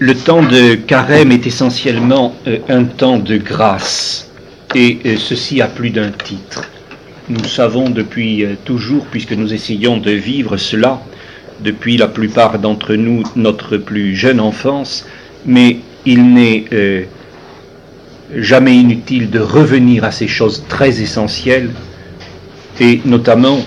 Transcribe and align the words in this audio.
Le 0.00 0.14
temps 0.14 0.44
de 0.44 0.76
carême 0.76 1.32
est 1.32 1.44
essentiellement 1.48 2.32
euh, 2.46 2.58
un 2.68 2.84
temps 2.84 3.18
de 3.18 3.36
grâce, 3.36 4.30
et 4.72 5.00
euh, 5.04 5.16
ceci 5.16 5.60
a 5.60 5.66
plus 5.66 5.90
d'un 5.90 6.12
titre. 6.12 6.70
Nous 7.28 7.42
savons 7.42 7.90
depuis 7.90 8.44
euh, 8.44 8.54
toujours, 8.64 9.06
puisque 9.06 9.32
nous 9.32 9.52
essayons 9.52 9.96
de 9.96 10.12
vivre 10.12 10.56
cela, 10.56 11.02
depuis 11.64 11.96
la 11.96 12.06
plupart 12.06 12.60
d'entre 12.60 12.94
nous, 12.94 13.24
notre 13.34 13.76
plus 13.76 14.14
jeune 14.14 14.38
enfance, 14.38 15.04
mais 15.44 15.78
il 16.06 16.32
n'est 16.32 16.66
jamais 18.36 18.76
inutile 18.76 19.30
de 19.30 19.40
revenir 19.40 20.04
à 20.04 20.12
ces 20.12 20.28
choses 20.28 20.62
très 20.68 21.02
essentielles, 21.02 21.70
et 22.78 23.00
notamment 23.04 23.58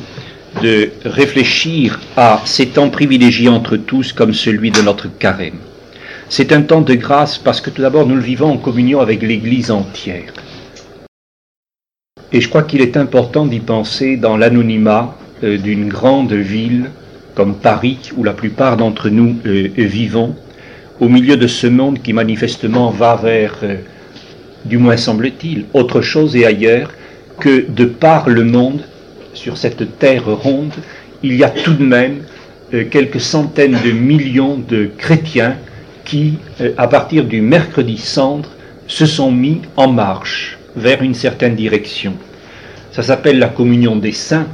de 0.64 0.92
réfléchir 1.04 2.00
à 2.16 2.42
ces 2.46 2.68
temps 2.68 2.90
privilégiés 2.90 3.50
entre 3.50 3.76
tous 3.76 4.14
comme 4.14 4.34
celui 4.34 4.72
de 4.72 4.82
notre 4.82 5.10
carême. 5.20 5.60
C'est 6.34 6.54
un 6.54 6.62
temps 6.62 6.80
de 6.80 6.94
grâce 6.94 7.38
parce 7.38 7.60
que 7.60 7.70
tout 7.70 7.82
d'abord 7.82 8.08
nous 8.08 8.16
le 8.16 8.22
vivons 8.22 8.52
en 8.52 8.58
communion 8.58 9.02
avec 9.02 9.22
l'Église 9.22 9.70
entière. 9.70 10.32
Et 12.32 12.40
je 12.40 12.48
crois 12.48 12.64
qu'il 12.64 12.80
est 12.80 12.96
important 12.96 13.46
d'y 13.46 13.60
penser 13.60 14.16
dans 14.16 14.38
l'anonymat 14.38 15.18
euh, 15.44 15.58
d'une 15.58 15.90
grande 15.90 16.32
ville 16.32 16.90
comme 17.36 17.56
Paris, 17.56 18.00
où 18.16 18.24
la 18.24 18.32
plupart 18.32 18.78
d'entre 18.78 19.10
nous 19.10 19.36
euh, 19.46 19.68
vivons, 19.76 20.34
au 21.02 21.10
milieu 21.10 21.36
de 21.36 21.48
ce 21.48 21.68
monde 21.68 22.02
qui 22.02 22.14
manifestement 22.14 22.92
va 22.92 23.18
vers, 23.18 23.58
euh, 23.64 23.76
du 24.64 24.78
moins 24.78 24.96
semble-t-il, 24.96 25.66
autre 25.74 26.00
chose 26.00 26.38
et 26.38 26.46
ailleurs, 26.46 26.94
que 27.42 27.70
de 27.70 27.84
par 27.84 28.30
le 28.30 28.46
monde, 28.46 28.86
sur 29.34 29.58
cette 29.58 30.00
terre 30.00 30.28
ronde, 30.28 30.72
il 31.24 31.36
y 31.36 31.44
a 31.44 31.50
tout 31.50 31.74
de 31.74 31.84
même 31.84 32.20
quelques 32.90 33.20
centaines 33.20 33.78
de 33.84 33.92
millions 33.92 34.58
de 34.58 34.90
chrétiens 34.98 35.58
qui, 36.12 36.34
euh, 36.60 36.74
à 36.78 36.90
partir 36.90 37.24
du 37.24 37.40
mercredi 37.40 37.98
cendre, 37.98 38.50
se 38.86 39.06
sont 39.06 39.32
mis 39.32 39.62
en 39.78 39.88
marche 39.88 40.60
vers 40.76 41.02
une 41.02 41.14
certaine 41.14 41.56
direction. 41.56 42.16
Ça 42.92 43.02
s'appelle 43.02 43.40
la 43.40 43.48
communion 43.48 43.96
des 43.96 44.12
saints. 44.12 44.48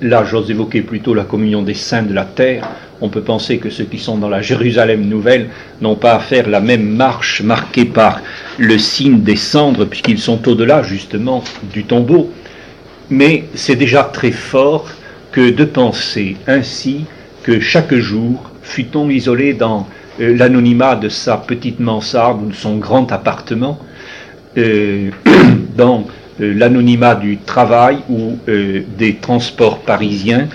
Là, 0.00 0.24
j'ose 0.24 0.50
évoquer 0.50 0.80
plutôt 0.80 1.12
la 1.12 1.24
communion 1.24 1.62
des 1.62 1.74
saints 1.74 2.04
de 2.04 2.14
la 2.14 2.24
terre. 2.24 2.66
On 3.02 3.10
peut 3.10 3.20
penser 3.20 3.58
que 3.58 3.68
ceux 3.68 3.84
qui 3.84 3.98
sont 3.98 4.16
dans 4.16 4.30
la 4.30 4.40
Jérusalem 4.40 5.06
nouvelle 5.06 5.50
n'ont 5.82 5.94
pas 5.94 6.14
à 6.14 6.20
faire 6.20 6.48
la 6.48 6.60
même 6.60 6.88
marche 6.88 7.42
marquée 7.42 7.84
par 7.84 8.22
le 8.56 8.78
signe 8.78 9.20
des 9.20 9.36
cendres, 9.36 9.84
puisqu'ils 9.84 10.18
sont 10.18 10.48
au-delà 10.48 10.82
justement 10.82 11.44
du 11.70 11.84
tombeau. 11.84 12.32
Mais 13.10 13.44
c'est 13.54 13.76
déjà 13.76 14.04
très 14.04 14.32
fort 14.32 14.88
que 15.32 15.50
de 15.50 15.64
penser 15.64 16.38
ainsi 16.46 17.04
que 17.42 17.60
chaque 17.60 17.94
jour, 17.94 18.50
fut-on 18.62 19.10
isolé 19.10 19.52
dans 19.52 19.86
l'anonymat 20.18 20.96
de 20.96 21.08
sa 21.08 21.36
petite 21.36 21.80
mansarde 21.80 22.42
ou 22.42 22.48
de 22.50 22.54
son 22.54 22.76
grand 22.76 23.10
appartement, 23.12 23.78
euh, 24.56 25.10
dans 25.76 26.06
euh, 26.40 26.54
l'anonymat 26.54 27.14
du 27.14 27.38
travail 27.38 27.98
ou 28.08 28.38
des 28.46 29.16
transports 29.16 29.80
parisiens, 29.80 30.48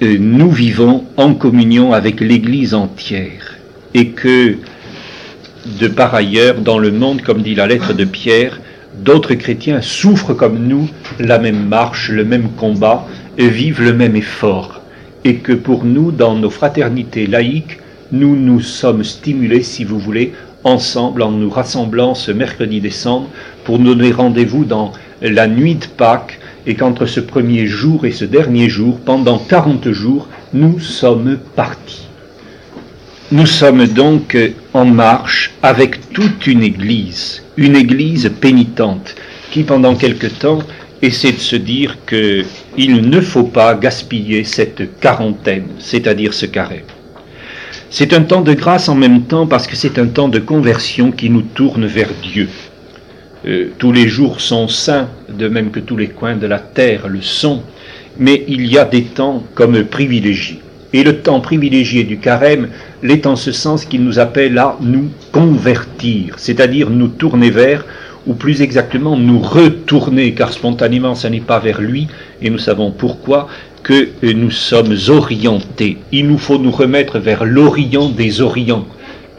nous 0.00 0.50
vivons 0.50 1.04
en 1.16 1.34
communion 1.34 1.92
avec 1.92 2.20
l'Église 2.20 2.72
entière. 2.72 3.56
Et 3.94 4.10
que, 4.10 4.56
de 5.80 5.88
par 5.88 6.14
ailleurs, 6.14 6.60
dans 6.60 6.78
le 6.78 6.92
monde, 6.92 7.22
comme 7.22 7.42
dit 7.42 7.56
la 7.56 7.66
lettre 7.66 7.94
de 7.94 8.04
Pierre, 8.04 8.60
d'autres 8.98 9.34
chrétiens 9.34 9.80
souffrent 9.80 10.34
comme 10.34 10.66
nous 10.66 10.88
la 11.18 11.38
même 11.38 11.66
marche, 11.66 12.10
le 12.10 12.24
même 12.24 12.50
combat, 12.56 13.06
et 13.38 13.48
vivent 13.48 13.82
le 13.82 13.94
même 13.94 14.16
effort, 14.16 14.82
et 15.24 15.36
que 15.36 15.52
pour 15.52 15.84
nous, 15.84 16.10
dans 16.10 16.34
nos 16.34 16.50
fraternités 16.50 17.26
laïques, 17.26 17.78
nous 18.12 18.36
nous 18.36 18.60
sommes 18.60 19.04
stimulés, 19.04 19.62
si 19.62 19.84
vous 19.84 19.98
voulez, 19.98 20.32
ensemble 20.64 21.22
en 21.22 21.30
nous 21.30 21.50
rassemblant 21.50 22.14
ce 22.14 22.32
mercredi 22.32 22.80
décembre 22.80 23.28
pour 23.64 23.78
donner 23.78 24.12
rendez-vous 24.12 24.64
dans 24.64 24.92
la 25.22 25.46
nuit 25.46 25.76
de 25.76 25.86
Pâques 25.86 26.38
et 26.66 26.74
qu'entre 26.74 27.06
ce 27.06 27.20
premier 27.20 27.66
jour 27.66 28.04
et 28.04 28.12
ce 28.12 28.24
dernier 28.24 28.68
jour, 28.68 28.98
pendant 29.00 29.38
40 29.38 29.90
jours, 29.90 30.28
nous 30.52 30.80
sommes 30.80 31.38
partis. 31.56 32.08
Nous 33.30 33.46
sommes 33.46 33.86
donc 33.86 34.36
en 34.72 34.86
marche 34.86 35.52
avec 35.62 36.12
toute 36.12 36.46
une 36.46 36.62
Église, 36.62 37.42
une 37.56 37.76
Église 37.76 38.30
pénitente, 38.40 39.14
qui 39.50 39.64
pendant 39.64 39.94
quelque 39.94 40.28
temps 40.28 40.60
essaie 41.02 41.32
de 41.32 41.38
se 41.38 41.56
dire 41.56 41.98
qu'il 42.06 43.00
ne 43.02 43.20
faut 43.20 43.44
pas 43.44 43.74
gaspiller 43.74 44.44
cette 44.44 44.98
quarantaine, 44.98 45.68
c'est-à-dire 45.78 46.34
ce 46.34 46.46
carême. 46.46 46.97
C'est 47.90 48.12
un 48.12 48.20
temps 48.20 48.42
de 48.42 48.52
grâce 48.52 48.90
en 48.90 48.94
même 48.94 49.22
temps 49.22 49.46
parce 49.46 49.66
que 49.66 49.74
c'est 49.74 49.98
un 49.98 50.08
temps 50.08 50.28
de 50.28 50.38
conversion 50.38 51.10
qui 51.10 51.30
nous 51.30 51.40
tourne 51.40 51.86
vers 51.86 52.10
Dieu. 52.22 52.48
Euh, 53.46 53.70
tous 53.78 53.92
les 53.92 54.08
jours 54.08 54.42
sont 54.42 54.68
saints, 54.68 55.08
de 55.30 55.48
même 55.48 55.70
que 55.70 55.80
tous 55.80 55.96
les 55.96 56.08
coins 56.08 56.36
de 56.36 56.46
la 56.46 56.58
terre 56.58 57.08
le 57.08 57.22
sont, 57.22 57.62
mais 58.18 58.44
il 58.46 58.66
y 58.66 58.76
a 58.76 58.84
des 58.84 59.04
temps 59.04 59.42
comme 59.54 59.84
privilégiés. 59.84 60.60
Et 60.92 61.02
le 61.02 61.20
temps 61.20 61.40
privilégié 61.40 62.04
du 62.04 62.18
carême 62.18 62.68
l'est 63.02 63.26
en 63.26 63.36
ce 63.36 63.52
sens 63.52 63.86
qu'il 63.86 64.04
nous 64.04 64.18
appelle 64.18 64.58
à 64.58 64.76
nous 64.82 65.08
convertir, 65.32 66.34
c'est-à-dire 66.38 66.90
nous 66.90 67.08
tourner 67.08 67.50
vers, 67.50 67.86
ou 68.26 68.34
plus 68.34 68.60
exactement 68.60 69.16
nous 69.16 69.38
retourner, 69.38 70.34
car 70.34 70.52
spontanément 70.52 71.14
ce 71.14 71.28
n'est 71.28 71.40
pas 71.40 71.58
vers 71.58 71.80
lui, 71.80 72.06
et 72.42 72.50
nous 72.50 72.58
savons 72.58 72.90
pourquoi, 72.90 73.48
que 73.88 74.10
nous 74.34 74.50
sommes 74.50 74.94
orientés. 75.08 75.96
Il 76.12 76.26
nous 76.28 76.36
faut 76.36 76.58
nous 76.58 76.70
remettre 76.70 77.18
vers 77.18 77.46
l'Orient 77.46 78.10
des 78.10 78.42
Orients. 78.42 78.86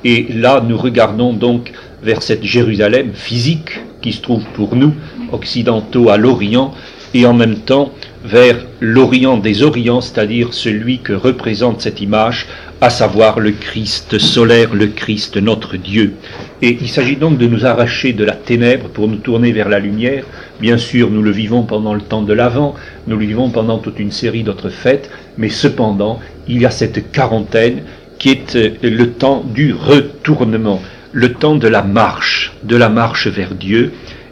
Et 0.04 0.26
là, 0.34 0.66
nous 0.68 0.76
regardons 0.76 1.34
donc 1.34 1.72
vers 2.02 2.24
cette 2.24 2.44
Jérusalem 2.44 3.12
physique 3.14 3.80
qui 4.02 4.12
se 4.12 4.22
trouve 4.22 4.44
pour 4.56 4.76
nous, 4.76 4.96
occidentaux, 5.32 6.09
à 6.09 6.18
l'Orient, 6.18 6.74
et 7.14 7.28
en 7.28 7.34
même 7.36 7.58
temps 7.58 7.92
vers 8.26 8.58
l'Orient 8.80 9.38
des 9.38 9.62
Orients, 9.62 10.02
c'est-à-dire 10.02 10.52
celui 10.56 10.98
que 10.98 11.14
représente 11.14 11.82
cette 11.82 12.02
image, 12.02 12.48
à 12.81 12.90
savoir 12.90 13.40
le 13.40 13.51
Christ 13.51 14.17
solaire, 14.19 14.73
le 14.73 14.88
Christ 14.88 15.38
notre 15.38 15.75
Dieu. 15.75 16.13
Et 16.62 16.78
il 16.79 16.88
s'agit 16.88 17.17
donc 17.17 17.38
de 17.38 17.45
nous 17.45 17.66
arracher 17.66 18.13
de 18.13 18.23
la 18.23 18.34
ténèbre 18.34 18.88
pour 18.88 19.07
nous 19.07 19.17
tourner 19.17 19.51
vers 19.51 19.67
la 19.67 19.79
lumière. 19.79 20.23
Bien 20.62 20.78
sûr, 20.78 21.12
nous 21.12 21.22
le 21.22 21.31
vivons 21.31 21.63
pendant 21.63 21.94
le 21.94 22.01
temps 22.01 22.22
de 22.22 22.34
l'Avent, 22.34 22.75
nous 23.07 23.17
le 23.17 23.25
vivons 23.25 23.50
pendant 23.50 23.79
toute 23.79 24.00
une 24.00 24.12
série 24.12 24.44
d'autres 24.44 24.69
fêtes, 24.69 25.09
mais 25.38 25.50
cependant, 25.50 26.19
il 26.47 26.62
y 26.62 26.66
a 26.66 26.72
cette 26.72 27.12
quarantaine 27.12 27.84
qui 28.17 28.29
est 28.29 28.56
euh, 28.56 28.72
le 28.81 29.11
temps 29.11 29.44
du 29.46 29.73
retournement, 29.73 30.81
le 31.11 31.34
temps 31.34 31.56
de 31.56 31.67
la 31.67 31.81
marche, 31.81 32.53
de 32.63 32.78
la 32.78 32.90
marche 32.90 33.28
vers 33.28 33.56
Dieu. 33.56 33.91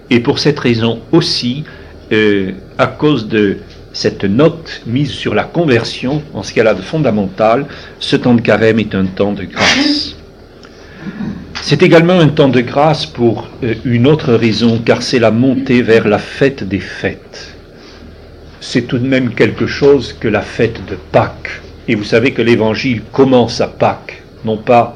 Et 0.09 0.21
pour 0.21 0.39
cette 0.39 0.59
raison 0.59 1.01
aussi, 1.11 1.65
euh, 2.13 2.51
à 2.77 2.87
cause 2.87 3.27
de 3.27 3.57
cette 3.97 4.25
note 4.25 4.83
mise 4.85 5.09
sur 5.09 5.33
la 5.33 5.43
conversion, 5.43 6.21
en 6.35 6.43
ce 6.43 6.53
qu'elle 6.53 6.67
a 6.67 6.75
de 6.75 6.83
fondamental, 6.83 7.65
ce 7.99 8.15
temps 8.15 8.35
de 8.35 8.41
carême 8.41 8.77
est 8.77 8.93
un 8.93 9.05
temps 9.05 9.33
de 9.33 9.43
grâce. 9.43 10.15
C'est 11.63 11.81
également 11.81 12.19
un 12.19 12.27
temps 12.27 12.47
de 12.47 12.61
grâce 12.61 13.07
pour 13.07 13.47
euh, 13.63 13.73
une 13.85 14.05
autre 14.05 14.35
raison, 14.35 14.79
car 14.85 15.01
c'est 15.01 15.17
la 15.17 15.31
montée 15.31 15.81
vers 15.81 16.07
la 16.07 16.19
fête 16.19 16.63
des 16.63 16.79
fêtes. 16.79 17.55
C'est 18.61 18.83
tout 18.83 18.99
de 18.99 19.07
même 19.07 19.33
quelque 19.33 19.65
chose 19.65 20.13
que 20.13 20.27
la 20.27 20.43
fête 20.43 20.85
de 20.87 20.95
Pâques. 21.11 21.63
Et 21.87 21.95
vous 21.95 22.03
savez 22.03 22.33
que 22.33 22.43
l'évangile 22.43 23.01
commence 23.11 23.61
à 23.61 23.67
Pâques, 23.67 24.21
non 24.45 24.57
pas 24.57 24.95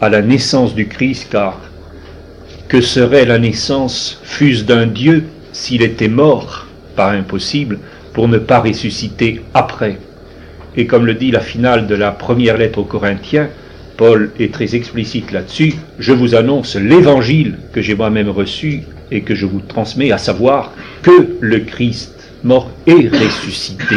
à 0.00 0.08
la 0.08 0.22
naissance 0.22 0.74
du 0.74 0.88
Christ, 0.88 1.28
car 1.30 1.60
que 2.66 2.80
serait 2.80 3.26
la 3.26 3.38
naissance 3.38 4.18
fût 4.24 4.64
d'un 4.64 4.86
Dieu 4.86 5.24
s'il 5.52 5.82
était 5.82 6.08
mort, 6.08 6.66
pas 6.96 7.12
impossible, 7.12 7.78
pour 8.14 8.28
ne 8.28 8.38
pas 8.38 8.60
ressusciter 8.60 9.42
après. 9.52 9.98
Et 10.76 10.86
comme 10.86 11.04
le 11.04 11.14
dit 11.14 11.30
la 11.30 11.40
finale 11.40 11.86
de 11.86 11.94
la 11.94 12.12
première 12.12 12.56
lettre 12.56 12.78
aux 12.78 12.84
Corinthiens, 12.84 13.48
Paul 13.96 14.30
est 14.40 14.52
très 14.52 14.74
explicite 14.74 15.30
là-dessus, 15.30 15.74
je 15.98 16.12
vous 16.12 16.34
annonce 16.34 16.76
l'évangile 16.76 17.58
que 17.72 17.82
j'ai 17.82 17.94
moi-même 17.94 18.28
reçu 18.28 18.82
et 19.10 19.20
que 19.20 19.34
je 19.34 19.46
vous 19.46 19.60
transmets, 19.60 20.10
à 20.10 20.18
savoir 20.18 20.72
que 21.02 21.36
le 21.40 21.60
Christ 21.60 22.12
mort 22.42 22.70
est 22.86 23.08
ressuscité. 23.08 23.96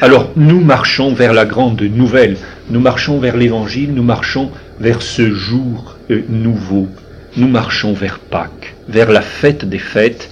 Alors 0.00 0.30
nous 0.36 0.60
marchons 0.60 1.12
vers 1.12 1.32
la 1.32 1.44
grande 1.44 1.82
nouvelle, 1.82 2.36
nous 2.70 2.80
marchons 2.80 3.18
vers 3.18 3.36
l'évangile, 3.36 3.92
nous 3.94 4.02
marchons 4.02 4.50
vers 4.78 5.02
ce 5.02 5.32
jour 5.32 5.96
euh, 6.10 6.22
nouveau, 6.28 6.88
nous 7.36 7.48
marchons 7.48 7.94
vers 7.94 8.18
Pâques, 8.18 8.74
vers 8.88 9.10
la 9.10 9.22
fête 9.22 9.64
des 9.64 9.78
fêtes, 9.78 10.30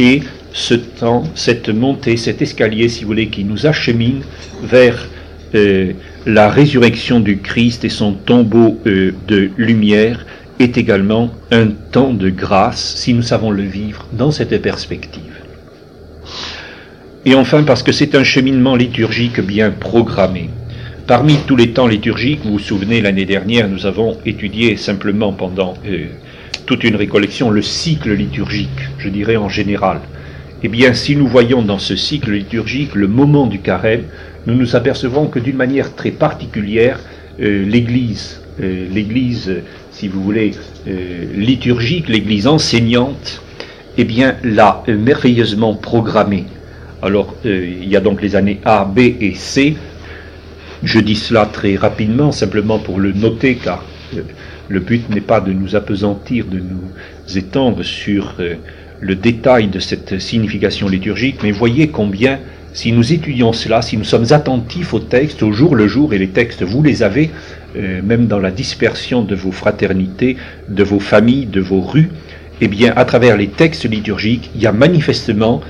et 0.00 0.22
ce 0.52 0.74
temps, 0.74 1.24
cette 1.34 1.68
montée, 1.68 2.16
cet 2.16 2.42
escalier, 2.42 2.88
si 2.88 3.02
vous 3.02 3.08
voulez, 3.08 3.28
qui 3.28 3.44
nous 3.44 3.66
achemine 3.66 4.22
vers 4.62 5.08
euh, 5.54 5.92
la 6.26 6.48
résurrection 6.48 7.20
du 7.20 7.38
Christ 7.38 7.84
et 7.84 7.88
son 7.88 8.12
tombeau 8.12 8.78
euh, 8.86 9.12
de 9.26 9.50
lumière, 9.56 10.26
est 10.58 10.76
également 10.78 11.30
un 11.50 11.68
temps 11.68 12.12
de 12.12 12.30
grâce, 12.30 12.94
si 12.96 13.14
nous 13.14 13.22
savons 13.22 13.50
le 13.50 13.62
vivre 13.62 14.06
dans 14.12 14.30
cette 14.30 14.60
perspective. 14.62 15.22
Et 17.24 17.34
enfin, 17.34 17.62
parce 17.62 17.82
que 17.82 17.92
c'est 17.92 18.14
un 18.14 18.24
cheminement 18.24 18.76
liturgique 18.76 19.40
bien 19.40 19.70
programmé. 19.70 20.50
Parmi 21.06 21.36
tous 21.46 21.56
les 21.56 21.70
temps 21.70 21.86
liturgiques, 21.86 22.40
vous 22.44 22.52
vous 22.52 22.58
souvenez, 22.58 23.00
l'année 23.00 23.24
dernière, 23.24 23.68
nous 23.68 23.86
avons 23.86 24.18
étudié 24.24 24.76
simplement 24.76 25.32
pendant 25.32 25.74
euh, 25.86 26.06
toute 26.66 26.84
une 26.84 26.96
récollection 26.96 27.50
le 27.50 27.62
cycle 27.62 28.12
liturgique, 28.12 28.68
je 28.98 29.08
dirais 29.08 29.36
en 29.36 29.48
général. 29.48 30.00
Eh 30.64 30.68
bien, 30.68 30.94
si 30.94 31.16
nous 31.16 31.26
voyons 31.26 31.62
dans 31.62 31.78
ce 31.78 31.96
cycle 31.96 32.32
liturgique 32.32 32.94
le 32.94 33.08
moment 33.08 33.46
du 33.46 33.60
carême, 33.60 34.04
nous 34.46 34.54
nous 34.54 34.76
apercevons 34.76 35.26
que 35.26 35.38
d'une 35.38 35.56
manière 35.56 35.94
très 35.94 36.12
particulière, 36.12 37.00
euh, 37.40 37.64
l'Église, 37.66 38.40
euh, 38.60 38.86
l'Église, 38.90 39.62
si 39.90 40.08
vous 40.08 40.22
voulez, 40.22 40.52
liturgique, 41.34 42.08
l'Église 42.08 42.46
enseignante, 42.46 43.42
eh 43.98 44.04
bien, 44.04 44.36
l'a 44.42 44.82
merveilleusement 44.88 45.74
programmée. 45.74 46.46
Alors, 47.02 47.36
il 47.44 47.88
y 47.88 47.96
a 47.96 48.00
donc 48.00 48.22
les 48.22 48.36
années 48.36 48.60
A, 48.64 48.84
B 48.84 49.00
et 49.20 49.34
C, 49.34 49.76
je 50.82 50.98
dis 50.98 51.14
cela 51.14 51.46
très 51.46 51.76
rapidement, 51.76 52.32
simplement 52.32 52.78
pour 52.78 52.98
le 52.98 53.12
noter, 53.12 53.54
car 53.54 53.84
euh, 54.16 54.22
le 54.68 54.80
but 54.80 55.08
n'est 55.10 55.20
pas 55.20 55.40
de 55.40 55.52
nous 55.52 55.76
apesantir, 55.76 56.46
de 56.46 56.58
nous 56.58 57.36
étendre 57.36 57.82
sur 57.84 58.34
euh, 58.40 58.54
le 59.02 59.16
détail 59.16 59.66
de 59.66 59.80
cette 59.80 60.20
signification 60.20 60.88
liturgique, 60.88 61.40
mais 61.42 61.50
voyez 61.50 61.88
combien, 61.88 62.38
si 62.72 62.92
nous 62.92 63.12
étudions 63.12 63.52
cela, 63.52 63.82
si 63.82 63.96
nous 63.96 64.04
sommes 64.04 64.26
attentifs 64.30 64.94
aux 64.94 65.00
textes, 65.00 65.42
au 65.42 65.52
jour 65.52 65.74
le 65.74 65.88
jour, 65.88 66.14
et 66.14 66.18
les 66.18 66.28
textes, 66.28 66.62
vous 66.62 66.82
les 66.84 67.02
avez, 67.02 67.30
euh, 67.76 68.00
même 68.00 68.28
dans 68.28 68.38
la 68.38 68.52
dispersion 68.52 69.22
de 69.22 69.34
vos 69.34 69.50
fraternités, 69.50 70.36
de 70.68 70.84
vos 70.84 71.00
familles, 71.00 71.46
de 71.46 71.60
vos 71.60 71.80
rues, 71.80 72.10
eh 72.60 72.68
bien, 72.68 72.92
à 72.94 73.04
travers 73.04 73.36
les 73.36 73.48
textes 73.48 73.90
liturgiques, 73.90 74.50
il 74.54 74.62
y 74.62 74.68
a 74.68 74.72
manifestement 74.72 75.60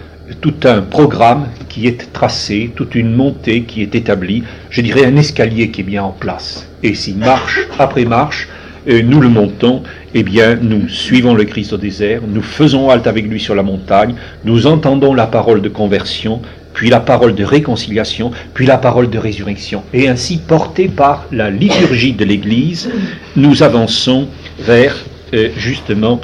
tout 0.42 0.54
un 0.64 0.82
programme 0.82 1.48
qui 1.70 1.86
est 1.86 2.12
tracé, 2.12 2.70
toute 2.76 2.94
une 2.94 3.14
montée 3.14 3.62
qui 3.62 3.80
est 3.82 3.94
établie, 3.94 4.44
je 4.68 4.82
dirais 4.82 5.06
un 5.06 5.16
escalier 5.16 5.70
qui 5.70 5.80
est 5.80 5.84
bien 5.84 6.02
en 6.02 6.12
place. 6.12 6.68
Et 6.82 6.94
si 6.94 7.14
marche 7.14 7.66
après 7.78 8.04
marche, 8.04 8.48
nous 8.86 9.20
le 9.20 9.28
montons, 9.28 9.82
eh 10.14 10.22
bien 10.22 10.56
nous 10.60 10.88
suivons 10.88 11.34
le 11.34 11.44
Christ 11.44 11.72
au 11.72 11.76
désert, 11.76 12.20
nous 12.26 12.42
faisons 12.42 12.90
halte 12.90 13.06
avec 13.06 13.26
lui 13.26 13.40
sur 13.40 13.54
la 13.54 13.62
montagne, 13.62 14.14
nous 14.44 14.66
entendons 14.66 15.14
la 15.14 15.26
parole 15.26 15.62
de 15.62 15.68
conversion, 15.68 16.40
puis 16.74 16.90
la 16.90 17.00
parole 17.00 17.34
de 17.34 17.44
réconciliation, 17.44 18.30
puis 18.54 18.66
la 18.66 18.78
parole 18.78 19.10
de 19.10 19.18
résurrection. 19.18 19.82
Et 19.92 20.08
ainsi, 20.08 20.38
portés 20.38 20.88
par 20.88 21.26
la 21.30 21.50
liturgie 21.50 22.12
de 22.12 22.24
l'Église, 22.24 22.90
nous 23.36 23.62
avançons 23.62 24.28
vers 24.58 25.04
euh, 25.34 25.50
justement 25.56 26.20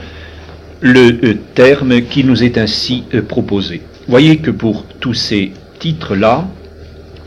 le 0.81 1.19
euh, 1.25 1.39
terme 1.55 2.03
qui 2.03 2.25
nous 2.25 2.43
est 2.43 2.59
ainsi 2.59 3.05
proposé. 3.29 3.83
Voyez 4.09 4.39
que 4.39 4.51
pour 4.51 4.85
tous 5.01 5.15
ces 5.15 5.53
titres-là, 5.79 6.47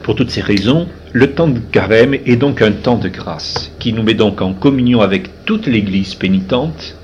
pour 0.04 0.16
toutes 0.16 0.32
ces 0.32 0.42
raisons, 0.42 0.88
le 1.14 1.32
temps 1.32 1.48
du 1.48 1.62
carême 1.62 2.14
est 2.14 2.38
donc 2.38 2.62
un 2.62 2.72
temps 2.72 2.98
de 2.98 3.10
grâce, 3.10 3.72
qui 3.80 3.92
nous 3.92 4.04
met 4.04 4.14
donc 4.14 4.42
en 4.42 4.54
communion 4.54 5.02
avec 5.02 5.46
toute 5.46 5.68
l'Église 5.68 6.16
pénitente, 6.16 6.96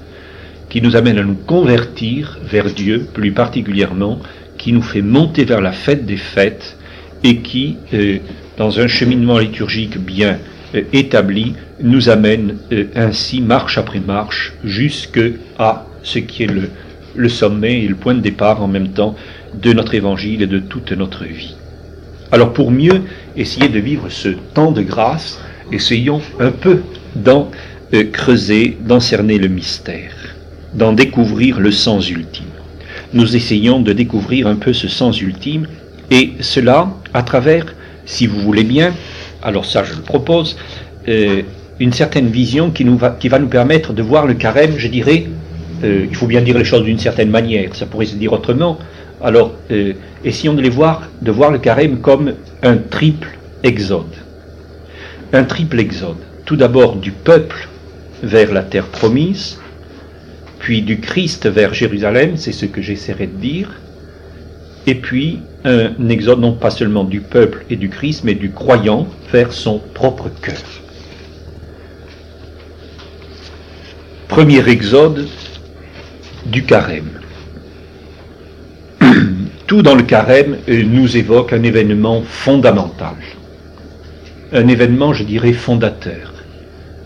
qui 0.69 0.81
nous 0.81 0.95
amène 0.95 1.17
à 1.17 1.23
nous 1.23 1.35
convertir 1.35 2.39
vers 2.43 2.71
Dieu 2.71 3.07
plus 3.13 3.31
particulièrement, 3.31 4.19
qui 4.57 4.71
nous 4.71 4.81
fait 4.81 5.01
monter 5.01 5.43
vers 5.43 5.61
la 5.61 5.73
fête 5.73 6.05
des 6.05 6.17
fêtes, 6.17 6.77
et 7.23 7.37
qui, 7.37 7.77
euh, 7.93 8.19
dans 8.57 8.79
un 8.79 8.87
cheminement 8.87 9.39
liturgique 9.39 9.97
bien 9.97 10.39
euh, 10.75 10.83
établi, 10.93 11.53
nous 11.81 12.09
amène 12.09 12.57
euh, 12.71 12.85
ainsi 12.95 13.41
marche 13.41 13.77
après 13.77 13.99
marche 13.99 14.53
jusque 14.63 15.19
à 15.59 15.85
ce 16.03 16.19
qui 16.19 16.43
est 16.43 16.49
le 17.15 17.29
sommet 17.29 17.83
et 17.83 17.87
le 17.87 17.95
point 17.95 18.13
de 18.13 18.21
départ 18.21 18.63
en 18.63 18.67
même 18.67 18.89
temps 18.89 19.15
de 19.53 19.73
notre 19.73 19.95
évangile 19.95 20.43
et 20.43 20.47
de 20.47 20.59
toute 20.59 20.91
notre 20.91 21.25
vie. 21.25 21.56
Alors 22.31 22.51
pour 22.51 22.71
mieux 22.71 23.03
essayer 23.37 23.69
de 23.69 23.79
vivre 23.79 24.09
ce 24.09 24.29
temps 24.53 24.71
de 24.71 24.81
grâce, 24.81 25.39
essayons 25.71 26.21
un 26.39 26.51
peu 26.51 26.81
d'en 27.15 27.49
euh, 27.93 28.03
creuser, 28.11 28.77
d'en 28.81 28.99
cerner 28.99 29.37
le 29.37 29.47
mystère, 29.47 30.35
d'en 30.73 30.91
découvrir 30.91 31.59
le 31.59 31.71
sens 31.71 32.09
ultime. 32.09 32.45
Nous 33.13 33.37
essayons 33.37 33.79
de 33.79 33.93
découvrir 33.93 34.47
un 34.47 34.55
peu 34.55 34.73
ce 34.73 34.89
sens 34.89 35.21
ultime, 35.21 35.67
et 36.11 36.33
cela 36.41 36.89
à 37.13 37.23
travers, 37.23 37.65
si 38.05 38.27
vous 38.27 38.39
voulez 38.39 38.65
bien, 38.65 38.93
alors 39.41 39.65
ça 39.65 39.85
je 39.85 39.93
le 39.93 40.01
propose, 40.01 40.57
euh, 41.07 41.43
une 41.79 41.93
certaine 41.93 42.27
vision 42.27 42.71
qui, 42.71 42.83
nous 42.83 42.97
va, 42.97 43.11
qui 43.11 43.29
va 43.29 43.39
nous 43.39 43.47
permettre 43.47 43.93
de 43.93 44.01
voir 44.01 44.25
le 44.25 44.33
carême, 44.33 44.73
je 44.77 44.89
dirais, 44.89 45.27
euh, 45.83 46.07
il 46.09 46.15
faut 46.15 46.27
bien 46.27 46.41
dire 46.41 46.57
les 46.57 46.65
choses 46.65 46.83
d'une 46.83 46.99
certaine 46.99 47.29
manière, 47.29 47.73
ça 47.75 47.85
pourrait 47.85 48.05
se 48.05 48.15
dire 48.15 48.33
autrement, 48.33 48.79
alors, 49.21 49.53
euh, 49.71 49.93
essayons 50.23 50.53
de 50.53 50.61
les 50.61 50.69
voir, 50.69 51.09
de 51.21 51.31
voir 51.31 51.51
le 51.51 51.57
carême 51.57 52.01
comme 52.01 52.33
un 52.61 52.77
triple 52.77 53.37
exode. 53.63 54.13
Un 55.33 55.43
triple 55.43 55.79
exode. 55.79 56.17
Tout 56.45 56.55
d'abord 56.55 56.95
du 56.97 57.11
peuple 57.11 57.67
vers 58.21 58.53
la 58.53 58.61
terre 58.61 58.87
promise, 58.87 59.59
puis 60.59 60.81
du 60.81 60.99
Christ 60.99 61.47
vers 61.47 61.73
Jérusalem, 61.73 62.37
c'est 62.37 62.51
ce 62.51 62.65
que 62.65 62.81
j'essaierai 62.81 63.27
de 63.27 63.37
dire, 63.37 63.71
et 64.85 64.95
puis 64.95 65.39
un 65.65 66.09
exode 66.09 66.39
non 66.39 66.53
pas 66.53 66.69
seulement 66.69 67.03
du 67.03 67.19
peuple 67.19 67.65
et 67.69 67.75
du 67.75 67.89
Christ, 67.89 68.23
mais 68.23 68.35
du 68.35 68.51
croyant 68.51 69.07
vers 69.31 69.51
son 69.51 69.81
propre 69.93 70.29
cœur. 70.41 70.55
Premier 74.29 74.67
exode 74.69 75.27
du 76.45 76.63
carême 76.63 77.09
tout 79.67 79.81
dans 79.81 79.95
le 79.95 80.03
carême 80.03 80.57
euh, 80.69 80.83
nous 80.83 81.17
évoque 81.17 81.51
un 81.51 81.61
événement 81.61 82.23
fondamental, 82.23 83.15
un 84.53 84.67
événement, 84.69 85.13
je 85.13 85.25
dirais, 85.25 85.51
fondateur, 85.51 86.33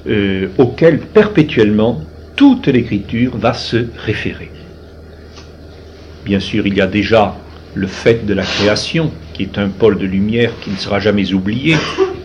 euh, 0.07 0.47
auquel 0.59 0.99
perpétuellement 0.99 2.01
toute 2.35 2.67
l'écriture 2.67 3.35
va 3.35 3.53
se 3.53 3.87
référer. 4.05 4.51
Bien 6.23 6.39
sûr, 6.39 6.67
il 6.67 6.75
y 6.75 6.81
a 6.81 6.87
déjà 6.87 7.35
le 7.73 7.87
fait 7.87 8.27
de 8.27 8.33
la 8.35 8.43
création, 8.43 9.11
qui 9.33 9.43
est 9.43 9.57
un 9.57 9.69
pôle 9.69 9.97
de 9.97 10.05
lumière 10.05 10.51
qui 10.61 10.69
ne 10.69 10.77
sera 10.77 10.99
jamais 10.99 11.33
oublié, 11.33 11.77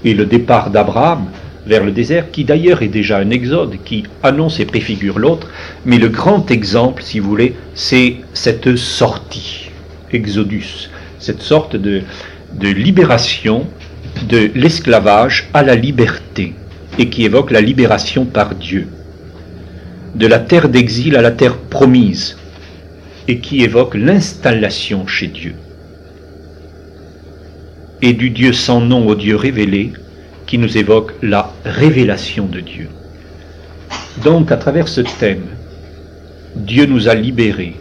et 0.05 0.12
le 0.12 0.27
départ 0.27 0.71
d'Abraham 0.71 1.25
vers 1.67 1.82
le 1.82 1.93
désert, 1.93 2.31
qui 2.31 2.44
d'ailleurs 2.44 2.82
est 2.82 2.89
déjà 2.89 3.19
un 3.19 3.31
exode, 3.31 3.77
qui 3.87 4.05
annonce 4.23 4.61
et 4.61 4.67
préfigure 4.67 5.19
l'autre, 5.19 5.49
mais 5.87 5.97
le 5.97 6.09
grand 6.09 6.50
exemple, 6.50 7.03
si 7.03 7.21
vous 7.21 7.29
voulez, 7.31 7.55
c'est 7.75 8.17
cette 8.35 8.77
sortie 8.77 9.66
exodus, 10.12 10.91
cette 11.19 11.43
sorte 11.43 11.76
de, 11.76 12.03
libération 12.61 13.67
de 14.29 14.50
l'esclavage 14.55 15.49
à 15.55 15.62
la 15.62 15.75
liberté, 15.75 16.55
et 16.99 17.08
qui 17.08 17.25
évoque 17.25 17.50
la 17.50 17.61
libération 17.61 18.25
par 18.25 18.55
Dieu, 18.55 18.88
de 20.15 20.27
la 20.27 20.39
terre 20.39 20.69
d'exil 20.69 21.17
à 21.17 21.22
la 21.22 21.31
terre 21.31 21.58
promise, 21.58 22.39
et 23.29 23.39
qui 23.39 23.63
évoque 23.63 23.94
l'installation 23.94 25.06
chez 25.06 25.27
Dieu, 25.27 25.55
et 28.03 28.13
du 28.13 28.31
Dieu 28.31 28.53
sans 28.53 28.81
nom 28.81 29.06
au 29.06 29.15
Dieu 29.15 29.36
révélé, 29.36 29.93
qui 30.46 30.58
nous 30.58 30.79
évoque 30.79 31.13
la 31.22 31.53
révélation 31.65 32.46
de 32.46 32.60
Dieu. 32.60 32.89
Donc, 34.25 34.53
à 34.53 34.56
travers 34.56 34.89
ce 34.89 35.01
thème, 35.01 35.46
Dieu 36.55 36.86
nous 36.86 37.08
a 37.08 37.15
libérés, 37.15 37.77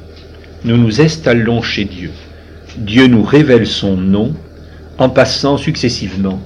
nous 0.66 0.78
nous 0.78 1.00
installons 1.00 1.62
chez 1.62 1.86
Dieu. 1.86 2.10
Dieu 2.78 3.06
nous 3.06 3.22
révèle 3.22 3.68
son 3.68 3.96
nom 3.96 4.34
en 4.98 5.10
passant 5.10 5.58
successivement 5.58 6.42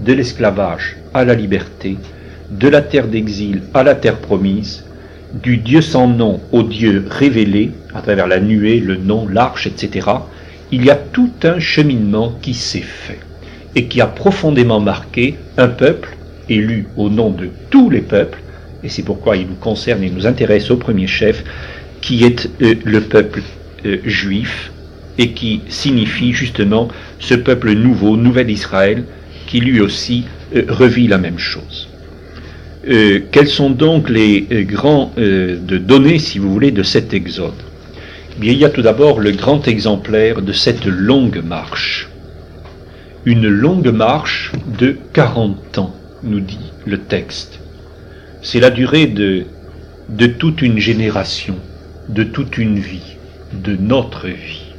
de 0.00 0.14
l'esclavage 0.14 0.96
à 1.12 1.24
la 1.24 1.34
liberté, 1.34 1.98
de 2.50 2.68
la 2.68 2.80
terre 2.80 3.08
d'exil 3.08 3.60
à 3.74 3.82
la 3.82 3.94
terre 3.94 4.18
promise, 4.18 4.84
du 5.34 5.58
Dieu 5.58 5.82
sans 5.82 6.08
nom 6.08 6.40
au 6.50 6.62
Dieu 6.62 7.04
révélé 7.10 7.72
à 7.94 8.00
travers 8.00 8.26
la 8.26 8.40
nuée, 8.40 8.80
le 8.80 8.96
nom, 8.96 9.28
l'arche, 9.28 9.66
etc. 9.66 10.08
Il 10.70 10.84
y 10.86 10.90
a 10.90 10.96
tout 10.96 11.30
un 11.42 11.60
cheminement 11.60 12.32
qui 12.40 12.54
s'est 12.54 12.80
fait 12.80 13.20
et 13.74 13.84
qui 13.84 14.00
a 14.00 14.06
profondément 14.06 14.80
marqué 14.80 15.36
un 15.58 15.68
peuple 15.68 16.16
élu 16.48 16.86
au 16.96 17.10
nom 17.10 17.30
de 17.30 17.50
tous 17.68 17.90
les 17.90 18.00
peuples, 18.00 18.40
et 18.82 18.88
c'est 18.88 19.02
pourquoi 19.02 19.36
il 19.36 19.46
nous 19.46 19.54
concerne 19.54 20.02
et 20.02 20.10
nous 20.10 20.26
intéresse 20.26 20.70
au 20.70 20.76
premier 20.76 21.06
chef, 21.06 21.44
qui 22.02 22.24
est 22.24 22.50
euh, 22.60 22.74
le 22.84 23.00
peuple 23.00 23.42
euh, 23.86 23.98
juif 24.04 24.72
et 25.16 25.30
qui 25.30 25.62
signifie 25.68 26.32
justement 26.32 26.88
ce 27.18 27.34
peuple 27.34 27.72
nouveau, 27.72 28.16
nouvel 28.16 28.50
Israël, 28.50 29.04
qui 29.46 29.60
lui 29.60 29.80
aussi 29.80 30.24
euh, 30.54 30.64
revit 30.68 31.06
la 31.08 31.18
même 31.18 31.38
chose. 31.38 31.88
quels 33.30 33.52
sont 33.60 33.70
donc 33.70 34.10
les 34.10 34.66
grands 34.76 35.12
données, 35.16 36.18
si 36.18 36.40
vous 36.40 36.52
voulez, 36.52 36.72
de 36.72 36.82
cet 36.82 37.14
exode? 37.14 37.62
Bien, 38.40 38.50
il 38.50 38.58
y 38.58 38.64
a 38.64 38.70
tout 38.70 38.82
d'abord 38.82 39.20
le 39.20 39.30
grand 39.30 39.68
exemplaire 39.68 40.42
de 40.42 40.52
cette 40.52 40.86
longue 40.86 41.42
marche. 41.44 42.08
Une 43.24 43.46
longue 43.46 43.92
marche 43.92 44.50
de 44.80 44.96
40 45.12 45.78
ans, 45.78 45.94
nous 46.24 46.40
dit 46.40 46.72
le 46.84 46.98
texte. 46.98 47.60
C'est 48.42 48.58
la 48.58 48.70
durée 48.70 49.06
de 49.06 50.26
toute 50.40 50.60
une 50.60 50.80
génération 50.80 51.56
de 52.12 52.24
toute 52.24 52.58
une 52.58 52.78
vie, 52.78 53.16
de 53.52 53.74
notre 53.76 54.28
vie. 54.28 54.74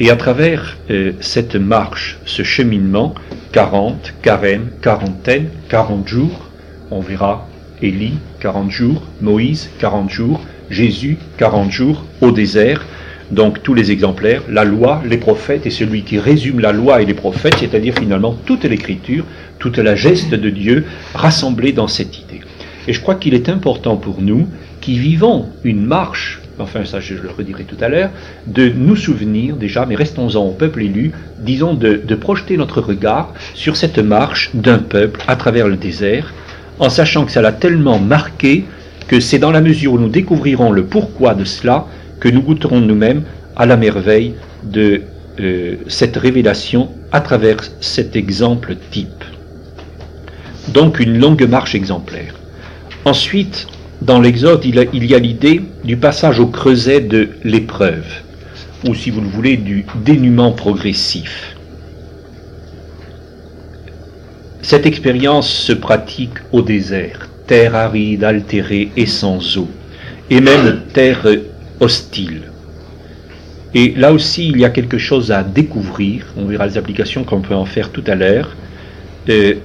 Et 0.00 0.10
à 0.10 0.16
travers 0.16 0.78
euh, 0.90 1.12
cette 1.20 1.56
marche, 1.56 2.18
ce 2.24 2.42
cheminement, 2.42 3.14
40, 3.52 4.14
carême, 4.22 4.70
quarantaine, 4.80 5.48
40 5.68 6.08
jours, 6.08 6.48
on 6.90 7.00
verra 7.00 7.46
Élie, 7.82 8.14
40 8.40 8.70
jours, 8.70 9.02
Moïse, 9.20 9.70
40 9.80 10.10
jours, 10.10 10.40
Jésus, 10.70 11.18
40 11.36 11.70
jours 11.70 12.04
au 12.20 12.30
désert, 12.30 12.86
donc 13.30 13.62
tous 13.62 13.74
les 13.74 13.90
exemplaires, 13.90 14.42
la 14.48 14.64
loi, 14.64 15.02
les 15.04 15.18
prophètes 15.18 15.66
et 15.66 15.70
celui 15.70 16.02
qui 16.02 16.18
résume 16.18 16.60
la 16.60 16.72
loi 16.72 17.02
et 17.02 17.04
les 17.04 17.14
prophètes, 17.14 17.56
c'est-à-dire 17.60 17.94
finalement 17.98 18.34
toute 18.46 18.64
l'écriture, 18.64 19.24
toute 19.58 19.78
la 19.78 19.94
geste 19.94 20.30
de 20.30 20.50
Dieu 20.50 20.86
rassemblée 21.14 21.72
dans 21.72 21.88
cette 21.88 22.18
idée. 22.18 22.40
Et 22.86 22.94
je 22.94 23.00
crois 23.00 23.16
qu'il 23.16 23.34
est 23.34 23.50
important 23.50 23.96
pour 23.96 24.22
nous 24.22 24.48
vivons 24.96 25.46
une 25.64 25.84
marche 25.84 26.40
enfin 26.60 26.84
ça 26.84 27.00
je 27.00 27.14
le 27.14 27.30
redirai 27.30 27.64
tout 27.64 27.76
à 27.80 27.88
l'heure, 27.88 28.10
de 28.46 28.68
nous 28.68 28.96
souvenir 28.96 29.56
déjà, 29.56 29.86
mais 29.86 29.94
restons-en 29.94 30.44
au 30.44 30.52
peuple 30.52 30.82
élu, 30.82 31.12
disons 31.38 31.74
de, 31.74 32.00
de 32.04 32.14
projeter 32.14 32.56
notre 32.56 32.80
regard 32.80 33.32
sur 33.54 33.76
cette 33.76 33.98
marche 33.98 34.50
d'un 34.54 34.78
peuple 34.78 35.20
à 35.26 35.36
travers 35.36 35.68
le 35.68 35.76
désert, 35.76 36.32
en 36.78 36.88
sachant 36.88 37.24
que 37.24 37.32
ça 37.32 37.42
l'a 37.42 37.52
tellement 37.52 37.98
marqué 37.98 38.64
que 39.06 39.20
c'est 39.20 39.38
dans 39.38 39.50
la 39.50 39.60
mesure 39.60 39.94
où 39.94 39.98
nous 39.98 40.08
découvrirons 40.08 40.70
le 40.70 40.84
pourquoi 40.84 41.34
de 41.34 41.44
cela 41.44 41.86
que 42.20 42.28
nous 42.28 42.42
goûterons 42.42 42.80
nous-mêmes 42.80 43.22
à 43.56 43.66
la 43.66 43.76
merveille 43.76 44.34
de 44.64 45.02
euh, 45.40 45.76
cette 45.86 46.16
révélation 46.16 46.90
à 47.12 47.20
travers 47.20 47.56
cet 47.80 48.16
exemple 48.16 48.76
type. 48.90 49.24
Donc 50.68 51.00
une 51.00 51.18
longue 51.18 51.48
marche 51.48 51.74
exemplaire. 51.74 52.34
Ensuite, 53.04 53.66
dans 54.08 54.22
l'Exode, 54.22 54.64
il, 54.64 55.04
y 55.04 55.14
a 55.14 55.18
l'idée 55.18 55.60
du 55.84 55.98
passage 55.98 56.40
au 56.40 56.46
creuset 56.46 57.02
de 57.02 57.28
l'épreuve, 57.44 58.06
ou 58.88 58.94
si 58.94 59.10
vous 59.10 59.20
le 59.20 59.28
voulez, 59.28 59.58
du 59.58 59.84
dénuement 59.96 60.52
progressif. 60.52 61.54
Cette 64.62 64.86
expérience 64.86 65.50
se 65.50 65.74
pratique 65.74 66.38
au 66.52 66.62
désert, 66.62 67.28
terre 67.46 67.74
aride, 67.74 68.24
altérée 68.24 68.90
et 68.96 69.04
sans 69.04 69.58
eau, 69.58 69.68
et 70.30 70.40
même 70.40 70.84
terre 70.94 71.26
hostile. 71.78 72.44
Et 73.74 73.92
là 73.94 74.14
aussi, 74.14 74.48
il 74.48 74.58
y 74.58 74.64
a 74.64 74.70
quelque 74.70 74.96
chose 74.96 75.30
à 75.32 75.42
découvrir, 75.42 76.24
on 76.38 76.46
verra 76.46 76.66
les 76.66 76.78
applications 76.78 77.24
qu'on 77.24 77.42
peut 77.42 77.54
en 77.54 77.66
faire 77.66 77.92
tout 77.92 78.04
à 78.06 78.14
l'heure, 78.14 78.56
euh, 79.28 79.56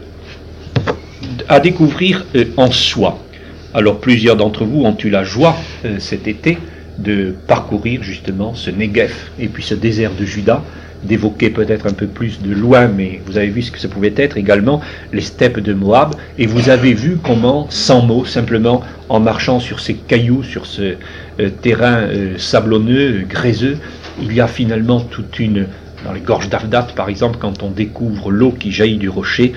à 1.47 1.61
découvrir 1.61 2.25
euh, 2.35 2.43
en 2.57 2.71
soi. 2.71 3.23
Alors 3.75 3.99
plusieurs 3.99 4.35
d'entre 4.35 4.65
vous 4.65 4.83
ont 4.83 4.95
eu 5.03 5.09
la 5.09 5.23
joie 5.23 5.57
euh, 5.83 5.95
cet 5.97 6.27
été 6.27 6.59
de 6.99 7.33
parcourir 7.47 8.03
justement 8.03 8.53
ce 8.53 8.69
Negev 8.69 9.11
et 9.39 9.47
puis 9.47 9.63
ce 9.63 9.73
désert 9.73 10.11
de 10.13 10.25
Juda, 10.25 10.63
d'évoquer 11.03 11.49
peut-être 11.49 11.87
un 11.87 11.93
peu 11.93 12.05
plus 12.05 12.39
de 12.39 12.53
loin, 12.53 12.87
mais 12.87 13.19
vous 13.25 13.39
avez 13.39 13.47
vu 13.47 13.63
ce 13.63 13.71
que 13.71 13.79
ça 13.79 13.87
pouvait 13.87 14.13
être 14.15 14.37
également, 14.37 14.79
les 15.11 15.21
steppes 15.21 15.59
de 15.59 15.73
Moab, 15.73 16.13
et 16.37 16.45
vous 16.45 16.69
avez 16.69 16.93
vu 16.93 17.17
comment, 17.21 17.65
sans 17.71 18.05
mots, 18.05 18.25
simplement 18.25 18.83
en 19.09 19.19
marchant 19.19 19.59
sur 19.59 19.79
ces 19.79 19.95
cailloux, 19.95 20.43
sur 20.43 20.67
ce 20.67 20.93
euh, 21.39 21.49
terrain 21.49 22.03
euh, 22.03 22.37
sablonneux, 22.37 23.25
gréseux, 23.27 23.79
il 24.21 24.31
y 24.33 24.39
a 24.39 24.47
finalement 24.47 24.99
toute 24.99 25.39
une, 25.39 25.65
dans 26.05 26.13
les 26.13 26.21
gorges 26.21 26.47
d'Avdat 26.47 26.89
par 26.95 27.09
exemple, 27.09 27.37
quand 27.39 27.63
on 27.63 27.71
découvre 27.71 28.29
l'eau 28.29 28.51
qui 28.51 28.71
jaillit 28.71 28.97
du 28.97 29.09
rocher, 29.09 29.53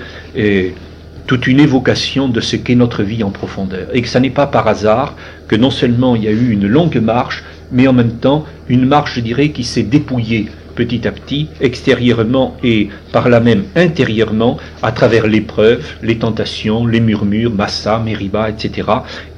toute 1.27 1.45
une 1.45 1.59
évocation 1.59 2.29
de 2.29 2.39
ce 2.39 2.55
qu'est 2.55 2.75
notre 2.75 3.03
vie 3.03 3.23
en 3.23 3.31
profondeur. 3.31 3.89
Et 3.93 4.01
que 4.01 4.07
ce 4.07 4.17
n'est 4.17 4.29
pas 4.29 4.47
par 4.47 4.67
hasard 4.67 5.15
que 5.47 5.57
non 5.57 5.71
seulement 5.71 6.15
il 6.15 6.23
y 6.23 6.27
a 6.27 6.31
eu 6.31 6.51
une 6.51 6.67
longue 6.67 6.97
marche, 6.97 7.43
mais 7.71 7.87
en 7.87 7.93
même 7.93 8.13
temps 8.13 8.45
une 8.69 8.85
marche, 8.85 9.15
je 9.15 9.19
dirais, 9.19 9.49
qui 9.49 9.65
s'est 9.65 9.83
dépouillée 9.83 10.47
petit 10.75 11.07
à 11.07 11.11
petit, 11.11 11.49
extérieurement 11.59 12.55
et 12.63 12.89
par 13.11 13.29
là 13.29 13.39
même 13.39 13.63
intérieurement, 13.75 14.57
à 14.83 14.91
travers 14.91 15.27
l'épreuve, 15.27 15.83
les 16.03 16.17
tentations, 16.17 16.85
les 16.85 16.99
murmures, 16.99 17.51
Massa, 17.51 17.99
Meriba, 17.99 18.49
etc., 18.49 18.87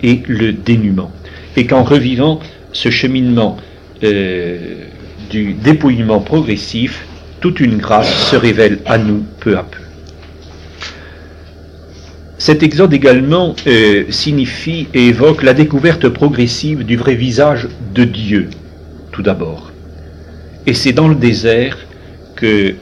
et 0.04 0.22
le 0.28 0.52
dénuement. 0.52 1.12
Et 1.56 1.66
qu'en 1.66 1.84
revivant 1.84 2.40
ce 2.74 2.90
cheminement 2.90 3.58
euh, 4.04 4.84
du 5.32 5.54
dépouillement 5.54 6.20
progressif, 6.20 7.06
toute 7.40 7.62
une 7.62 7.78
grâce 7.78 8.30
se 8.30 8.36
révèle 8.36 8.80
à 8.86 8.98
nous 8.98 9.24
peu 9.40 9.58
à 9.58 9.64
peu. 9.64 9.89
Cet 12.40 12.64
exode 12.64 12.94
également 12.94 13.54
euh, 13.68 14.06
signifie 14.10 14.88
et 14.94 15.08
évoque 15.08 15.44
la 15.44 15.54
découverte 15.54 16.08
progressive 16.08 16.86
du 16.86 16.96
vrai 16.96 17.16
visage 17.16 17.68
de 17.94 18.06
Dieu, 18.06 18.50
tout 19.12 19.22
d'abord. 19.22 19.74
Et 20.66 20.74
c'est 20.74 20.94
dans 20.94 21.10
le 21.10 21.16
désert 21.16 21.78
que, 22.38 22.76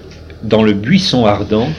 dans 0.43 0.61
le 0.61 0.73
buisson 0.73 1.25
ardent, 1.25 1.69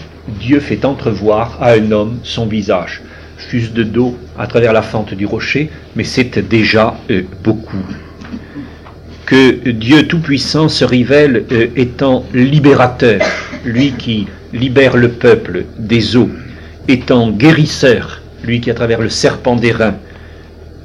Dieu 0.40 0.58
fait 0.58 0.84
entrevoir 0.84 1.56
à 1.62 1.74
un 1.74 1.92
homme 1.92 2.18
son 2.24 2.46
visage, 2.46 3.00
fuse 3.36 3.72
de 3.72 3.84
dos 3.84 4.16
à 4.36 4.48
travers 4.48 4.72
la 4.72 4.82
fente 4.82 5.14
du 5.14 5.24
rocher, 5.24 5.70
mais 5.94 6.02
c'est 6.02 6.36
déjà 6.48 6.96
euh, 7.12 7.22
beaucoup. 7.44 7.86
Que 9.24 9.70
Dieu 9.70 10.08
Tout-Puissant 10.08 10.68
se 10.68 10.84
révèle 10.84 11.44
euh, 11.52 11.68
étant 11.76 12.24
libérateur, 12.34 13.20
lui 13.64 13.92
qui 13.92 14.26
libère 14.52 14.96
le 14.96 15.10
peuple 15.10 15.64
des 15.78 16.16
eaux 16.16 16.30
étant 16.88 17.30
guérisseur, 17.30 18.22
lui 18.42 18.60
qui 18.60 18.70
à 18.70 18.74
travers 18.74 19.00
le 19.00 19.10
serpent 19.10 19.56
d'airain 19.56 19.94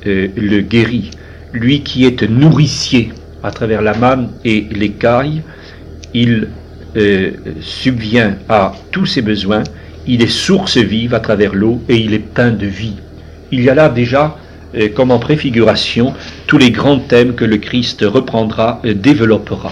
euh, 0.05 0.27
le 0.35 0.59
guérit, 0.59 1.11
lui 1.53 1.81
qui 1.81 2.05
est 2.05 2.23
nourricier 2.23 3.13
à 3.41 3.51
travers 3.51 3.81
la 3.81 3.93
manne 3.93 4.29
et 4.43 4.67
l'écaille, 4.71 5.41
il 6.13 6.49
euh, 6.97 7.31
subvient 7.61 8.33
à 8.49 8.73
tous 8.91 9.05
ses 9.05 9.21
besoins, 9.21 9.63
il 10.05 10.21
est 10.21 10.27
source 10.27 10.77
vive 10.77 11.13
à 11.13 11.21
travers 11.21 11.55
l'eau 11.55 11.81
et 11.87 11.95
il 11.95 12.13
est 12.13 12.19
pain 12.19 12.51
de 12.51 12.65
vie. 12.65 12.97
Il 13.51 13.61
y 13.61 13.69
a 13.69 13.73
là 13.73 13.87
déjà, 13.87 14.37
euh, 14.75 14.89
comme 14.89 15.11
en 15.11 15.19
préfiguration, 15.19 16.13
tous 16.47 16.57
les 16.57 16.71
grands 16.71 16.99
thèmes 16.99 17.33
que 17.33 17.45
le 17.45 17.57
Christ 17.57 18.03
reprendra, 18.05 18.81
développera. 18.83 19.71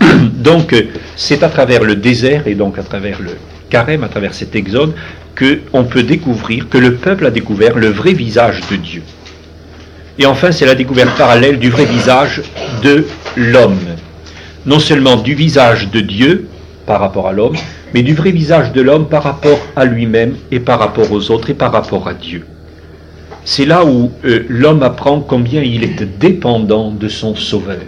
Donc 0.34 0.74
c'est 1.14 1.44
à 1.44 1.48
travers 1.48 1.84
le 1.84 1.94
désert 1.94 2.48
et 2.48 2.56
donc 2.56 2.78
à 2.78 2.82
travers 2.82 3.20
le, 3.20 3.30
carême, 3.70 4.04
à 4.04 4.08
travers 4.08 4.34
cet 4.34 4.54
exode, 4.56 4.94
qu'on 5.36 5.84
peut 5.84 6.02
découvrir, 6.02 6.68
que 6.68 6.78
le 6.78 6.94
peuple 6.94 7.26
a 7.26 7.30
découvert 7.30 7.76
le 7.76 7.88
vrai 7.88 8.12
visage 8.12 8.60
de 8.70 8.76
Dieu. 8.76 9.02
Et 10.18 10.26
enfin, 10.26 10.52
c'est 10.52 10.66
la 10.66 10.74
découverte 10.74 11.16
parallèle 11.18 11.58
du 11.58 11.70
vrai 11.70 11.84
visage 11.84 12.42
de 12.82 13.04
l'homme. 13.36 13.78
Non 14.64 14.78
seulement 14.78 15.16
du 15.16 15.34
visage 15.34 15.90
de 15.90 16.00
Dieu 16.00 16.48
par 16.86 17.00
rapport 17.00 17.26
à 17.26 17.32
l'homme, 17.32 17.56
mais 17.92 18.02
du 18.02 18.14
vrai 18.14 18.30
visage 18.30 18.72
de 18.72 18.80
l'homme 18.80 19.08
par 19.08 19.22
rapport 19.22 19.58
à 19.74 19.84
lui-même 19.84 20.36
et 20.50 20.60
par 20.60 20.78
rapport 20.78 21.10
aux 21.10 21.30
autres 21.30 21.50
et 21.50 21.54
par 21.54 21.72
rapport 21.72 22.06
à 22.06 22.14
Dieu. 22.14 22.46
C'est 23.44 23.66
là 23.66 23.84
où 23.84 24.10
euh, 24.24 24.44
l'homme 24.48 24.82
apprend 24.82 25.20
combien 25.20 25.62
il 25.62 25.84
est 25.84 26.02
dépendant 26.18 26.90
de 26.90 27.08
son 27.08 27.34
Sauveur. 27.34 27.78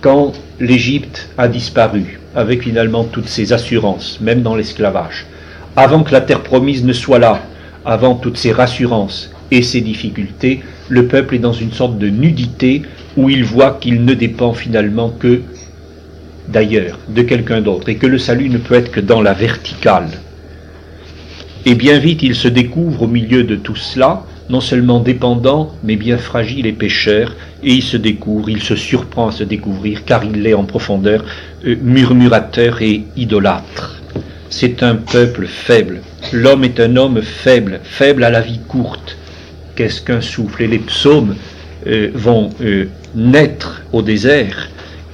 Quand 0.00 0.32
l'Égypte 0.60 1.28
a 1.38 1.48
disparu, 1.48 2.20
avec 2.36 2.62
finalement 2.62 3.04
toutes 3.04 3.28
ses 3.28 3.52
assurances, 3.52 4.20
même 4.20 4.42
dans 4.42 4.54
l'esclavage. 4.54 5.26
Avant 5.74 6.04
que 6.04 6.12
la 6.12 6.20
terre 6.20 6.42
promise 6.42 6.84
ne 6.84 6.92
soit 6.92 7.18
là, 7.18 7.42
avant 7.84 8.14
toutes 8.14 8.36
ces 8.36 8.52
rassurances 8.52 9.30
et 9.50 9.62
ces 9.62 9.80
difficultés, 9.80 10.60
le 10.88 11.06
peuple 11.06 11.34
est 11.34 11.40
dans 11.40 11.52
une 11.52 11.72
sorte 11.72 11.98
de 11.98 12.08
nudité 12.08 12.82
où 13.16 13.28
il 13.28 13.44
voit 13.44 13.78
qu'il 13.80 14.04
ne 14.04 14.14
dépend 14.14 14.52
finalement 14.52 15.10
que 15.10 15.42
d'ailleurs, 16.48 16.98
de 17.08 17.22
quelqu'un 17.22 17.60
d'autre, 17.60 17.88
et 17.88 17.96
que 17.96 18.06
le 18.06 18.18
salut 18.18 18.48
ne 18.48 18.58
peut 18.58 18.74
être 18.74 18.90
que 18.90 19.00
dans 19.00 19.20
la 19.20 19.34
verticale. 19.34 20.08
Et 21.66 21.74
bien 21.74 21.98
vite, 21.98 22.22
il 22.22 22.34
se 22.34 22.48
découvre 22.48 23.02
au 23.02 23.06
milieu 23.06 23.44
de 23.44 23.56
tout 23.56 23.76
cela, 23.76 24.22
non 24.50 24.60
seulement 24.60 25.00
dépendant, 25.00 25.74
mais 25.84 25.96
bien 25.96 26.18
fragile 26.18 26.66
et 26.66 26.72
pécheur, 26.72 27.34
et 27.62 27.74
il 27.74 27.82
se 27.82 27.96
découvre, 27.96 28.48
il 28.48 28.62
se 28.62 28.76
surprend 28.76 29.28
à 29.28 29.32
se 29.32 29.44
découvrir, 29.44 30.04
car 30.04 30.24
il 30.24 30.46
est 30.46 30.54
en 30.54 30.64
profondeur 30.64 31.24
euh, 31.66 31.76
murmurateur 31.82 32.80
et 32.82 33.04
idolâtre. 33.16 34.00
C'est 34.50 34.82
un 34.82 34.94
peuple 34.94 35.46
faible. 35.46 36.00
L'homme 36.32 36.64
est 36.64 36.80
un 36.80 36.96
homme 36.96 37.20
faible, 37.22 37.80
faible 37.84 38.24
à 38.24 38.30
la 38.30 38.40
vie 38.40 38.60
courte. 38.66 39.16
Qu'est-ce 39.76 40.00
qu'un 40.00 40.22
souffle? 40.22 40.62
Et 40.62 40.68
les 40.68 40.78
psaumes 40.78 41.36
euh, 41.86 42.10
vont 42.14 42.50
euh, 42.62 42.86
naître 43.14 43.82
au 43.92 44.02
désert, 44.02 44.70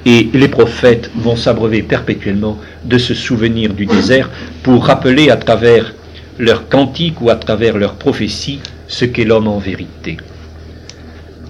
et 0.07 0.29
les 0.33 0.49
prophètes 0.49 1.11
vont 1.17 1.37
s'abreuver 1.37 1.83
perpétuellement 1.83 2.59
de 2.85 2.99
ce 2.99 3.15
souvenir 3.15 3.73
du 3.73 3.87
désert 3.87 4.31
pour 4.63 4.85
rappeler 4.85 5.31
à 5.31 5.37
travers 5.37 5.95
leurs 6.39 6.69
cantiques 6.69 7.21
ou 7.21 7.31
à 7.31 7.37
travers 7.37 7.79
leurs 7.79 7.95
prophéties 7.95 8.61
ce 8.89 9.05
qu'est 9.05 9.25
l'homme 9.25 9.49
en 9.49 9.59
vérité. 9.59 10.17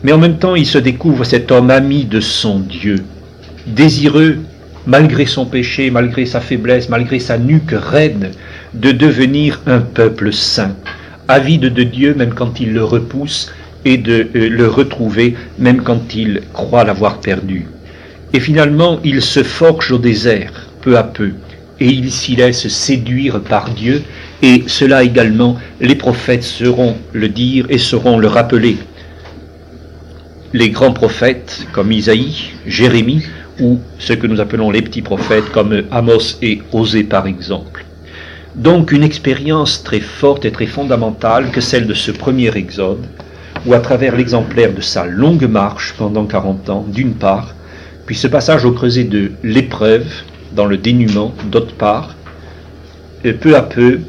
Mais 0.03 0.13
en 0.13 0.19
même 0.19 0.39
temps, 0.39 0.55
il 0.55 0.67
se 0.67 0.79
découvre 0.79 1.25
cet 1.25 1.51
homme 1.51 1.71
ami 1.71 2.05
de 2.05 2.21
son 2.21 2.59
Dieu, 2.59 2.97
désireux, 3.67 4.39
malgré 4.87 5.25
son 5.25 5.47
péché, 5.47 5.91
malgré 5.91 6.27
sa 6.27 6.41
faiblesse, 6.41 6.89
malgré 6.89 7.19
sa 7.19 7.39
nuque 7.39 7.73
raide, 7.73 8.33
de 8.75 8.93
devenir 8.93 9.61
un 9.67 9.81
peuple 9.81 10.33
saint, 10.33 10.77
avide 11.29 11.73
de 11.73 11.83
Dieu 11.83 12.15
même 12.15 12.35
quand 12.35 12.61
il 12.61 12.73
le 12.73 12.85
repousse, 12.85 13.51
et 13.85 13.99
de 13.99 14.29
euh, 14.35 14.49
le 14.49 14.69
retrouver 14.69 15.37
même 15.59 15.83
quand 15.83 16.15
il 16.15 16.41
croit 16.53 16.85
l'avoir 16.85 17.21
perdu. 17.21 17.67
Et 18.33 18.41
finalement, 18.41 18.99
il 19.05 19.23
se 19.23 19.43
forge 19.43 19.93
au 19.93 19.99
désert, 19.99 20.69
peu 20.81 20.97
à 20.97 21.05
peu, 21.05 21.33
et 21.81 21.87
il 21.87 22.11
s'y 22.11 22.37
laisse 22.37 22.69
séduire 22.69 23.41
par 23.41 23.71
Dieu, 23.71 24.03
et 24.45 24.65
cela 24.67 25.03
également, 25.03 25.57
les 25.81 25.95
prophètes 25.95 26.43
sauront 26.43 26.99
le 27.15 27.31
dire 27.31 27.65
et 27.71 27.79
sauront 27.79 28.19
le 28.19 28.27
rappeler. 28.27 28.77
Les 30.53 30.69
grands 30.69 30.93
prophètes 30.93 31.67
comme 31.73 31.91
Isaïe, 31.91 32.51
Jérémie, 32.67 33.25
ou 33.59 33.81
ce 33.99 34.13
que 34.13 34.27
nous 34.27 34.43
appelons 34.43 34.71
les 34.71 34.83
petits 34.83 35.01
prophètes 35.01 35.51
comme 35.51 35.85
Amos 35.91 36.37
et 36.43 36.61
Osée 36.73 37.05
par 37.05 37.27
exemple. 37.27 37.87
Donc 38.55 38.93
une 38.93 39.03
expérience 39.03 39.83
très 39.83 40.01
forte 40.01 40.45
et 40.45 40.53
très 40.53 40.67
fondamentale 40.67 41.51
que 41.51 41.63
celle 41.63 41.87
de 41.87 41.95
ce 41.95 42.11
premier 42.11 42.55
exode, 42.55 43.07
où 43.65 43.73
à 43.73 43.81
travers 43.81 44.15
l'exemplaire 44.15 44.75
de 44.75 44.83
sa 44.83 45.07
longue 45.07 45.49
marche 45.49 45.95
pendant 45.97 46.27
40 46.27 46.69
ans, 46.69 46.85
d'une 46.87 47.15
part, 47.15 47.55
puis 48.05 48.15
ce 48.15 48.27
passage 48.27 48.67
au 48.67 48.73
creuset 48.73 49.05
de 49.05 49.33
l'épreuve, 49.43 50.07
dans 50.53 50.67
le 50.67 50.77
dénuement, 50.77 51.35
d'autre 51.51 51.75
part, 51.75 52.15
peu 53.41 53.57
à 53.57 53.63
peu, 53.63 54.01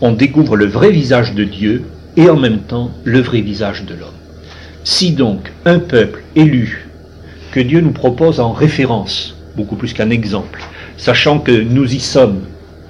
on 0.00 0.12
découvre 0.12 0.56
le 0.56 0.66
vrai 0.66 0.90
visage 0.90 1.34
de 1.34 1.44
Dieu 1.44 1.84
et 2.16 2.28
en 2.28 2.36
même 2.36 2.60
temps 2.60 2.90
le 3.04 3.20
vrai 3.20 3.40
visage 3.40 3.84
de 3.84 3.94
l'homme. 3.94 4.08
Si 4.84 5.12
donc 5.12 5.52
un 5.64 5.78
peuple 5.78 6.22
élu 6.36 6.88
que 7.52 7.60
Dieu 7.60 7.80
nous 7.80 7.92
propose 7.92 8.40
en 8.40 8.52
référence, 8.52 9.36
beaucoup 9.56 9.76
plus 9.76 9.92
qu'un 9.92 10.10
exemple, 10.10 10.62
sachant 10.96 11.38
que 11.38 11.52
nous 11.52 11.94
y 11.94 12.00
sommes 12.00 12.40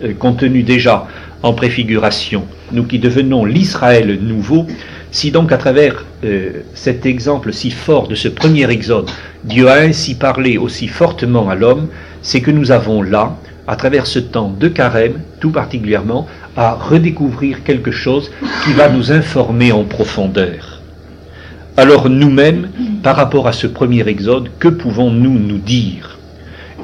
euh, 0.05 0.13
contenus 0.13 0.65
déjà 0.65 1.07
en 1.43 1.53
préfiguration, 1.53 2.45
nous 2.73 2.85
qui 2.85 2.99
devenons 2.99 3.45
l'Israël 3.45 4.21
nouveau, 4.21 4.67
si 5.11 5.31
donc 5.31 5.51
à 5.51 5.57
travers 5.57 6.05
euh, 6.25 6.63
cet 6.75 7.07
exemple 7.07 7.53
si 7.53 7.71
fort 7.71 8.07
de 8.07 8.15
ce 8.15 8.29
premier 8.29 8.71
exode, 8.71 9.11
Dieu 9.45 9.69
a 9.69 9.81
ainsi 9.81 10.15
parlé 10.15 10.59
aussi 10.59 10.87
fortement 10.87 11.49
à 11.49 11.55
l'homme, 11.55 11.89
c'est 12.23 12.41
que 12.41 12.51
nous 12.51 12.71
avons 12.71 13.03
là, 13.03 13.37
à 13.67 13.77
travers 13.77 14.07
ce 14.07 14.19
temps 14.19 14.55
de 14.59 14.69
carême, 14.69 15.21
tout 15.41 15.51
particulièrement, 15.51 16.27
à 16.57 16.75
redécouvrir 16.75 17.63
quelque 17.65 17.91
chose 17.91 18.31
qui 18.65 18.73
va 18.73 18.89
nous 18.89 19.13
informer 19.13 19.73
en 19.73 19.85
profondeur. 19.85 20.81
Alors 21.77 22.11
nous-mêmes, 22.11 22.69
par 23.03 23.17
rapport 23.17 23.49
à 23.49 23.53
ce 23.53 23.67
premier 23.67 24.07
exode, 24.09 24.51
que 24.59 24.69
pouvons-nous 24.69 25.39
nous 25.39 25.59
dire? 25.59 26.19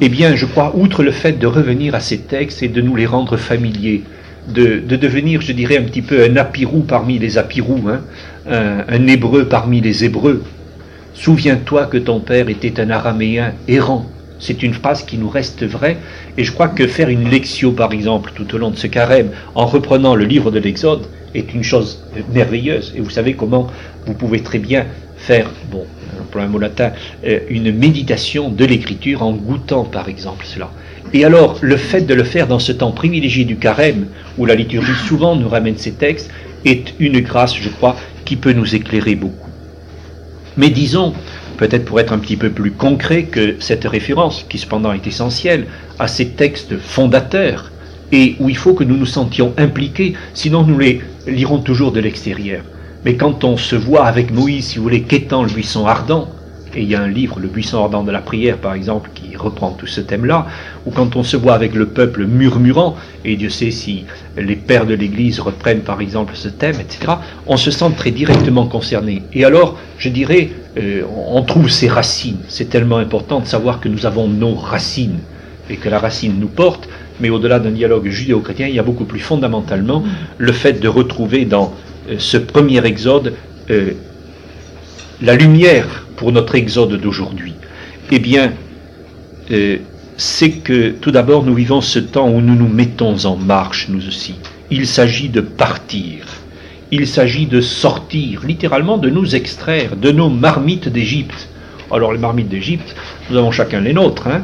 Eh 0.01 0.09
bien, 0.09 0.37
je 0.37 0.47
crois, 0.47 0.73
outre 0.77 1.03
le 1.03 1.11
fait 1.11 1.39
de 1.39 1.47
revenir 1.47 1.95
à 1.95 2.01
ces 2.01 2.19
textes 2.19 2.63
et 2.63 2.69
de 2.69 2.81
nous 2.81 2.97
les 2.97 3.07
rendre 3.07 3.37
familiers, 3.37 4.05
de, 4.49 4.81
devenir, 4.97 5.41
je 5.41 5.53
dirais, 5.53 5.79
un 5.79 5.83
petit 5.83 6.03
peu 6.03 6.25
un 6.25 6.37
apirou 6.37 6.81
parmi 6.81 7.19
les 7.19 7.39
apirous, 7.39 7.89
hein, 7.89 8.01
un, 8.49 8.85
un 8.89 9.07
hébreu 9.07 9.47
parmi 9.47 9.81
les 9.81 10.05
hébreux. 10.05 10.45
Souviens-toi 11.15 11.87
que 11.87 11.99
ton 11.99 12.21
père 12.21 12.49
était 12.49 12.79
un 12.81 12.91
araméen 12.91 13.53
errant. 13.69 14.07
C'est 14.39 14.63
une 14.63 14.75
phrase 14.75 15.05
qui 15.05 15.19
nous 15.19 15.29
reste 15.29 15.65
vraie, 15.65 15.97
et 16.37 16.45
je 16.45 16.53
crois 16.53 16.69
que 16.69 16.87
faire 16.87 17.09
une 17.09 17.29
lecture, 17.29 17.75
par 17.75 17.93
exemple, 17.93 18.33
tout 18.35 18.55
au 18.55 18.59
long 18.59 18.71
de 18.71 18.77
ce 18.77 18.87
carême, 18.87 19.31
en 19.55 19.67
reprenant 19.67 20.15
le 20.15 20.25
livre 20.25 20.51
de 20.51 20.59
l'Exode, 20.59 21.07
est 21.35 21.55
une 21.55 21.63
chose 21.63 22.03
merveilleuse. 22.33 22.93
Et 22.97 23.01
vous 23.01 23.11
savez 23.11 23.35
comment 23.35 23.69
vous 24.07 24.15
pouvez 24.15 24.41
très 24.43 24.59
bien 24.59 24.87
faire, 25.17 25.51
bon, 25.71 25.85
pour 26.31 26.41
un 26.41 26.47
mot 26.47 26.59
latin, 26.59 26.93
euh, 27.25 27.41
une 27.49 27.73
méditation 27.73 28.51
de 28.51 28.65
l'écriture 28.65 29.23
en 29.23 29.33
goûtant, 29.33 29.85
par 29.85 30.09
exemple, 30.09 30.45
cela. 30.47 30.71
Et 31.13 31.25
alors, 31.25 31.59
le 31.61 31.77
fait 31.77 32.03
de 32.03 32.15
le 32.15 32.25
faire 32.25 32.47
dans 32.47 32.59
ce 32.59 32.73
temps 32.73 32.93
privilégié 32.93 33.45
du 33.45 33.57
carême, 33.57 34.07
où 34.39 34.45
la 34.45 34.55
liturgie 34.55 34.93
souvent 35.07 35.37
nous 35.37 35.49
ramène 35.49 35.79
ces 35.79 35.93
textes, 35.93 36.31
est 36.65 36.95
une 36.99 37.21
grâce, 37.21 37.55
je 37.57 37.69
crois, 37.69 37.97
qui 38.25 38.37
peut 38.37 38.53
nous 38.53 38.75
éclairer 38.75 39.15
beaucoup. 39.15 39.51
Mais 40.57 40.71
disons, 40.71 41.13
peut-être 41.57 41.85
pour 41.85 42.01
être 42.01 42.13
un 42.13 42.19
petit 42.19 42.37
peu 42.37 42.51
plus 42.51 42.71
concret 42.71 43.25
que 43.25 43.57
cette 43.59 43.85
référence, 43.85 44.45
qui 44.49 44.59
cependant 44.59 44.93
est 44.93 45.07
essentielle, 45.07 45.67
à 45.99 46.09
ces 46.09 46.29
textes 46.29 46.79
fondateurs, 46.79 47.73
et 48.13 48.37
où 48.39 48.49
il 48.49 48.57
faut 48.57 48.75
que 48.75 48.85
nous 48.85 48.97
nous 48.97 49.07
sentions 49.07 49.53
impliqués, 49.57 50.15
sinon 50.35 50.63
nous 50.63 50.79
les 50.79 51.01
lirons 51.27 51.59
toujours 51.59 51.93
de 51.93 52.01
l'extérieur. 52.01 52.63
Mais 53.05 53.17
quand 53.17 53.45
on 53.45 53.57
se 53.57 53.77
voit 53.77 54.07
avec 54.07 54.33
Moïse, 54.33 54.67
si 54.67 54.79
vous 54.79 54.85
voulez, 54.85 55.03
quêtant 55.03 55.43
le 55.43 55.51
buisson 55.51 55.87
ardent, 55.87 56.29
et 56.77 56.83
il 56.83 56.89
y 56.89 56.95
a 56.95 57.01
un 57.01 57.09
livre, 57.09 57.41
Le 57.41 57.49
buisson 57.49 57.83
ardent 57.83 58.05
de 58.05 58.13
la 58.13 58.21
prière, 58.21 58.59
par 58.59 58.75
exemple, 58.75 59.11
qui 59.15 59.35
reprend 59.35 59.71
tout 59.71 59.87
ce 59.87 60.03
thème-là, 60.03 60.47
ou 60.85 60.91
quand 60.91 61.17
on 61.17 61.23
se 61.23 61.37
voit 61.37 61.55
avec 61.55 61.75
le 61.75 61.87
peuple 61.87 62.27
murmurant, 62.27 62.97
et 63.25 63.37
Dieu 63.37 63.49
sait 63.49 63.71
si 63.71 64.05
les 64.37 64.57
pères 64.57 64.85
de 64.87 64.95
l'Église 64.95 65.41
reprennent 65.41 65.81
par 65.81 66.01
exemple 66.01 66.35
ce 66.37 66.49
thème, 66.49 66.77
etc., 66.79 67.15
on 67.47 67.57
se 67.57 67.71
sent 67.71 67.91
très 67.97 68.11
directement 68.11 68.67
concerné. 68.67 69.23
Et 69.33 69.45
alors, 69.45 69.79
je 69.99 70.11
dirais, 70.11 70.51
euh, 70.77 71.03
on 71.27 71.43
trouve 71.43 71.71
ses 71.71 71.89
racines. 71.89 72.41
C'est 72.49 72.69
tellement 72.69 72.99
important 72.99 73.41
de 73.41 73.47
savoir 73.47 73.81
que 73.81 73.89
nous 73.89 74.05
avons 74.05 74.29
nos 74.29 74.55
racines, 74.55 75.19
et 75.71 75.77
que 75.77 75.89
la 75.89 75.99
racine 75.99 76.39
nous 76.39 76.49
porte, 76.49 76.89
mais 77.21 77.31
au-delà 77.31 77.59
d'un 77.59 77.71
dialogue 77.71 78.09
judéo-chrétien, 78.09 78.69
il 78.69 78.75
y 78.75 78.79
a 78.79 78.83
beaucoup 78.83 79.07
plus 79.07 79.21
fondamentalement 79.21 80.05
le 80.37 80.53
fait 80.53 80.75
de 80.75 80.89
retrouver 80.89 81.47
dans 81.47 81.73
euh, 82.11 82.17
ce 82.19 82.37
premier 82.37 82.85
exode 82.85 83.33
euh, 83.71 83.93
la 85.23 85.35
lumière 85.35 86.06
pour 86.17 86.33
notre 86.33 86.55
exode 86.55 87.01
d'aujourd'hui 87.01 87.55
Eh 88.11 88.19
bien, 88.19 88.53
euh, 89.51 89.77
c'est 90.17 90.51
que 90.51 90.91
tout 90.91 91.11
d'abord 91.11 91.45
nous 91.45 91.55
vivons 91.55 91.81
ce 91.81 91.99
temps 91.99 92.29
où 92.29 92.41
nous 92.41 92.55
nous 92.55 92.69
mettons 92.69 93.25
en 93.25 93.37
marche, 93.37 93.89
nous 93.89 94.09
aussi. 94.09 94.35
Il 94.71 94.87
s'agit 94.87 95.29
de 95.29 95.41
partir. 95.41 96.25
Il 96.91 97.07
s'agit 97.07 97.47
de 97.47 97.61
sortir, 97.61 98.43
littéralement 98.45 98.97
de 98.97 99.11
nous 99.11 99.37
extraire 99.37 99.97
de 99.97 100.11
nos 100.11 100.31
marmites 100.31 100.89
d'Égypte. 100.89 101.49
Alors 101.91 102.13
les 102.13 102.19
marmites 102.19 102.49
d'Égypte, 102.49 102.97
nous 103.31 103.37
avons 103.37 103.51
chacun 103.51 103.81
les 103.81 103.93
nôtres, 103.93 104.27
hein, 104.27 104.43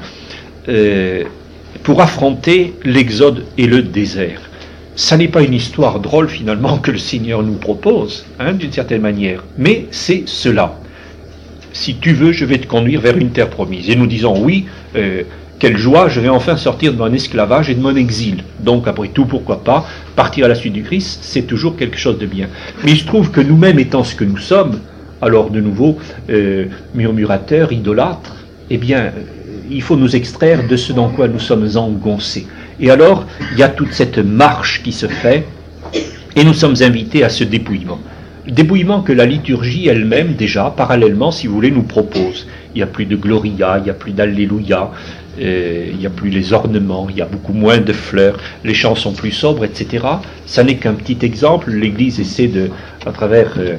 euh, 0.69 1.25
pour 1.83 2.03
affronter 2.03 2.75
l'exode 2.85 3.45
et 3.59 3.67
le 3.67 3.83
désert. 3.83 4.41
Ça 4.95 5.17
n'est 5.17 5.29
pas 5.29 5.43
une 5.43 5.55
histoire 5.55 6.01
drôle 6.01 6.29
finalement 6.29 6.79
que 6.79 6.91
le 6.91 6.99
Seigneur 6.99 7.43
nous 7.43 7.55
propose, 7.55 8.27
hein, 8.39 8.53
d'une 8.53 8.73
certaine 8.73 9.01
manière, 9.01 9.43
mais 9.57 9.87
c'est 9.91 10.25
cela 10.27 10.82
si 11.73 11.97
tu 11.97 12.13
veux, 12.13 12.33
je 12.33 12.45
vais 12.45 12.59
te 12.59 12.67
conduire 12.67 13.01
vers 13.01 13.17
une 13.17 13.31
terre 13.31 13.51
promise. 13.51 13.89
Et 13.89 13.97
nous 13.97 14.07
disons, 14.07 14.43
oui, 14.43 14.67
euh, 14.97 15.23
quelle 15.59 15.77
joie, 15.77 16.09
je 16.09 16.21
vais 16.21 16.29
enfin 16.29 16.57
sortir 16.57 16.93
de 16.93 16.99
mon 16.99 17.13
esclavage 17.13 17.71
et 17.71 17.75
de 17.75 17.81
mon 17.81 17.95
exil. 17.95 18.43
Donc, 18.61 18.89
après 18.89 19.09
tout, 19.09 19.27
pourquoi 19.27 19.63
pas, 19.63 19.87
partir 20.17 20.45
à 20.47 20.49
la 20.49 20.55
suite 20.55 20.73
du 20.73 20.83
Christ, 20.83 21.21
c'est 21.23 21.43
toujours 21.43 21.77
quelque 21.77 21.99
chose 21.99 22.19
de 22.19 22.27
bien. 22.27 22.49
Mais 22.85 22.93
il 22.93 22.99
se 22.99 23.07
trouve 23.07 23.31
que 23.31 23.41
nous-mêmes 23.41 23.79
étant 23.79 24.05
ce 24.05 24.15
que 24.15 24.25
nous 24.25 24.39
sommes, 24.39 24.81
alors 25.21 25.51
de 25.51 25.61
nouveau, 25.61 25.99
euh, 26.31 26.67
murmurateurs, 26.95 27.73
idolâtres, 27.73 28.37
eh 28.71 28.77
bien, 28.77 28.99
euh, 28.99 29.11
il 29.71 29.83
faut 29.83 29.97
nous 29.97 30.17
extraire 30.17 30.67
de 30.67 30.77
ce 30.77 30.93
dans 30.93 31.09
quoi 31.09 31.29
nous 31.29 31.39
sommes 31.39 31.69
engoncés. 31.77 32.47
Et 32.81 32.91
alors, 32.91 33.27
il 33.53 33.59
y 33.59 33.63
a 33.63 33.69
toute 33.69 33.93
cette 33.93 34.19
marche 34.19 34.83
qui 34.83 34.93
se 34.93 35.07
fait, 35.07 35.47
et 36.35 36.45
nous 36.45 36.55
sommes 36.55 36.75
invités 36.81 37.23
à 37.23 37.29
ce 37.29 37.45
dépouillement 37.45 38.01
débouillement 38.47 39.03
que 39.03 39.13
la 39.13 39.27
liturgie 39.27 39.89
elle-même, 39.89 40.35
déjà, 40.35 40.73
parallèlement, 40.77 41.31
si 41.31 41.47
vous 41.47 41.55
voulez, 41.55 41.71
nous 41.71 41.83
propose. 41.83 42.47
Il 42.75 42.79
n'y 42.79 42.83
a 42.83 42.87
plus 42.87 43.07
de 43.07 43.17
Gloria, 43.17 43.79
il 43.79 43.85
n'y 43.85 43.91
a 43.91 43.95
plus 43.95 44.13
d'Alléluia, 44.13 44.91
euh, 45.41 45.89
il 45.91 45.99
n'y 45.99 46.07
a 46.07 46.11
plus 46.11 46.31
les 46.31 46.53
ornements, 46.53 47.07
il 47.09 47.17
y 47.17 47.23
a 47.23 47.27
beaucoup 47.27 47.53
moins 47.53 47.79
de 47.79 47.93
fleurs, 47.93 48.39
les 48.65 48.75
chants 48.75 48.95
sont 48.95 49.13
plus 49.13 49.31
sobres, 49.31 49.65
etc. 49.65 50.05
Ça 50.47 50.65
n'est 50.65 50.77
qu'un 50.77 50.95
petit 50.95 51.19
exemple. 51.23 51.71
L'Église 51.71 52.21
essaie 52.21 52.49
de, 52.49 52.71
à 53.07 53.13
travers 53.13 53.55
euh, 53.59 53.77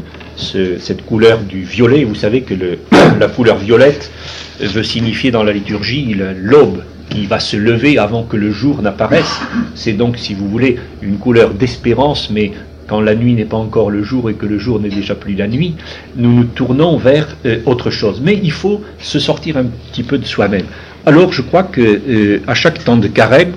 cette 0.79 1.05
couleur 1.05 1.39
du 1.39 1.63
violet, 1.63 2.03
vous 2.03 2.15
savez 2.15 2.41
que 2.41 2.53
la 3.19 3.27
couleur 3.27 3.57
violette 3.57 4.11
veut 4.59 4.83
signifier 4.83 5.31
dans 5.31 5.43
la 5.43 5.51
liturgie 5.51 6.15
l'aube 6.37 6.83
qui 7.09 7.25
va 7.27 7.39
se 7.39 7.57
lever 7.57 7.97
avant 7.97 8.23
que 8.23 8.37
le 8.37 8.51
jour 8.51 8.81
n'apparaisse. 8.81 9.39
C'est 9.75 9.93
donc, 9.93 10.17
si 10.17 10.33
vous 10.33 10.47
voulez, 10.47 10.77
une 11.01 11.17
couleur 11.17 11.51
d'espérance, 11.51 12.29
mais 12.31 12.53
la 13.01 13.15
nuit 13.15 13.33
n'est 13.33 13.45
pas 13.45 13.57
encore 13.57 13.89
le 13.89 14.03
jour 14.03 14.29
et 14.29 14.33
que 14.33 14.45
le 14.45 14.57
jour 14.57 14.79
n'est 14.79 14.89
déjà 14.89 15.15
plus 15.15 15.35
la 15.35 15.47
nuit, 15.47 15.75
nous 16.15 16.31
nous 16.31 16.45
tournons 16.45 16.97
vers 16.97 17.35
euh, 17.45 17.59
autre 17.65 17.89
chose. 17.89 18.21
Mais 18.23 18.39
il 18.41 18.51
faut 18.51 18.81
se 18.99 19.19
sortir 19.19 19.57
un 19.57 19.65
petit 19.91 20.03
peu 20.03 20.17
de 20.17 20.25
soi-même. 20.25 20.65
Alors 21.05 21.33
je 21.33 21.41
crois 21.41 21.63
que 21.63 21.81
euh, 21.81 22.41
à 22.47 22.53
chaque 22.53 22.83
temps 22.83 22.97
de 22.97 23.07
carême, 23.07 23.53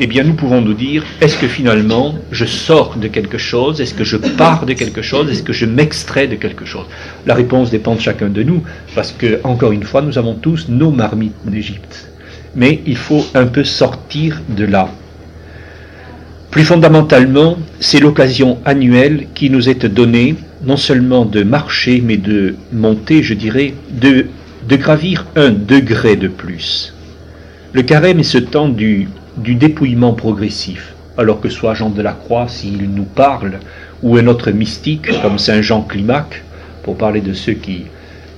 eh 0.00 0.06
bien 0.06 0.22
nous 0.22 0.34
pouvons 0.34 0.60
nous 0.60 0.74
dire 0.74 1.04
est-ce 1.20 1.36
que 1.36 1.48
finalement 1.48 2.14
je 2.30 2.44
sors 2.44 2.96
de 2.96 3.08
quelque 3.08 3.38
chose, 3.38 3.80
est-ce 3.80 3.94
que 3.94 4.04
je 4.04 4.16
pars 4.16 4.64
de 4.64 4.72
quelque 4.72 5.02
chose, 5.02 5.30
est-ce 5.30 5.42
que 5.42 5.52
je 5.52 5.66
m'extrais 5.66 6.28
de 6.28 6.36
quelque 6.36 6.64
chose? 6.64 6.86
La 7.26 7.34
réponse 7.34 7.70
dépend 7.70 7.94
de 7.96 8.00
chacun 8.00 8.28
de 8.28 8.42
nous, 8.42 8.62
parce 8.94 9.12
que 9.12 9.40
encore 9.44 9.72
une 9.72 9.82
fois, 9.82 10.02
nous 10.02 10.18
avons 10.18 10.34
tous 10.34 10.68
nos 10.68 10.90
marmites 10.92 11.34
d'Égypte. 11.44 12.08
Mais 12.54 12.80
il 12.86 12.96
faut 12.96 13.26
un 13.34 13.46
peu 13.46 13.64
sortir 13.64 14.40
de 14.48 14.64
là. 14.64 14.88
Plus 16.58 16.64
fondamentalement, 16.64 17.56
c'est 17.78 18.00
l'occasion 18.00 18.58
annuelle 18.64 19.28
qui 19.32 19.48
nous 19.48 19.68
est 19.68 19.86
donnée, 19.86 20.34
non 20.64 20.76
seulement 20.76 21.24
de 21.24 21.44
marcher, 21.44 22.02
mais 22.04 22.16
de 22.16 22.56
monter, 22.72 23.22
je 23.22 23.34
dirais, 23.34 23.74
de, 23.92 24.26
gravir 24.68 25.24
un 25.36 25.50
degré 25.50 26.16
de 26.16 26.26
plus. 26.26 26.94
Le 27.72 27.82
carême 27.82 28.18
est 28.18 28.24
ce 28.24 28.38
temps 28.38 28.68
du, 28.68 29.08
du 29.36 29.54
dépouillement 29.54 30.14
progressif, 30.14 30.94
alors 31.16 31.40
que 31.40 31.48
soit 31.48 31.74
Jean 31.74 31.90
de 31.90 32.02
la 32.02 32.10
Croix, 32.10 32.48
s'il 32.48 32.90
nous 32.90 33.04
parle, 33.04 33.60
ou 34.02 34.16
un 34.16 34.26
autre 34.26 34.50
mystique 34.50 35.12
comme 35.22 35.38
Saint 35.38 35.62
Jean 35.62 35.82
Climac, 35.82 36.42
pour 36.82 36.96
parler 36.96 37.20
de 37.20 37.34
ceux 37.34 37.52
qui 37.52 37.84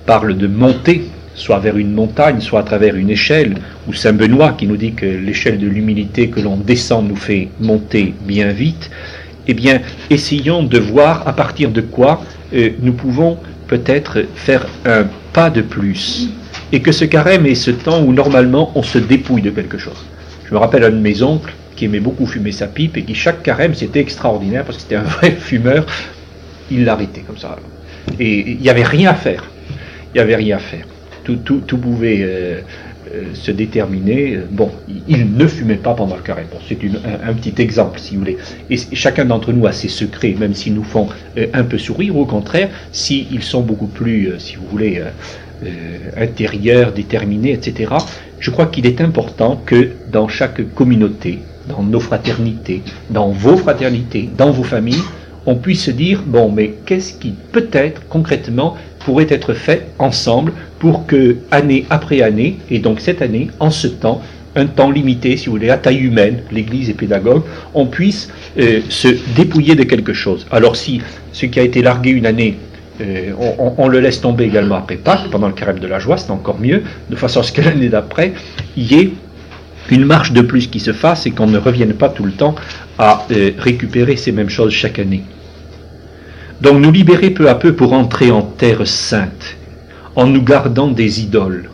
parlent 0.05 0.37
de 0.37 0.47
monter, 0.47 1.09
soit 1.41 1.59
vers 1.59 1.79
une 1.79 1.93
montagne, 1.93 2.41
soit 2.41 2.61
à 2.61 2.63
travers 2.63 2.97
une 2.97 3.09
échelle, 3.09 3.55
ou 3.89 3.95
Saint 3.95 4.13
Benoît 4.13 4.53
qui 4.53 4.67
nous 4.67 4.77
dit 4.77 4.93
que 4.93 5.07
l'échelle 5.07 5.59
de 5.59 5.67
l'humilité 5.67 6.29
que 6.29 6.39
l'on 6.39 6.59
descend 6.59 7.09
nous 7.09 7.17
fait 7.17 7.49
monter 7.61 8.15
bien 8.27 8.51
vite, 8.53 8.91
eh 9.49 9.55
bien, 9.55 9.81
essayons 10.11 10.63
de 10.63 10.79
voir 10.79 11.27
à 11.27 11.33
partir 11.33 11.71
de 11.71 11.81
quoi 11.81 12.23
euh, 12.53 12.71
nous 12.83 12.93
pouvons 12.93 13.39
peut-être 13.69 14.27
faire 14.35 14.67
un 14.85 15.07
pas 15.33 15.49
de 15.49 15.63
plus. 15.63 16.29
Et 16.73 16.81
que 16.81 16.93
ce 16.93 17.07
carême 17.07 17.47
est 17.47 17.55
ce 17.55 17.71
temps 17.71 18.03
où 18.03 18.13
normalement 18.13 18.71
on 18.75 18.83
se 18.83 18.99
dépouille 18.99 19.43
de 19.43 19.51
quelque 19.51 19.79
chose. 19.79 20.05
Je 20.47 20.53
me 20.53 20.59
rappelle 20.59 20.85
un 20.85 20.91
de 20.91 20.97
mes 20.97 21.23
oncles 21.23 21.55
qui 21.75 21.87
aimait 21.87 22.01
beaucoup 22.01 22.27
fumer 22.27 22.53
sa 22.53 22.67
pipe 22.67 22.99
et 22.99 23.03
qui 23.03 23.15
chaque 23.15 23.43
carême 23.43 23.75
c'était 23.75 24.01
extraordinaire 24.01 24.65
parce 24.65 24.77
que 24.77 24.83
c'était 24.83 24.97
un 24.97 25.05
vrai 25.05 25.31
fumeur. 25.41 25.87
Il 26.71 26.85
l'arrêtait 26.85 27.23
comme 27.23 27.39
ça. 27.39 27.57
Et 28.19 28.51
il 28.51 28.61
n'y 28.61 28.69
avait 28.69 28.85
rien 28.85 29.11
à 29.11 29.15
faire. 29.15 29.45
Il 30.13 30.19
n'y 30.19 30.21
avait 30.21 30.37
rien 30.37 30.57
à 30.57 30.61
faire. 30.61 30.85
Tout, 31.25 31.77
pouvait 31.79 32.21
euh, 32.23 32.61
euh, 33.15 33.23
se 33.35 33.51
déterminer. 33.51 34.39
Bon, 34.51 34.71
il 35.09 35.35
ne 35.35 35.47
fumait 35.47 35.77
pas 35.77 35.95
pendant 35.95 36.17
le 36.17 36.23
carême. 36.23 36.47
c'est 36.69 36.79
un, 37.25 37.33
petit 37.35 37.61
exemple, 37.61 37.99
si 37.99 38.15
vous 38.15 38.21
voulez. 38.21 38.39
Et 38.69 38.77
chacun 38.93 39.25
d'entre 39.25 39.53
nous 39.53 39.67
a 39.67 39.73
ses 39.73 39.89
secrets, 39.89 40.35
même 40.39 40.55
s'ils 40.55 40.75
nous 40.75 40.85
font 40.85 41.09
euh, 41.37 41.47
un 41.53 41.65
peu 41.65 41.79
sourire. 41.79 42.17
Au 42.17 42.27
contraire, 42.27 42.69
s'ils 42.93 43.43
sont 43.43 43.63
beaucoup 43.63 43.87
plus, 43.87 44.33
si 44.39 44.57
vous 44.57 44.67
voulez, 44.71 45.03
intérieurs, 46.17 46.93
déterminés, 46.93 47.53
etc. 47.53 47.93
Je 48.39 48.51
crois 48.51 48.67
qu'il 48.67 48.87
est 48.87 49.01
important 49.01 49.61
que 49.67 49.91
dans 50.11 50.29
chaque 50.29 50.75
communauté, 50.75 51.41
dans 51.69 51.83
nos 51.83 52.01
fraternités, 52.01 52.83
dans 53.11 53.29
vos 53.31 53.57
fraternités, 53.57 54.31
dans 54.37 54.51
vos 54.51 54.65
familles, 54.65 55.03
on 55.47 55.57
puisse 55.57 55.85
se 55.85 55.91
dire, 55.91 56.23
bon, 56.27 56.51
mais 56.51 56.75
qu'est-ce 56.87 57.15
qui 57.15 57.35
peut-être 57.53 58.07
concrètement 58.09 58.77
pourrait 59.11 59.27
être 59.29 59.55
fait 59.55 59.89
ensemble 59.99 60.53
pour 60.79 61.05
que, 61.05 61.39
année 61.51 61.85
après 61.91 62.23
année, 62.23 62.59
et 62.71 62.79
donc 62.79 63.01
cette 63.01 63.23
année, 63.23 63.51
en 63.59 63.73
ce 63.73 63.89
temps, 63.89 64.23
un 64.55 64.67
temps 64.67 64.89
limité, 64.89 65.37
si 65.37 65.47
vous 65.47 65.57
voulez, 65.57 65.69
à 65.69 65.79
taille 65.79 65.99
humaine, 65.99 66.45
l'Église 66.53 66.91
est 66.91 66.95
pédagogue, 66.95 67.43
on 67.75 67.87
puisse 67.87 68.31
euh, 68.57 68.79
se 68.89 69.09
dépouiller 69.35 69.75
de 69.75 69.83
quelque 69.83 70.13
chose. 70.13 70.47
Alors 70.53 70.77
si 70.77 71.03
ce 71.33 71.47
qui 71.47 71.59
a 71.59 71.65
été 71.65 71.83
largué 71.83 72.11
une 72.11 72.25
année, 72.25 72.57
euh, 73.01 73.33
on, 73.59 73.89
le 73.89 73.99
laisse 73.99 74.21
tomber 74.21 74.45
également 74.45 74.77
après 74.77 74.95
Pâques, 74.95 75.29
pendant 75.33 75.49
le 75.49 75.55
carême 75.55 75.81
de 75.81 75.89
la 75.89 75.99
joie, 75.99 76.17
c'est 76.17 76.31
encore 76.31 76.61
mieux, 76.61 76.85
de 77.11 77.17
façon 77.17 77.41
à 77.41 77.43
ce 77.43 77.51
que 77.51 77.63
l'année 77.63 77.89
d'après, 77.89 78.33
il 78.77 78.93
y 78.93 78.95
ait 79.01 79.11
une 79.91 80.05
marche 80.05 80.31
de 80.31 80.41
plus 80.41 80.69
qui 80.69 80.79
se 80.79 80.93
fasse 80.93 81.27
et 81.27 81.33
qu'on 81.33 81.49
ne 81.49 81.59
revienne 81.59 81.95
pas 81.95 82.11
tout 82.11 82.23
le 82.23 82.31
temps 82.31 82.55
à 82.97 83.27
euh, 83.33 83.51
récupérer 83.59 84.15
ces 84.15 84.31
mêmes 84.31 84.51
choses 84.51 84.71
chaque 84.73 85.01
année. 85.01 85.25
Donc 86.61 86.79
nous 86.79 86.93
libérer 86.93 87.31
peu 87.31 87.49
à 87.49 87.55
peu 87.55 87.75
pour 87.75 87.95
entrer 87.95 88.31
en 88.31 88.43
terre 88.43 88.87
sainte, 88.87 89.57
en 90.15 90.27
nous 90.27 90.43
gardant 90.43 90.89
des 90.89 91.23
idoles, 91.23 91.71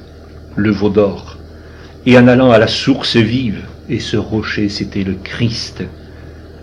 le 0.54 0.70
veau 0.70 0.90
d'or, 0.90 1.38
et 2.06 2.16
en 2.16 2.28
allant 2.28 2.52
à 2.52 2.58
la 2.58 2.68
source 2.68 3.16
vive, 3.16 3.62
et 3.88 3.98
ce 3.98 4.16
rocher 4.16 4.68
c'était 4.68 5.02
le 5.02 5.16
Christ, 5.24 5.82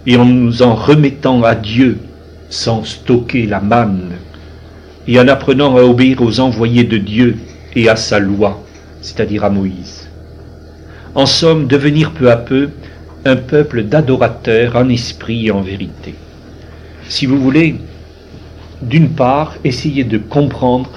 et 0.05 0.15
en 0.15 0.25
nous 0.25 0.62
en 0.62 0.73
remettant 0.73 1.43
à 1.43 1.53
Dieu 1.53 1.97
sans 2.49 2.86
stocker 2.86 3.45
la 3.45 3.59
manne, 3.59 4.13
et 5.05 5.19
en 5.19 5.27
apprenant 5.27 5.75
à 5.75 5.81
obéir 5.81 6.21
aux 6.21 6.39
envoyés 6.39 6.86
de 6.86 6.97
Dieu 6.97 7.38
et 7.75 7.89
à 7.89 7.97
sa 7.97 8.19
loi, 8.19 8.63
c'est-à-dire 9.01 9.43
à 9.43 9.49
Moïse. 9.49 10.07
En 11.13 11.25
somme, 11.25 11.67
devenir 11.67 12.12
peu 12.12 12.31
à 12.31 12.38
peu 12.38 12.69
un 13.25 13.36
peuple 13.36 13.83
d'adorateurs 13.83 14.77
en 14.77 14.88
esprit 14.88 15.47
et 15.47 15.51
en 15.51 15.62
vérité. 15.62 16.15
Si 17.09 17.25
vous 17.25 17.39
voulez, 17.39 17.75
d'une 18.89 19.09
part, 19.09 19.55
essayer 19.63 20.03
de 20.03 20.17
comprendre 20.17 20.89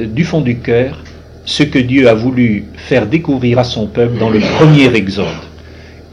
euh, 0.00 0.06
du 0.06 0.24
fond 0.24 0.40
du 0.40 0.58
cœur 0.58 1.02
ce 1.44 1.62
que 1.62 1.78
Dieu 1.78 2.08
a 2.08 2.14
voulu 2.14 2.64
faire 2.76 3.06
découvrir 3.06 3.58
à 3.58 3.64
son 3.64 3.86
peuple 3.86 4.18
dans 4.18 4.30
le 4.30 4.40
premier 4.58 4.94
exode. 4.94 5.26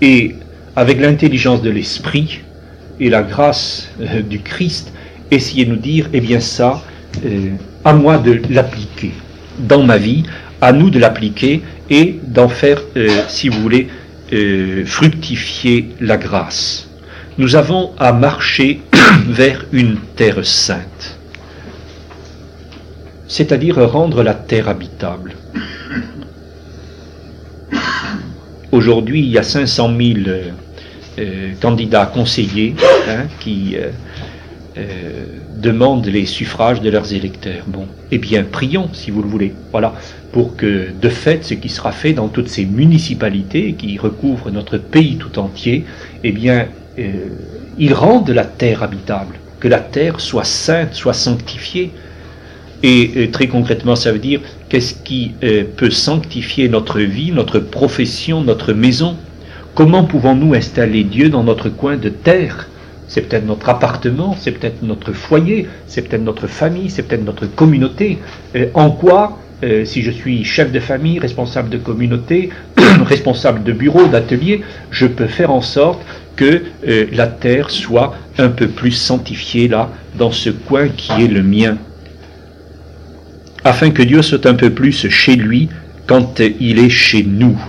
Et 0.01 0.35
avec 0.75 0.99
l'intelligence 0.99 1.61
de 1.61 1.69
l'esprit 1.69 2.41
et 2.99 3.09
la 3.09 3.21
grâce 3.21 3.89
euh, 4.01 4.21
du 4.21 4.39
Christ, 4.39 4.93
essayer 5.31 5.65
de 5.65 5.71
nous 5.71 5.77
dire, 5.77 6.09
eh 6.13 6.21
bien 6.21 6.39
ça, 6.39 6.83
euh, 7.25 7.51
à 7.83 7.93
moi 7.93 8.17
de 8.17 8.41
l'appliquer 8.49 9.11
dans 9.59 9.83
ma 9.83 9.97
vie, 9.97 10.23
à 10.61 10.71
nous 10.71 10.89
de 10.89 10.99
l'appliquer 10.99 11.61
et 11.89 12.19
d'en 12.27 12.49
faire, 12.49 12.81
si 13.27 13.47
vous 13.49 13.59
voulez, 13.61 13.87
fructifier 14.85 15.89
la 15.99 16.17
grâce. 16.17 16.86
Nous 17.37 17.55
avons 17.55 17.91
à 17.99 18.13
marcher 18.13 18.81
vers 19.27 19.65
une 19.71 19.97
terre 20.15 20.43
sainte, 20.43 21.19
c'est-à-dire 23.27 23.77
rendre 23.91 24.23
la 24.23 24.33
terre 24.33 24.67
habitable. 24.67 25.35
Aujourd'hui, 28.71 29.19
il 29.19 29.27
y 29.27 29.37
a 29.37 29.43
500 29.43 29.91
000 29.95 30.19
euh, 31.19 31.51
candidats 31.61 32.07
conseillers 32.07 32.75
hein, 33.07 33.25
qui 33.39 33.75
euh, 33.75 33.91
euh, 34.79 35.25
demandent 35.57 36.07
les 36.07 36.25
suffrages 36.25 36.81
de 36.81 36.89
leurs 36.89 37.13
électeurs. 37.13 37.65
Bon, 37.67 37.85
eh 38.09 38.17
bien, 38.17 38.45
prions 38.51 38.89
si 38.93 39.11
vous 39.11 39.21
le 39.21 39.29
voulez. 39.29 39.53
Voilà, 39.71 39.93
pour 40.31 40.55
que 40.55 40.87
de 40.99 41.09
fait, 41.09 41.43
ce 41.43 41.53
qui 41.53 41.69
sera 41.69 41.91
fait 41.91 42.13
dans 42.13 42.29
toutes 42.29 42.49
ces 42.49 42.65
municipalités 42.65 43.73
qui 43.73 43.99
recouvrent 43.99 44.49
notre 44.49 44.79
pays 44.79 45.17
tout 45.17 45.37
entier, 45.37 45.85
eh 46.23 46.31
bien, 46.31 46.67
il 47.77 47.93
rende 47.93 48.29
la 48.29 48.45
terre 48.45 48.83
habitable, 48.83 49.35
que 49.59 49.67
la 49.67 49.79
terre 49.79 50.19
soit 50.19 50.43
sainte, 50.43 50.93
soit 50.93 51.13
sanctifiée. 51.13 51.91
Et, 52.83 53.29
très 53.31 53.47
concrètement, 53.47 53.95
ça 53.95 54.11
veut 54.11 54.19
dire 54.19 54.41
qu'est-ce 54.69 54.93
qui 54.93 55.33
euh, 55.43 55.63
peut 55.75 55.89
sanctifier 55.89 56.69
notre 56.69 56.99
vie, 56.99 57.31
notre 57.31 57.59
profession, 57.59 58.41
notre 58.41 58.73
maison? 58.73 59.15
Comment 59.73 60.03
pouvons-nous 60.03 60.53
installer 60.53 61.03
Dieu 61.03 61.29
dans 61.29 61.43
notre 61.43 61.69
coin 61.69 61.97
de 61.97 62.09
terre? 62.09 62.67
C'est 63.07 63.21
peut-être 63.21 63.45
notre 63.45 63.69
appartement, 63.69 64.35
c'est 64.39 64.51
peut-être 64.51 64.83
notre 64.83 65.13
foyer, 65.13 65.67
c'est 65.87 66.01
peut-être 66.03 66.23
notre 66.23 66.47
famille, 66.47 66.89
c'est 66.89 67.03
peut-être 67.03 67.23
notre 67.23 67.47
communauté. 67.47 68.19
Euh, 68.55 68.67
en 68.73 68.91
quoi 68.91 69.39
euh, 69.63 69.85
si 69.85 70.03
je 70.03 70.11
suis 70.11 70.43
chef 70.43 70.71
de 70.71 70.79
famille, 70.79 71.17
responsable 71.17 71.69
de 71.69 71.79
communauté, 71.79 72.51
responsable 73.05 73.63
de 73.63 73.71
bureau, 73.71 74.05
d'atelier, 74.05 74.61
je 74.91 75.07
peux 75.07 75.25
faire 75.25 75.51
en 75.51 75.61
sorte 75.61 75.99
que 76.37 76.63
euh, 76.87 77.07
la 77.11 77.27
terre 77.27 77.69
soit 77.69 78.15
un 78.37 78.49
peu 78.49 78.69
plus 78.69 78.91
sanctifiée 78.91 79.67
là, 79.67 79.89
dans 80.17 80.31
ce 80.31 80.49
coin 80.49 80.87
qui 80.87 81.11
est 81.11 81.27
le 81.27 81.43
mien, 81.43 81.77
afin 83.65 83.89
que 83.91 84.03
Dieu 84.03 84.21
soit 84.21 84.45
un 84.45 84.53
peu 84.53 84.69
plus 84.69 85.09
chez 85.09 85.35
lui 85.35 85.67
quand 86.05 86.39
il 86.39 86.79
est 86.79 86.89
chez 86.89 87.23
nous. 87.23 87.59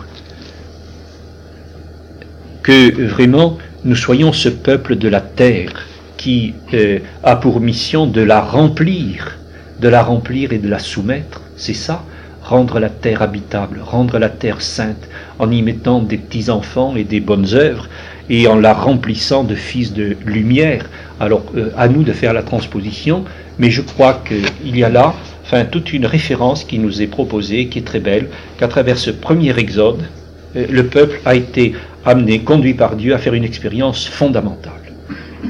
Que 2.62 3.02
vraiment 3.06 3.58
nous 3.84 3.96
soyons 3.96 4.32
ce 4.32 4.48
peuple 4.48 4.96
de 4.96 5.08
la 5.08 5.20
terre 5.20 5.86
qui 6.16 6.54
euh, 6.74 6.98
a 7.22 7.36
pour 7.36 7.60
mission 7.60 8.06
de 8.06 8.20
la 8.20 8.40
remplir, 8.40 9.38
de 9.80 9.88
la 9.88 10.02
remplir 10.02 10.52
et 10.52 10.58
de 10.58 10.68
la 10.68 10.78
soumettre, 10.78 11.40
c'est 11.56 11.74
ça, 11.74 12.04
rendre 12.42 12.78
la 12.80 12.88
terre 12.88 13.22
habitable, 13.22 13.80
rendre 13.82 14.18
la 14.18 14.28
terre 14.28 14.60
sainte, 14.60 15.08
en 15.38 15.50
y 15.50 15.62
mettant 15.62 16.00
des 16.00 16.16
petits-enfants 16.16 16.96
et 16.96 17.04
des 17.04 17.20
bonnes 17.20 17.54
œuvres, 17.54 17.88
et 18.30 18.46
en 18.46 18.56
la 18.56 18.74
remplissant 18.74 19.44
de 19.44 19.54
fils 19.54 19.92
de 19.92 20.16
lumière. 20.24 20.88
Alors 21.20 21.44
euh, 21.56 21.70
à 21.76 21.88
nous 21.88 22.02
de 22.02 22.12
faire 22.12 22.32
la 22.32 22.42
transposition, 22.42 23.24
mais 23.58 23.70
je 23.70 23.82
crois 23.82 24.22
qu'il 24.26 24.76
y 24.76 24.84
a 24.84 24.88
là 24.88 25.14
enfin, 25.44 25.64
toute 25.64 25.92
une 25.92 26.06
référence 26.06 26.64
qui 26.64 26.78
nous 26.78 27.00
est 27.00 27.06
proposée, 27.06 27.68
qui 27.68 27.78
est 27.78 27.86
très 27.86 28.00
belle, 28.00 28.28
qu'à 28.58 28.68
travers 28.68 28.98
ce 28.98 29.10
premier 29.10 29.58
exode, 29.58 30.02
euh, 30.56 30.66
le 30.70 30.86
peuple 30.86 31.20
a 31.24 31.34
été 31.34 31.74
amené, 32.04 32.40
conduit 32.40 32.74
par 32.74 32.96
Dieu 32.96 33.14
à 33.14 33.18
faire 33.18 33.34
une 33.34 33.44
expérience 33.44 34.06
fondamentale. 34.06 34.72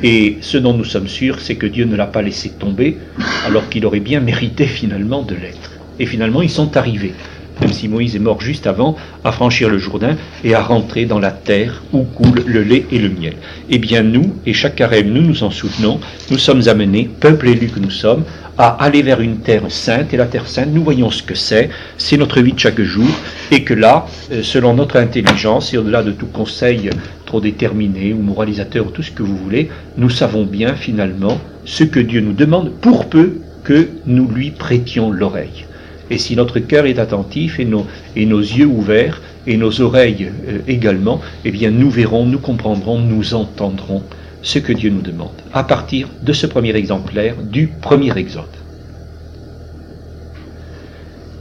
Et 0.03 0.38
ce 0.43 0.59
dont 0.59 0.75
nous 0.75 0.85
sommes 0.85 1.09
sûrs, 1.09 1.41
c'est 1.41 1.57
que 1.57 1.67
Dieu 1.67 1.85
ne 1.85 1.97
l'a 1.97 2.07
pas 2.07 2.23
laissé 2.23 2.51
tomber, 2.51 2.99
alors 3.47 3.69
qu'il 3.69 3.87
aurait 3.87 4.01
bien 4.01 4.21
mérité 4.21 4.67
finalement 4.67 5.23
de 5.23 5.35
l'être. 5.35 5.73
Et 5.99 6.07
finalement, 6.07 6.43
ils 6.43 6.51
sont 6.51 6.77
arrivés 6.77 7.14
même 7.61 7.73
si 7.73 7.88
Moïse 7.88 8.16
est 8.16 8.21
mort 8.21 8.40
juste 8.40 8.66
avant, 8.66 8.97
à 9.25 9.33
franchir 9.33 9.68
le 9.68 9.79
Jourdain 9.79 10.16
et 10.44 10.55
à 10.55 10.62
rentrer 10.62 11.05
dans 11.05 11.18
la 11.18 11.31
terre 11.31 11.83
où 11.92 12.03
coule 12.03 12.44
le 12.47 12.62
lait 12.62 12.87
et 12.90 12.99
le 12.99 13.09
miel. 13.09 13.35
Eh 13.71 13.79
bien 13.79 14.03
nous, 14.03 14.35
et 14.47 14.53
chaque 14.53 14.77
carême 14.77 15.09
nous 15.11 15.23
nous 15.23 15.42
en 15.42 15.51
souvenons, 15.51 16.01
nous 16.31 16.38
sommes 16.38 16.68
amenés, 16.68 17.09
peuple 17.21 17.49
élu 17.49 17.68
que 17.68 17.81
nous 17.81 17.90
sommes, 17.90 18.25
à 18.59 18.71
aller 18.83 19.03
vers 19.03 19.21
une 19.21 19.38
terre 19.38 19.62
sainte. 19.68 20.12
Et 20.12 20.16
la 20.16 20.27
terre 20.27 20.49
sainte, 20.49 20.71
nous 20.73 20.83
voyons 20.83 21.11
ce 21.11 21.23
que 21.23 21.35
c'est, 21.35 21.71
c'est 21.97 22.16
notre 22.16 22.40
vie 22.40 22.53
de 22.53 22.59
chaque 22.59 22.81
jour, 22.83 23.09
et 23.53 23.62
que 23.62 23.73
là, 23.75 24.07
euh, 24.33 24.42
selon 24.42 24.75
notre 24.75 24.97
intelligence, 24.97 25.73
et 25.73 25.79
au-delà 25.79 26.03
de 26.03 26.11
tout 26.11 26.27
conseil 26.27 26.90
trop 27.25 27.40
déterminé 27.40 28.12
ou 28.12 28.21
moralisateur 28.21 28.87
ou 28.87 28.90
tout 28.90 29.03
ce 29.03 29.12
que 29.12 29.23
vous 29.23 29.37
voulez, 29.37 29.71
nous 29.97 30.11
savons 30.11 30.44
bien 30.44 30.75
finalement 30.75 31.38
ce 31.64 31.85
que 31.85 32.01
Dieu 32.01 32.21
nous 32.21 32.33
demande 32.33 32.73
pour 32.81 33.09
peu 33.09 33.38
que 33.64 33.88
nous 34.07 34.29
lui 34.29 34.51
prêtions 34.51 35.11
l'oreille. 35.11 35.68
Et 36.11 36.18
si 36.18 36.37
notre 36.37 36.59
cœur 36.59 36.87
est 36.87 36.99
attentif 36.99 37.61
et 37.61 37.64
nos, 37.64 37.87
yeux 38.16 38.66
ouverts 38.66 39.21
et 39.47 39.57
nos 39.57 39.81
oreilles 39.81 40.31
euh, 40.49 40.59
également, 40.66 41.21
eh 41.44 41.51
bien 41.51 41.71
nous 41.71 41.90
verrons, 41.90 42.25
nous 42.25 42.38
comprendrons, 42.38 42.99
nous 42.99 43.35
entendrons 43.35 44.03
ce 44.42 44.59
que 44.59 44.73
Dieu 44.73 44.90
nous 44.90 45.03
demande 45.03 45.31
à 45.53 45.64
partir 45.64 46.09
de 46.23 46.33
ce 46.33 46.47
premier 46.47 46.75
exemplaire 46.77 47.35
du 47.42 47.66
premier 47.66 48.16
exode. 48.16 48.44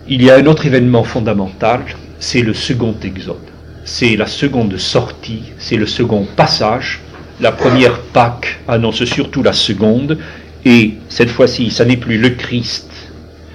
il 0.09 0.23
y 0.23 0.29
a 0.29 0.35
un 0.35 0.45
autre 0.45 0.65
événement 0.65 1.03
fondamental, 1.03 1.81
c'est 2.19 2.41
le 2.41 2.53
second 2.53 2.95
exode. 3.03 3.35
C'est 3.83 4.15
la 4.15 4.25
seconde 4.25 4.77
sortie, 4.77 5.43
c'est 5.59 5.75
le 5.75 5.85
second 5.85 6.25
passage. 6.35 7.01
La 7.39 7.51
première 7.51 7.99
Pâque 7.99 8.59
annonce 8.67 9.03
surtout 9.05 9.43
la 9.43 9.53
seconde, 9.53 10.17
et 10.65 10.93
cette 11.09 11.29
fois-ci, 11.29 11.71
ça 11.71 11.85
n'est 11.85 11.97
plus 11.97 12.17
le 12.17 12.31
Christ, 12.31 12.89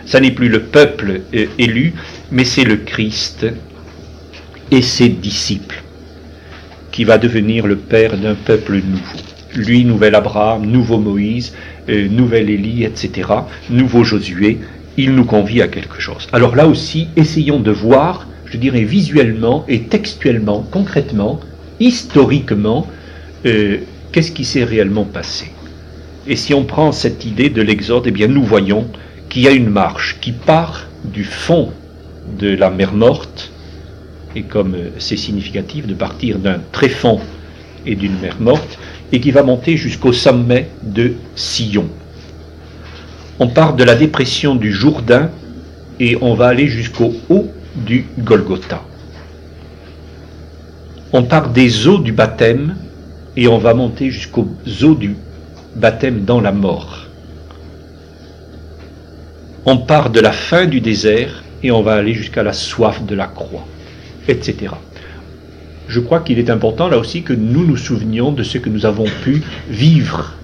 ça 0.06 0.20
n'est 0.20 0.30
plus 0.30 0.48
le 0.48 0.62
peuple 0.62 1.22
euh, 1.34 1.46
élu, 1.58 1.94
mais 2.30 2.44
c'est 2.44 2.64
le 2.64 2.76
Christ 2.76 3.46
et 4.70 4.82
ses 4.82 5.08
disciples 5.08 5.82
qui 6.90 7.04
va 7.04 7.18
devenir 7.18 7.66
le 7.66 7.76
père 7.76 8.16
d'un 8.16 8.34
peuple 8.34 8.74
nouveau. 8.74 9.18
Lui, 9.54 9.84
nouvel 9.84 10.14
Abraham, 10.14 10.66
nouveau 10.66 10.98
Moïse, 10.98 11.54
euh, 11.88 12.08
nouvel 12.08 12.50
Élie, 12.50 12.84
etc., 12.84 13.28
nouveau 13.70 14.04
Josué, 14.04 14.58
il 14.96 15.14
nous 15.14 15.24
convie 15.24 15.62
à 15.62 15.68
quelque 15.68 16.00
chose. 16.00 16.28
Alors 16.32 16.54
là 16.54 16.66
aussi, 16.66 17.08
essayons 17.16 17.60
de 17.60 17.70
voir, 17.70 18.28
je 18.46 18.56
dirais 18.56 18.84
visuellement 18.84 19.64
et 19.68 19.82
textuellement, 19.82 20.66
concrètement, 20.70 21.40
historiquement, 21.80 22.86
euh, 23.46 23.78
qu'est-ce 24.12 24.32
qui 24.32 24.44
s'est 24.44 24.64
réellement 24.64 25.04
passé. 25.04 25.50
Et 26.26 26.36
si 26.36 26.54
on 26.54 26.64
prend 26.64 26.92
cette 26.92 27.24
idée 27.24 27.48
de 27.48 27.62
l'Exode, 27.62 28.04
eh 28.06 28.10
bien 28.10 28.28
nous 28.28 28.44
voyons 28.44 28.86
qu'il 29.32 29.44
y 29.44 29.48
a 29.48 29.52
une 29.52 29.70
marche 29.70 30.18
qui 30.20 30.32
part 30.32 30.88
du 31.04 31.24
fond 31.24 31.72
de 32.38 32.54
la 32.54 32.68
mer 32.68 32.92
morte, 32.92 33.50
et 34.36 34.42
comme 34.42 34.74
euh, 34.74 34.90
c'est 34.98 35.16
significatif 35.16 35.86
de 35.86 35.94
partir 35.94 36.38
d'un 36.38 36.60
tréfonds 36.70 37.18
et 37.86 37.94
d'une 37.94 38.18
mer 38.20 38.36
morte, 38.40 38.78
et 39.10 39.20
qui 39.20 39.30
va 39.30 39.42
monter 39.42 39.78
jusqu'au 39.78 40.12
sommet 40.12 40.68
de 40.82 41.14
Sion. 41.34 41.88
On 43.38 43.48
part 43.48 43.74
de 43.74 43.84
la 43.84 43.94
dépression 43.94 44.54
du 44.54 44.70
Jourdain 44.70 45.30
et 45.98 46.18
on 46.20 46.34
va 46.34 46.48
aller 46.48 46.66
jusqu'au 46.66 47.14
haut 47.30 47.50
du 47.74 48.04
Golgotha. 48.18 48.82
On 51.14 51.22
part 51.22 51.48
des 51.48 51.88
eaux 51.88 51.98
du 51.98 52.12
baptême 52.12 52.76
et 53.38 53.48
on 53.48 53.56
va 53.56 53.72
monter 53.72 54.10
jusqu'aux 54.10 54.48
eaux 54.82 54.94
du 54.94 55.16
baptême 55.74 56.26
dans 56.26 56.42
la 56.42 56.52
mort. 56.52 57.01
On 59.64 59.76
part 59.76 60.10
de 60.10 60.18
la 60.18 60.32
fin 60.32 60.66
du 60.66 60.80
désert 60.80 61.44
et 61.62 61.70
on 61.70 61.82
va 61.82 61.94
aller 61.94 62.14
jusqu'à 62.14 62.42
la 62.42 62.52
soif 62.52 63.04
de 63.04 63.14
la 63.14 63.28
croix, 63.28 63.64
etc. 64.26 64.74
Je 65.86 66.00
crois 66.00 66.18
qu'il 66.18 66.40
est 66.40 66.50
important 66.50 66.88
là 66.88 66.98
aussi 66.98 67.22
que 67.22 67.32
nous 67.32 67.64
nous 67.64 67.76
souvenions 67.76 68.32
de 68.32 68.42
ce 68.42 68.58
que 68.58 68.68
nous 68.68 68.86
avons 68.86 69.06
pu 69.22 69.40
vivre, 69.68 70.34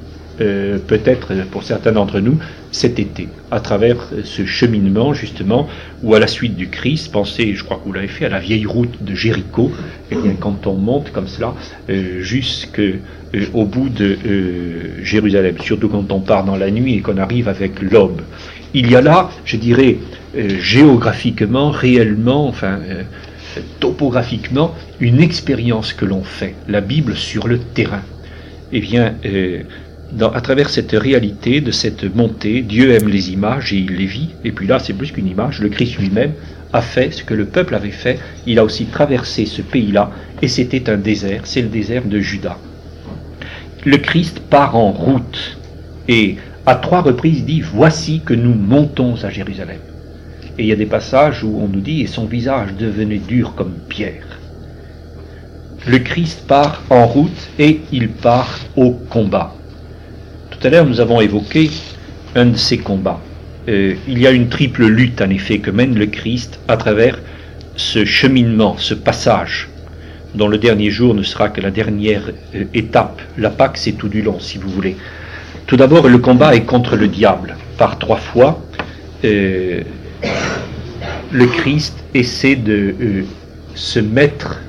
euh, 0.40 0.78
peut-être 0.78 1.34
pour 1.50 1.64
certains 1.64 1.90
d'entre 1.90 2.20
nous, 2.20 2.38
cet 2.70 2.98
été, 2.98 3.28
à 3.50 3.60
travers 3.60 3.96
ce 4.24 4.44
cheminement 4.44 5.14
justement, 5.14 5.68
où 6.02 6.14
à 6.14 6.20
la 6.20 6.26
suite 6.26 6.54
du 6.54 6.68
Christ, 6.68 7.10
pensez, 7.10 7.54
je 7.54 7.64
crois 7.64 7.78
que 7.78 7.84
vous 7.84 7.92
l'avez 7.92 8.08
fait, 8.08 8.26
à 8.26 8.28
la 8.28 8.38
vieille 8.38 8.66
route 8.66 9.02
de 9.02 9.14
Jéricho, 9.14 9.72
et 10.10 10.16
eh 10.24 10.34
quand 10.38 10.66
on 10.66 10.74
monte 10.74 11.10
comme 11.12 11.28
cela 11.28 11.54
euh, 11.88 12.20
jusqu'au 12.20 12.82
euh, 13.34 13.64
bout 13.64 13.88
de 13.88 14.16
euh, 14.26 15.02
Jérusalem, 15.02 15.56
surtout 15.60 15.88
quand 15.88 16.12
on 16.12 16.20
part 16.20 16.44
dans 16.44 16.56
la 16.56 16.70
nuit 16.70 16.94
et 16.94 17.00
qu'on 17.00 17.16
arrive 17.16 17.48
avec 17.48 17.80
l'aube, 17.82 18.22
il 18.74 18.90
y 18.90 18.96
a 18.96 19.00
là, 19.00 19.30
je 19.44 19.56
dirais, 19.56 19.98
géographiquement, 20.34 21.70
réellement, 21.70 22.46
enfin, 22.46 22.78
topographiquement, 23.80 24.74
une 25.00 25.20
expérience 25.20 25.92
que 25.92 26.04
l'on 26.04 26.22
fait, 26.22 26.54
la 26.68 26.80
Bible 26.80 27.16
sur 27.16 27.48
le 27.48 27.58
terrain. 27.58 28.02
Eh 28.72 28.80
bien, 28.80 29.14
à 30.20 30.40
travers 30.40 30.70
cette 30.70 30.92
réalité 30.92 31.60
de 31.60 31.70
cette 31.70 32.14
montée, 32.14 32.62
Dieu 32.62 32.92
aime 32.92 33.08
les 33.08 33.30
images 33.30 33.72
et 33.72 33.76
il 33.76 33.96
les 33.96 34.06
vit. 34.06 34.30
Et 34.44 34.52
puis 34.52 34.66
là, 34.66 34.78
c'est 34.78 34.92
plus 34.92 35.12
qu'une 35.12 35.28
image. 35.28 35.60
Le 35.60 35.68
Christ 35.68 35.98
lui-même 35.98 36.32
a 36.72 36.82
fait 36.82 37.10
ce 37.12 37.24
que 37.24 37.34
le 37.34 37.46
peuple 37.46 37.74
avait 37.74 37.90
fait. 37.90 38.18
Il 38.46 38.58
a 38.58 38.64
aussi 38.64 38.86
traversé 38.86 39.46
ce 39.46 39.62
pays-là 39.62 40.10
et 40.42 40.48
c'était 40.48 40.90
un 40.90 40.96
désert. 40.96 41.42
C'est 41.44 41.62
le 41.62 41.68
désert 41.68 42.04
de 42.04 42.20
Juda. 42.20 42.58
Le 43.84 43.96
Christ 43.96 44.40
part 44.40 44.76
en 44.76 44.92
route 44.92 45.58
et 46.08 46.36
à 46.68 46.74
trois 46.74 47.00
reprises 47.00 47.46
dit 47.46 47.62
Voici 47.62 48.20
que 48.20 48.34
nous 48.34 48.52
montons 48.52 49.14
à 49.24 49.30
Jérusalem. 49.30 49.80
Et 50.58 50.64
il 50.64 50.68
y 50.68 50.72
a 50.72 50.76
des 50.76 50.84
passages 50.84 51.42
où 51.42 51.58
on 51.62 51.66
nous 51.66 51.80
dit 51.80 52.02
Et 52.02 52.06
son 52.06 52.26
visage 52.26 52.74
devenait 52.78 53.18
dur 53.18 53.54
comme 53.56 53.72
pierre. 53.88 54.38
Le 55.86 55.98
Christ 55.98 56.46
part 56.46 56.82
en 56.90 57.06
route 57.06 57.48
et 57.58 57.80
il 57.90 58.08
part 58.10 58.58
au 58.76 58.90
combat. 58.90 59.54
Tout 60.50 60.58
à 60.66 60.68
l'heure, 60.68 60.84
nous 60.84 61.00
avons 61.00 61.22
évoqué 61.22 61.70
un 62.34 62.46
de 62.46 62.56
ces 62.56 62.76
combats. 62.76 63.20
Euh, 63.68 63.94
il 64.06 64.18
y 64.18 64.26
a 64.26 64.30
une 64.30 64.50
triple 64.50 64.84
lutte, 64.84 65.22
en 65.22 65.30
effet, 65.30 65.60
que 65.60 65.70
mène 65.70 65.98
le 65.98 66.06
Christ 66.06 66.60
à 66.68 66.76
travers 66.76 67.18
ce 67.76 68.04
cheminement, 68.04 68.76
ce 68.76 68.92
passage, 68.92 69.70
dont 70.34 70.48
le 70.48 70.58
dernier 70.58 70.90
jour 70.90 71.14
ne 71.14 71.22
sera 71.22 71.48
que 71.48 71.62
la 71.62 71.70
dernière 71.70 72.30
euh, 72.54 72.64
étape. 72.74 73.22
La 73.38 73.48
Pâque, 73.48 73.78
c'est 73.78 73.92
tout 73.92 74.08
du 74.08 74.20
long, 74.20 74.38
si 74.38 74.58
vous 74.58 74.68
voulez. 74.68 74.96
Tout 75.68 75.76
d'abord, 75.76 76.08
le 76.08 76.16
combat 76.16 76.54
est 76.54 76.64
contre 76.64 76.96
le 76.96 77.08
diable. 77.08 77.54
Par 77.76 77.98
trois 77.98 78.16
fois, 78.16 78.58
euh, 79.22 79.82
le 81.30 81.46
Christ 81.46 81.94
essaie 82.14 82.56
de 82.56 82.94
se 83.74 84.00
mettre, 84.00 84.62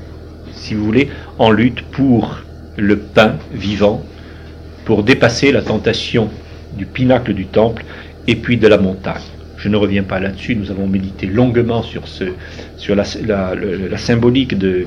si 0.52 0.74
vous 0.74 0.84
voulez, 0.84 1.08
en 1.38 1.52
lutte 1.52 1.84
pour 1.84 2.40
le 2.76 2.98
pain 2.98 3.36
vivant, 3.54 4.04
pour 4.84 5.04
dépasser 5.04 5.54
la 5.54 5.62
tentation 5.62 6.30
du 6.78 6.86
pinacle 6.86 7.34
du 7.34 7.46
temple 7.46 7.86
et 8.28 8.36
puis 8.36 8.58
de 8.58 8.68
la 8.68 8.78
montagne. 8.78 9.22
Je 9.56 9.70
ne 9.70 9.78
reviens 9.78 10.04
pas 10.04 10.20
là-dessus, 10.20 10.58
nous 10.58 10.70
avons 10.70 10.86
médité 10.86 11.28
longuement 11.28 11.82
sur 11.82 12.96
la, 12.96 13.98
symbolique 13.98 14.58
de, 14.58 14.86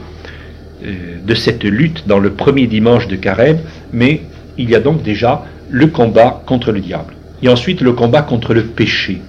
euh, 0.85 0.91
de 1.25 1.35
cette 1.35 1.65
lutte 1.65 2.07
dans 2.07 2.19
le 2.19 2.33
premier 2.33 2.67
dimanche 2.67 3.09
de 3.09 3.17
Carême, 3.17 3.61
mais 3.95 4.21
il 4.59 4.69
y 4.69 4.75
a 4.75 4.81
donc 4.81 5.03
déjà 5.03 5.47
le 5.73 5.89
combat 5.89 6.43
contre 6.47 6.71
le 6.71 6.81
diable. 6.81 7.15
Et 7.43 7.49
ensuite 7.49 7.81
le 7.81 7.93
combat 7.93 8.23
contre 8.23 8.55
le 8.55 8.63
péché, 8.63 9.21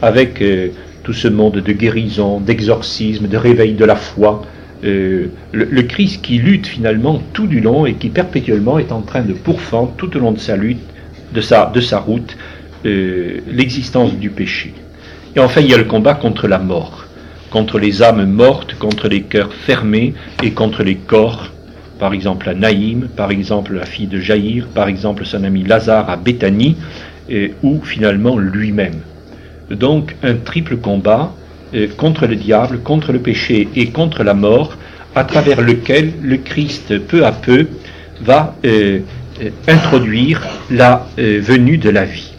avec 0.00 0.40
euh, 0.40 0.68
tout 1.02 1.12
ce 1.12 1.28
monde 1.28 1.56
de 1.56 1.72
guérison, 1.72 2.40
d'exorcisme, 2.40 3.26
de 3.26 3.36
réveil 3.36 3.74
de 3.74 3.84
la 3.84 3.96
foi, 3.96 4.42
euh, 4.84 5.26
le, 5.52 5.82
Christ 5.82 6.22
qui 6.22 6.38
lutte 6.38 6.66
finalement 6.66 7.22
tout 7.32 7.46
du 7.46 7.60
long 7.60 7.86
et 7.86 7.94
qui 7.94 8.08
perpétuellement 8.08 8.78
est 8.78 8.92
en 8.92 9.00
train 9.00 9.22
de 9.22 9.32
pourfendre 9.32 9.92
tout 9.96 10.16
au 10.16 10.20
long 10.20 10.32
de 10.32 10.38
sa 10.38 10.56
lutte, 10.56 10.80
de 11.32 11.40
sa, 11.40 11.70
de 11.74 11.80
sa 11.80 11.98
route, 11.98 12.36
euh, 12.86 13.40
l'existence 13.50 14.14
du 14.14 14.30
péché. 14.30 14.72
Et 15.36 15.40
enfin, 15.40 15.60
il 15.60 15.70
y 15.70 15.74
a 15.74 15.78
le 15.78 15.84
combat 15.84 16.14
contre 16.14 16.46
la 16.46 16.58
mort, 16.58 17.06
contre 17.50 17.78
les 17.78 18.02
âmes 18.02 18.26
mortes, 18.26 18.76
contre 18.78 19.08
les 19.08 19.22
cœurs 19.22 19.52
fermés 19.52 20.14
et 20.42 20.52
contre 20.52 20.84
les 20.84 20.96
corps. 20.96 21.50
Par 21.98 22.12
exemple, 22.12 22.48
à 22.48 22.54
Naïm, 22.54 23.08
par 23.16 23.30
exemple, 23.30 23.74
la 23.74 23.86
fille 23.86 24.06
de 24.06 24.18
Jaïr, 24.18 24.66
par 24.74 24.88
exemple, 24.88 25.24
son 25.24 25.44
ami 25.44 25.62
Lazare 25.62 26.10
à 26.10 26.16
Béthanie, 26.16 26.76
ou 27.62 27.80
finalement 27.82 28.36
lui-même. 28.38 29.00
Donc, 29.70 30.14
un 30.22 30.34
triple 30.34 30.76
combat 30.76 31.32
euh, 31.74 31.88
contre 31.96 32.26
le 32.26 32.36
diable, 32.36 32.80
contre 32.80 33.12
le 33.12 33.18
péché 33.18 33.68
et 33.74 33.88
contre 33.88 34.22
la 34.22 34.34
mort, 34.34 34.76
à 35.14 35.24
travers 35.24 35.60
lequel 35.60 36.12
le 36.22 36.36
Christ, 36.36 36.98
peu 36.98 37.24
à 37.24 37.32
peu, 37.32 37.66
va 38.20 38.56
euh, 38.64 39.00
euh, 39.42 39.50
introduire 39.68 40.42
la 40.70 41.06
venue 41.16 41.78
de 41.78 41.90
la 41.90 42.04
vie. 42.04 42.32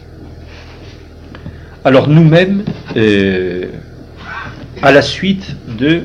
Alors 1.84 2.08
nous-mêmes, 2.08 2.64
à 4.82 4.92
la 4.92 5.02
suite 5.02 5.56
de 5.78 6.02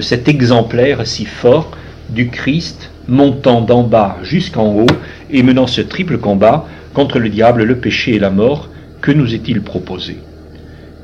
cet 0.00 0.28
exemplaire 0.28 1.06
si 1.06 1.26
fort 1.26 1.76
du 2.10 2.28
Christ 2.28 2.90
montant 3.06 3.60
d'en 3.60 3.82
bas 3.82 4.18
jusqu'en 4.22 4.72
haut 4.74 4.86
et 5.30 5.42
menant 5.42 5.66
ce 5.66 5.80
triple 5.80 6.18
combat 6.18 6.66
contre 6.94 7.18
le 7.18 7.28
diable, 7.28 7.64
le 7.64 7.76
péché 7.76 8.14
et 8.14 8.18
la 8.18 8.30
mort, 8.30 8.70
que 9.00 9.12
nous 9.12 9.34
est-il 9.34 9.62
proposé? 9.62 10.18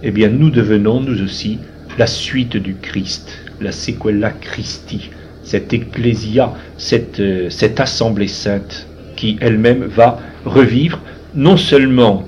Eh 0.03 0.11
bien 0.11 0.29
nous 0.29 0.51
devenons 0.51 1.01
nous 1.01 1.23
aussi 1.23 1.59
la 1.99 2.07
suite 2.07 2.57
du 2.57 2.75
Christ, 2.75 3.39
la 3.61 3.73
sequela 3.73 4.31
Christi, 4.31 5.11
cette 5.43 5.73
ecclésia, 5.73 6.53
cette, 6.77 7.21
euh, 7.21 7.51
cette 7.51 7.81
assemblée 7.81 8.29
sainte 8.29 8.87
qui 9.17 9.37
elle-même 9.41 9.85
va 9.85 10.19
revivre 10.45 11.01
non 11.35 11.57
seulement 11.57 12.25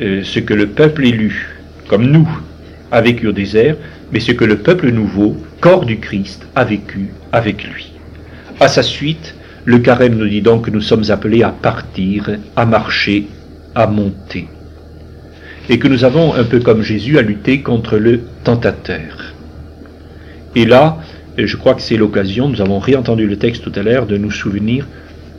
euh, 0.00 0.22
ce 0.24 0.40
que 0.40 0.54
le 0.54 0.66
peuple 0.66 1.06
élu, 1.06 1.56
comme 1.88 2.10
nous, 2.10 2.28
a 2.90 3.00
vécu 3.00 3.26
au 3.26 3.32
désert, 3.32 3.76
mais 4.12 4.20
ce 4.20 4.32
que 4.32 4.44
le 4.44 4.58
peuple 4.58 4.90
nouveau, 4.90 5.36
corps 5.60 5.84
du 5.84 5.98
Christ, 5.98 6.46
a 6.54 6.64
vécu 6.64 7.10
avec 7.32 7.64
lui. 7.64 7.92
À 8.60 8.68
sa 8.68 8.82
suite, 8.82 9.34
le 9.64 9.78
carême 9.78 10.16
nous 10.16 10.28
dit 10.28 10.42
donc 10.42 10.66
que 10.66 10.70
nous 10.70 10.80
sommes 10.80 11.10
appelés 11.10 11.42
à 11.42 11.50
partir, 11.50 12.30
à 12.56 12.66
marcher, 12.66 13.26
à 13.74 13.86
monter 13.86 14.48
et 15.70 15.78
que 15.78 15.86
nous 15.86 16.04
avons, 16.04 16.34
un 16.34 16.42
peu 16.42 16.58
comme 16.58 16.82
Jésus, 16.82 17.16
à 17.16 17.22
lutter 17.22 17.62
contre 17.62 17.96
le 17.96 18.22
tentateur. 18.42 19.34
Et 20.56 20.64
là, 20.64 20.98
je 21.38 21.56
crois 21.56 21.74
que 21.74 21.80
c'est 21.80 21.96
l'occasion, 21.96 22.48
nous 22.48 22.60
avons 22.60 22.80
réentendu 22.80 23.28
le 23.28 23.36
texte 23.36 23.62
tout 23.62 23.72
à 23.76 23.82
l'heure, 23.84 24.06
de 24.06 24.16
nous 24.16 24.32
souvenir 24.32 24.88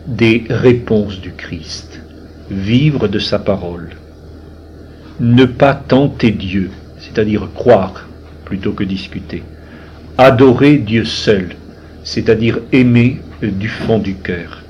des 0.08 0.46
réponses 0.50 1.20
du 1.20 1.34
Christ. 1.34 2.02
Vivre 2.50 3.10
de 3.10 3.20
sa 3.20 3.40
parole. 3.40 3.90
Ne 5.20 5.44
pas 5.44 5.74
tenter 5.74 6.32
Dieu, 6.32 6.72
c'est-à-dire 6.98 7.50
croire 7.54 8.08
plutôt 8.46 8.72
que 8.72 8.86
discuter. 8.86 9.44
Adorer 10.18 10.78
Dieu 10.78 11.04
seul, 11.04 11.50
c'est-à-dire 12.04 12.60
aimer 12.72 13.20
du 13.42 13.68
fond 13.68 14.00
du 14.00 14.16
cœur. 14.16 14.62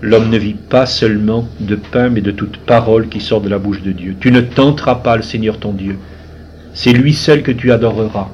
L'homme 0.00 0.30
ne 0.30 0.38
vit 0.38 0.54
pas 0.54 0.84
seulement 0.84 1.48
de 1.60 1.76
pain, 1.76 2.08
mais 2.08 2.20
de 2.20 2.32
toute 2.32 2.56
parole 2.58 3.08
qui 3.08 3.20
sort 3.20 3.40
de 3.40 3.48
la 3.48 3.58
bouche 3.58 3.82
de 3.82 3.92
Dieu. 3.92 4.16
Tu 4.18 4.32
ne 4.32 4.40
tenteras 4.40 4.96
pas 4.96 5.16
le 5.16 5.22
Seigneur 5.22 5.58
ton 5.58 5.72
Dieu. 5.72 5.96
C'est 6.74 6.92
lui 6.92 7.14
seul 7.14 7.42
que 7.42 7.52
tu 7.52 7.70
adoreras. 7.70 8.28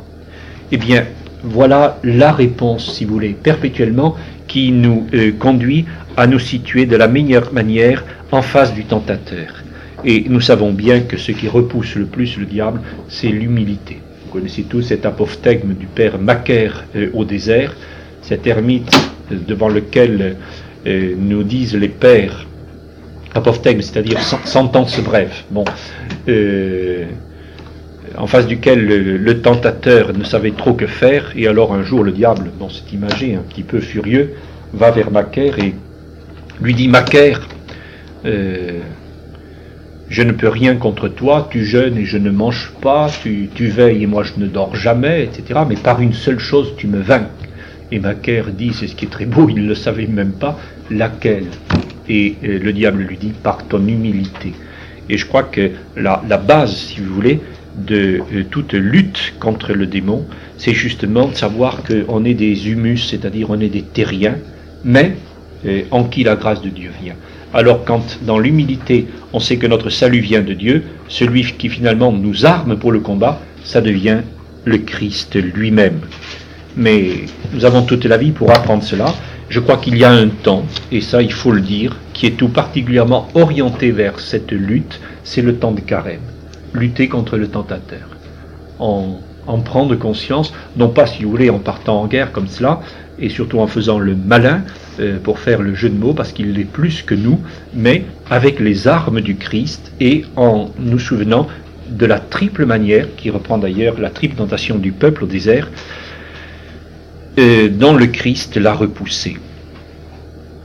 Eh 0.72 0.79
bien, 0.79 1.05
voilà 1.42 1.98
la 2.05 2.33
réponse, 2.33 2.94
si 2.94 3.05
vous 3.05 3.14
voulez, 3.14 3.37
perpétuellement, 3.40 4.16
qui 4.46 4.72
nous 4.72 5.07
euh, 5.12 5.33
conduit 5.38 5.85
à 6.16 6.27
nous 6.27 6.38
situer 6.38 6.87
de 6.87 6.96
la 6.96 7.07
meilleure 7.07 7.53
manière 7.53 8.03
en 8.33 8.40
face 8.40 8.72
du 8.72 8.85
tentateur. 8.85 9.62
Et 10.05 10.24
nous 10.29 10.40
savons 10.40 10.72
bien 10.72 11.01
que 11.01 11.18
ce 11.18 11.33
qui 11.33 11.48
repousse 11.48 11.96
le 11.96 12.07
plus 12.07 12.38
le 12.38 12.46
diable, 12.46 12.81
c'est 13.09 13.29
l'humilité. 13.29 14.01
Vous 14.28 14.34
connaissez 14.40 14.64
tous 14.64 14.82
cet 14.82 15.06
apophthegme 15.06 15.72
du 15.72 15.86
père 15.86 16.18
Macaire 16.18 16.84
euh, 16.94 17.08
au 17.14 17.24
désert, 17.24 17.74
cet 18.20 18.46
ermite 18.46 18.94
euh, 19.32 19.36
devant 19.46 19.68
lequel 19.68 20.36
nous 20.86 21.42
disent 21.42 21.74
les 21.74 21.88
pères, 21.88 22.46
apophthegme, 23.34 23.80
c'est-à-dire 23.80 24.20
sentence 24.20 25.00
brève. 25.00 25.32
Bon, 25.50 25.64
en 28.16 28.26
face 28.26 28.46
duquel 28.46 28.86
le, 28.86 29.40
tentateur 29.40 30.16
ne 30.16 30.24
savait 30.24 30.52
trop 30.52 30.74
que 30.74 30.86
faire, 30.86 31.32
et 31.36 31.46
alors 31.46 31.72
un 31.72 31.82
jour 31.82 32.04
le 32.04 32.12
diable, 32.12 32.50
dans 32.58 32.68
cette 32.68 32.92
imagé 32.92 33.34
un 33.34 33.42
petit 33.42 33.62
peu 33.62 33.80
furieux, 33.80 34.34
va 34.72 34.90
vers 34.90 35.10
Macaire 35.10 35.58
et 35.58 35.74
lui 36.60 36.74
dit 36.74 36.88
Macaire, 36.88 37.48
euh, 38.24 38.80
je 40.08 40.22
ne 40.22 40.32
peux 40.32 40.48
rien 40.48 40.76
contre 40.76 41.08
toi, 41.08 41.48
tu 41.50 41.64
jeûnes 41.64 41.98
et 41.98 42.04
je 42.04 42.18
ne 42.18 42.30
mange 42.30 42.72
pas, 42.80 43.10
tu, 43.22 43.48
veilles 43.58 44.02
et 44.02 44.06
moi 44.06 44.22
je 44.22 44.40
ne 44.40 44.46
dors 44.46 44.74
jamais, 44.74 45.24
etc. 45.24 45.60
Mais 45.68 45.76
par 45.76 46.00
une 46.00 46.14
seule 46.14 46.38
chose 46.38 46.74
tu 46.76 46.86
me 46.86 47.00
vainques. 47.00 47.28
Et 47.90 48.00
Macaire 48.00 48.50
dit, 48.50 48.72
c'est 48.72 48.86
ce 48.86 48.94
qui 48.94 49.06
est 49.06 49.08
très 49.08 49.26
beau, 49.26 49.48
il 49.48 49.62
ne 49.62 49.68
le 49.68 49.74
savait 49.74 50.06
même 50.06 50.32
pas, 50.32 50.58
laquelle? 50.90 51.46
Et 52.08 52.36
euh, 52.44 52.58
le 52.58 52.72
diable 52.72 53.02
lui 53.02 53.16
dit, 53.16 53.32
par 53.42 53.66
ton 53.66 53.86
humilité. 53.86 54.52
Et 55.08 55.16
je 55.16 55.26
crois 55.26 55.42
que 55.42 55.70
la, 55.96 56.18
base, 56.36 56.74
si 56.74 57.00
vous 57.00 57.14
voulez, 57.14 57.40
de 57.76 58.20
euh, 58.32 58.44
toute 58.50 58.74
lutte 58.74 59.34
contre 59.40 59.72
le 59.72 59.86
démon, 59.86 60.26
c'est 60.58 60.74
justement 60.74 61.28
de 61.28 61.34
savoir 61.34 61.82
qu'on 61.82 62.24
est 62.24 62.34
des 62.34 62.70
humus, 62.70 63.08
c'est-à-dire 63.08 63.50
on 63.50 63.60
est 63.60 63.68
des 63.70 63.82
terriens, 63.82 64.36
mais 64.84 65.16
euh, 65.66 65.82
en 65.90 66.04
qui 66.04 66.24
la 66.24 66.36
grâce 66.36 66.60
de 66.60 66.68
Dieu 66.68 66.90
vient. 67.02 67.14
Alors 67.54 67.84
quand 67.84 68.18
dans 68.22 68.38
l'humilité 68.38 69.06
on 69.32 69.40
sait 69.40 69.56
que 69.56 69.66
notre 69.66 69.90
salut 69.90 70.20
vient 70.20 70.42
de 70.42 70.54
Dieu, 70.54 70.84
celui 71.08 71.44
qui 71.44 71.68
finalement 71.68 72.12
nous 72.12 72.46
arme 72.46 72.78
pour 72.78 72.92
le 72.92 73.00
combat, 73.00 73.40
ça 73.64 73.80
devient 73.80 74.18
le 74.64 74.78
Christ 74.78 75.37
lui-même. 75.37 76.00
Mais 76.76 77.24
nous 77.52 77.64
avons 77.64 77.82
toute 77.82 78.04
la 78.04 78.16
vie 78.16 78.30
pour 78.32 78.50
apprendre 78.50 78.82
cela. 78.82 79.14
Je 79.48 79.61
crois 79.61 79.78
qu'il 79.78 79.96
y 79.96 80.04
a 80.04 80.11
un 80.11 80.28
temps, 80.28 80.64
et 80.92 81.00
ça 81.00 81.22
il 81.22 81.32
faut 81.32 81.52
le 81.52 81.62
dire, 81.62 81.96
qui 82.12 82.26
est 82.26 82.37
tout 82.37 82.48
particulièrement 82.48 83.28
orienté 83.34 83.90
vers 83.90 84.20
cette 84.20 84.52
lutte, 84.52 85.00
c'est 85.24 85.42
le 85.42 85.56
temps 85.56 85.72
de 85.72 85.80
carême 85.80 86.20
lutter 86.74 87.08
contre 87.08 87.37
le 87.37 87.48
tentateur. 87.48 88.08
En, 88.78 89.20
en, 89.46 89.58
prendre 89.61 89.94
conscience, 89.96 90.52
non 90.76 90.88
pas, 90.88 91.06
si 91.06 91.24
vous 91.24 91.30
voulez, 91.30 91.50
en 91.50 91.58
partant 91.58 92.02
en 92.02 92.06
guerre 92.06 92.32
comme 92.32 92.48
cela, 92.48 92.80
et 93.20 93.28
surtout 93.28 93.59
en 93.59 93.66
faisant 93.66 93.98
le 93.98 94.14
malin 94.14 94.62
euh, 95.00 95.18
pour 95.18 95.38
faire 95.38 95.62
le 95.62 95.74
jeu 95.74 95.88
de 95.88 95.96
mots, 95.96 96.14
parce 96.14 96.33
qu'il 96.33 96.59
est 96.59 96.64
plus 96.64 97.02
que 97.02 97.14
nous, 97.14 97.40
mais 97.74 98.04
avec 98.31 98.61
les 98.61 98.88
armes 98.88 99.20
du 99.20 99.37
Christ 99.37 99.92
et 100.00 100.24
en 100.37 100.70
nous 100.78 100.98
souvenant 100.98 101.48
de 101.88 102.07
la 102.07 102.20
triple 102.20 102.66
manière, 102.66 103.07
qui 103.16 103.31
reprend 103.31 103.59
d'ailleurs 103.59 103.98
la 103.98 104.11
triple 104.11 104.37
tentation 104.37 104.78
du 104.78 104.92
peuple 104.92 105.24
au 105.24 105.26
désert, 105.26 105.70
euh, 107.38 107.68
dont 107.68 107.94
le 107.94 108.07
Christ 108.07 108.57
l'a 108.57 108.74
repoussé. 108.74 109.37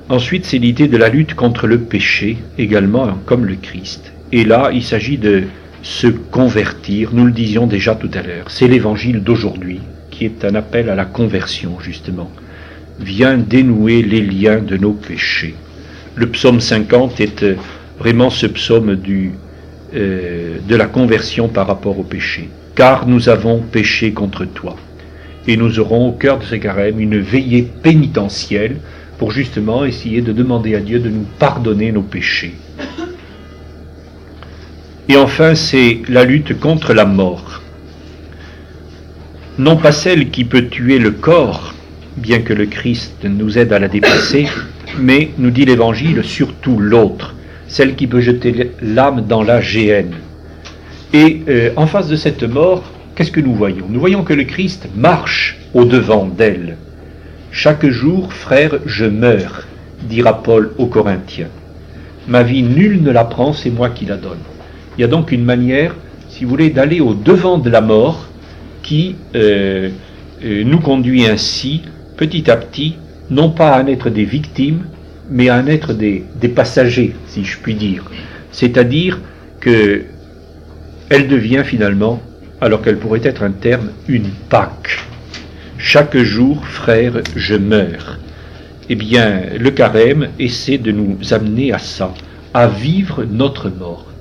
Ensuite, 0.09 0.45
c'est 0.45 0.57
l'idée 0.57 0.87
de 0.87 0.97
la 0.97 1.09
lutte 1.09 1.33
contre 1.33 1.65
le 1.65 1.79
péché, 1.79 2.37
également 2.57 3.17
comme 3.25 3.45
le 3.45 3.55
Christ. 3.55 4.13
Et 4.31 4.43
là, 4.43 4.69
il 4.73 4.83
s'agit 4.83 5.17
de 5.17 5.43
se 5.81 6.07
convertir, 6.07 7.09
nous 7.13 7.25
le 7.25 7.31
disions 7.31 7.67
déjà 7.67 7.95
tout 7.95 8.09
à 8.13 8.21
l'heure. 8.21 8.45
C'est 8.49 8.67
l'évangile 8.67 9.21
d'aujourd'hui 9.21 9.79
qui 10.11 10.25
est 10.25 10.45
un 10.45 10.55
appel 10.55 10.89
à 10.89 10.95
la 10.95 11.05
conversion, 11.05 11.79
justement. 11.79 12.31
Viens 13.03 13.37
dénouer 13.37 14.01
les 14.01 14.21
liens 14.21 14.59
de 14.59 14.77
nos 14.77 14.93
péchés. 14.93 15.55
Le 16.15 16.27
psaume 16.27 16.61
50 16.61 17.19
est 17.19 17.43
euh, 17.43 17.55
vraiment 17.99 18.29
ce 18.29 18.47
psaume 18.47 18.95
du, 18.95 19.31
euh, 19.93 20.57
de 20.65 20.75
la 20.77 20.85
conversion 20.85 21.49
par 21.49 21.67
rapport 21.67 21.99
au 21.99 22.03
péché. 22.03 22.49
Car 22.75 23.05
nous 23.05 23.27
avons 23.27 23.59
péché 23.59 24.13
contre 24.13 24.45
toi. 24.45 24.77
Et 25.47 25.57
nous 25.57 25.79
aurons 25.79 26.07
au 26.07 26.11
cœur 26.13 26.39
de 26.39 26.45
ce 26.45 26.55
carême 26.55 27.01
une 27.01 27.19
veillée 27.19 27.67
pénitentielle 27.83 28.77
pour 29.17 29.31
justement 29.31 29.83
essayer 29.83 30.21
de 30.21 30.31
demander 30.31 30.73
à 30.73 30.79
Dieu 30.79 30.99
de 30.99 31.09
nous 31.09 31.25
pardonner 31.39 31.91
nos 31.91 32.03
péchés. 32.03 32.55
Et 35.09 35.17
enfin, 35.17 35.55
c'est 35.55 36.03
la 36.07 36.23
lutte 36.23 36.57
contre 36.57 36.93
la 36.93 37.05
mort. 37.05 37.61
Non 39.57 39.75
pas 39.75 39.91
celle 39.91 40.29
qui 40.29 40.45
peut 40.45 40.67
tuer 40.67 40.99
le 40.99 41.11
corps, 41.11 41.72
bien 42.17 42.39
que 42.39 42.53
le 42.53 42.65
Christ 42.65 43.23
nous 43.23 43.57
aide 43.57 43.73
à 43.73 43.79
la 43.79 43.87
dépasser, 43.87 44.47
mais, 44.99 45.31
nous 45.37 45.49
dit 45.49 45.65
l'Évangile, 45.65 46.23
surtout 46.23 46.77
l'autre, 46.79 47.35
celle 47.67 47.95
qui 47.95 48.07
peut 48.07 48.21
jeter 48.21 48.71
l'âme 48.81 49.25
dans 49.27 49.43
la 49.43 49.61
géhenne. 49.61 50.13
Et 51.13 51.41
euh, 51.47 51.71
en 51.75 51.87
face 51.87 52.07
de 52.07 52.15
cette 52.15 52.43
mort, 52.43 52.83
qu'est-ce 53.15 53.31
que 53.31 53.39
nous 53.39 53.53
voyons? 53.53 53.85
Nous 53.89 53.99
voyons 53.99 54.23
que 54.23 54.33
le 54.33 54.43
Christ 54.43 54.87
marche 54.95 55.59
au-devant 55.73 56.25
d'elle. 56.25 56.77
Chaque 57.51 57.87
jour, 57.87 58.33
frère, 58.33 58.79
je 58.85 59.05
meurs, 59.05 59.67
dira 60.03 60.41
Paul 60.41 60.71
aux 60.77 60.87
Corinthiens. 60.87 61.49
Ma 62.27 62.43
vie, 62.43 62.63
nul 62.63 63.03
ne 63.03 63.11
la 63.11 63.25
prend, 63.25 63.53
c'est 63.53 63.69
moi 63.69 63.89
qui 63.89 64.05
la 64.05 64.17
donne. 64.17 64.39
Il 64.97 65.01
y 65.01 65.03
a 65.03 65.07
donc 65.07 65.31
une 65.31 65.43
manière, 65.43 65.95
si 66.29 66.43
vous 66.43 66.49
voulez, 66.49 66.69
d'aller 66.69 66.99
au 66.99 67.13
devant 67.13 67.57
de 67.57 67.69
la 67.69 67.81
mort 67.81 68.27
qui 68.81 69.15
euh, 69.35 69.89
euh, 70.43 70.63
nous 70.65 70.79
conduit 70.79 71.25
ainsi, 71.25 71.81
petit 72.17 72.49
à 72.49 72.57
petit, 72.57 72.97
non 73.29 73.49
pas 73.49 73.75
à 73.75 73.83
en 73.83 73.87
être 73.87 74.09
des 74.09 74.25
victimes, 74.25 74.85
mais 75.29 75.49
à 75.49 75.57
en 75.57 75.67
être 75.67 75.93
des, 75.93 76.23
des 76.39 76.49
passagers, 76.49 77.15
si 77.27 77.43
je 77.43 77.57
puis 77.57 77.75
dire. 77.75 78.03
C'est-à-dire 78.51 79.19
que 79.59 80.03
elle 81.09 81.27
devient 81.27 81.63
finalement, 81.65 82.21
alors 82.61 82.81
qu'elle 82.81 82.97
pourrait 82.97 83.21
être 83.23 83.43
un 83.43 83.51
terme, 83.51 83.89
une 84.07 84.29
Pâque. 84.49 84.99
Chaque 85.77 86.17
jour, 86.17 86.65
frère, 86.65 87.21
je 87.35 87.55
meurs. 87.55 88.19
Eh 88.89 88.95
bien, 88.95 89.41
le 89.59 89.71
carême 89.71 90.29
essaie 90.39 90.77
de 90.77 90.91
nous 90.91 91.17
amener 91.31 91.73
à 91.73 91.79
ça, 91.79 92.13
à 92.53 92.67
vivre 92.67 93.25
notre 93.29 93.69
mort. 93.69 94.12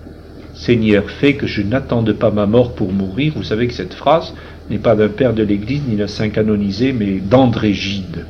Seigneur, 0.63 1.11
fais 1.11 1.35
que 1.35 1.49
je 1.49 1.61
n'attende 1.61 2.13
pas 2.13 2.31
ma 2.31 2.47
mort 2.47 2.77
pour 2.77 2.93
mourir. 2.93 3.33
Vous 3.35 3.43
savez 3.43 3.67
que 3.67 3.75
cette 3.75 3.95
phrase 3.95 4.33
n'est 4.71 4.79
pas 4.79 4.95
d'un 4.95 5.09
père 5.09 5.35
de 5.35 5.43
l'Église 5.43 5.83
ni 5.89 5.97
d'un 5.97 6.07
saint 6.07 6.29
canonisé, 6.29 6.93
mais 6.93 7.19
d'André 7.19 7.75
Gide, 7.75 8.27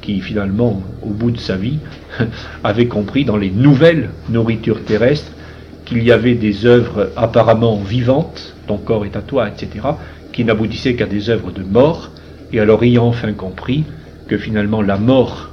qui 0.00 0.20
finalement, 0.20 0.82
au 1.02 1.10
bout 1.10 1.30
de 1.32 1.38
sa 1.38 1.56
vie, 1.56 1.80
avait 2.64 2.86
compris 2.86 3.26
dans 3.26 3.36
les 3.36 3.50
nouvelles 3.50 4.08
nourritures 4.30 4.86
terrestres 4.86 5.32
qu'il 5.84 6.02
y 6.02 6.12
avait 6.12 6.34
des 6.34 6.64
œuvres 6.64 7.10
apparemment 7.14 7.76
vivantes, 7.76 8.54
ton 8.66 8.78
corps 8.78 9.04
est 9.04 9.16
à 9.16 9.20
toi, 9.20 9.46
etc., 9.46 9.86
qui 10.32 10.46
n'aboutissaient 10.46 10.96
qu'à 10.96 11.04
des 11.04 11.28
œuvres 11.28 11.52
de 11.52 11.62
mort, 11.62 12.10
et 12.54 12.60
alors 12.60 12.84
ayant 12.84 13.06
enfin 13.06 13.34
compris 13.34 13.84
que 14.28 14.38
finalement 14.38 14.80
la 14.80 14.96
mort 14.96 15.50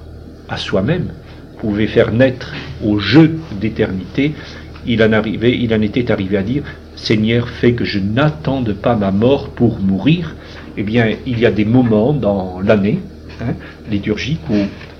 à 0.48 0.56
soi-même 0.56 1.10
pouvait 1.58 1.88
faire 1.88 2.14
naître 2.14 2.54
au 2.82 2.98
jeu 2.98 3.40
d'éternité, 3.60 4.36
il 4.86 5.02
en, 5.04 5.12
arrivait, 5.14 5.58
il 5.58 5.74
en 5.74 5.82
était 5.82 6.12
arrivé 6.12 6.38
à 6.38 6.44
dire 6.44 6.64
Seigneur, 6.96 7.50
fais 7.50 7.74
que 7.74 7.86
je 7.86 8.00
n'attende 8.00 8.74
pas 8.74 8.96
ma 8.96 9.12
mort 9.12 9.50
pour 9.50 9.80
mourir. 9.80 10.36
Eh 10.78 10.84
bien, 10.84 11.08
il 11.26 11.40
y 11.40 11.46
a 11.46 11.52
des 11.52 11.66
moments 11.66 12.14
dans 12.14 12.60
l'année 12.62 13.00
hein, 13.42 13.54
liturgique 13.90 14.42
où 14.50 14.56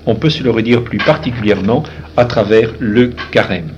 on 0.06 0.14
peut 0.14 0.30
se 0.30 0.42
le 0.42 0.50
redire 0.50 0.82
plus 0.82 0.98
particulièrement 0.98 1.82
à 2.16 2.24
travers 2.24 2.72
le 2.78 3.12
carême. 3.30 3.70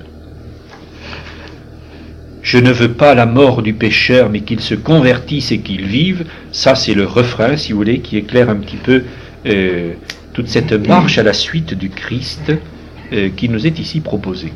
Je 2.42 2.58
ne 2.58 2.70
veux 2.70 2.92
pas 2.92 3.14
la 3.14 3.26
mort 3.26 3.60
du 3.60 3.74
pécheur, 3.74 4.30
mais 4.30 4.40
qu'il 4.40 4.60
se 4.60 4.76
convertisse 4.76 5.50
et 5.50 5.58
qu'il 5.58 5.84
vive. 5.86 6.26
Ça, 6.52 6.76
c'est 6.76 6.94
le 6.94 7.04
refrain, 7.04 7.56
si 7.56 7.72
vous 7.72 7.78
voulez, 7.78 7.98
qui 7.98 8.16
éclaire 8.16 8.50
un 8.50 8.56
petit 8.56 8.76
peu 8.76 9.02
euh, 9.46 9.94
toute 10.32 10.48
cette 10.48 10.72
marche 10.72 11.18
à 11.18 11.24
la 11.24 11.32
suite 11.32 11.74
du 11.74 11.90
Christ 11.90 12.52
euh, 13.12 13.30
qui 13.36 13.48
nous 13.48 13.66
est 13.66 13.78
ici 13.80 14.00
proposée. 14.00 14.52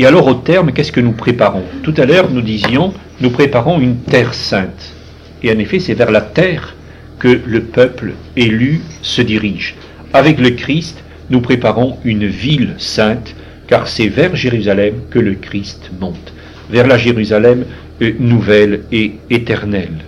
Et 0.00 0.06
alors 0.06 0.28
au 0.28 0.34
terme, 0.34 0.72
qu'est-ce 0.72 0.92
que 0.92 1.00
nous 1.02 1.12
préparons? 1.12 1.64
Tout 1.82 1.92
à 1.98 2.06
l'heure, 2.06 2.30
nous 2.30 2.40
disions, 2.40 2.94
nous 3.20 3.28
préparons 3.28 3.78
une 3.78 3.96
terre 3.96 4.32
sainte. 4.32 4.94
Et 5.42 5.52
en 5.52 5.58
effet, 5.58 5.78
c'est 5.78 5.92
vers 5.92 6.10
la 6.10 6.22
terre 6.22 6.74
que 7.18 7.38
le 7.44 7.64
peuple 7.64 8.14
élu 8.34 8.80
se 9.02 9.20
dirige. 9.20 9.74
Avec 10.14 10.40
le 10.40 10.52
Christ, 10.52 11.04
nous 11.28 11.42
préparons 11.42 11.98
une 12.02 12.26
ville 12.26 12.76
sainte, 12.78 13.34
car 13.66 13.88
c'est 13.88 14.08
vers 14.08 14.34
Jérusalem 14.34 14.94
que 15.10 15.18
le 15.18 15.34
Christ 15.34 15.90
monte. 16.00 16.32
vers 16.70 16.86
la 16.86 16.96
Jérusalem 16.96 17.66
euh, 18.00 18.14
nouvelle 18.18 18.84
et 18.92 19.16
éternelle. 19.28 19.98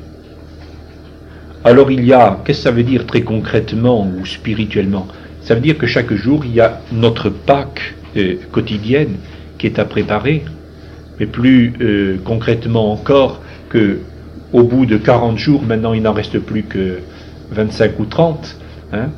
Alors 1.64 1.90
il 1.90 2.02
y 2.06 2.14
a, 2.14 2.40
qu'est-ce 2.46 2.60
que 2.60 2.64
ça 2.64 2.70
veut 2.70 2.82
dire 2.82 3.04
très 3.06 3.20
concrètement 3.20 4.06
ou 4.06 4.24
spirituellement? 4.24 5.06
Ça 5.42 5.54
veut 5.54 5.60
dire 5.60 5.76
que 5.76 5.86
chaque 5.86 6.14
jour, 6.14 6.46
il 6.46 6.54
y 6.54 6.60
a 6.62 6.80
notre 6.92 7.28
Pâque 7.28 7.94
euh, 8.16 8.36
quotidienne 8.50 9.16
qui 9.62 9.68
est 9.68 9.78
à 9.78 9.84
préparer, 9.84 10.42
mais 11.20 11.26
plus 11.26 11.72
euh, 11.80 12.16
concrètement 12.24 12.90
encore 12.92 13.40
que 13.68 14.00
au 14.52 14.64
bout 14.64 14.86
de 14.86 14.96
40 14.96 15.38
jours, 15.38 15.62
maintenant 15.62 15.92
il 15.92 16.02
n'en 16.02 16.12
reste 16.12 16.40
plus 16.40 16.64
que 16.64 16.98
25 17.52 18.00
ou 18.00 18.06
30, 18.06 18.56
hein, 18.92 19.10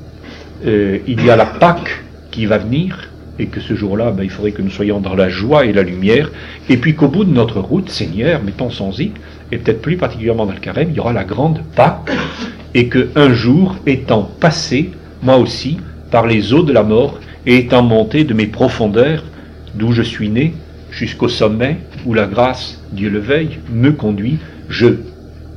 il 0.66 1.24
y 1.24 1.30
a 1.30 1.36
la 1.36 1.46
Pâque 1.46 2.04
qui 2.30 2.44
va 2.44 2.58
venir, 2.58 3.08
et 3.38 3.46
que 3.46 3.58
ce 3.58 3.74
jour-là, 3.74 4.10
ben, 4.10 4.22
il 4.22 4.28
faudrait 4.28 4.52
que 4.52 4.60
nous 4.60 4.70
soyons 4.70 5.00
dans 5.00 5.14
la 5.14 5.30
joie 5.30 5.64
et 5.64 5.72
la 5.72 5.82
lumière, 5.82 6.30
et 6.68 6.76
puis 6.76 6.94
qu'au 6.94 7.08
bout 7.08 7.24
de 7.24 7.32
notre 7.32 7.60
route, 7.60 7.88
Seigneur, 7.88 8.42
mettons 8.42 8.68
sans 8.68 9.00
y 9.00 9.12
et 9.50 9.56
peut-être 9.56 9.80
plus 9.80 9.96
particulièrement 9.96 10.44
dans 10.44 10.52
le 10.52 10.60
carême, 10.60 10.88
il 10.90 10.96
y 10.96 11.00
aura 11.00 11.14
la 11.14 11.24
grande 11.24 11.60
Pâque, 11.74 12.10
et 12.74 12.88
que 12.88 13.08
un 13.16 13.32
jour, 13.32 13.76
étant 13.86 14.24
passé, 14.40 14.90
moi 15.22 15.38
aussi, 15.38 15.78
par 16.10 16.26
les 16.26 16.52
eaux 16.52 16.64
de 16.64 16.72
la 16.72 16.82
mort, 16.82 17.18
et 17.46 17.56
étant 17.56 17.82
monté 17.82 18.24
de 18.24 18.34
mes 18.34 18.46
profondeurs, 18.46 19.24
d'où 19.74 19.92
je 19.92 20.02
suis 20.02 20.28
né, 20.28 20.54
jusqu'au 20.90 21.28
sommet, 21.28 21.78
où 22.06 22.14
la 22.14 22.26
grâce, 22.26 22.80
Dieu 22.92 23.10
le 23.10 23.18
veille, 23.18 23.58
me 23.72 23.92
conduit, 23.92 24.38
je 24.68 24.86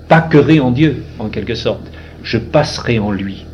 pâquerai 0.07 0.59
en 0.59 0.71
Dieu, 0.71 1.03
en 1.19 1.29
quelque 1.29 1.55
sorte, 1.55 1.91
je 2.23 2.37
passerai 2.37 2.99
en 2.99 3.11
lui. 3.11 3.45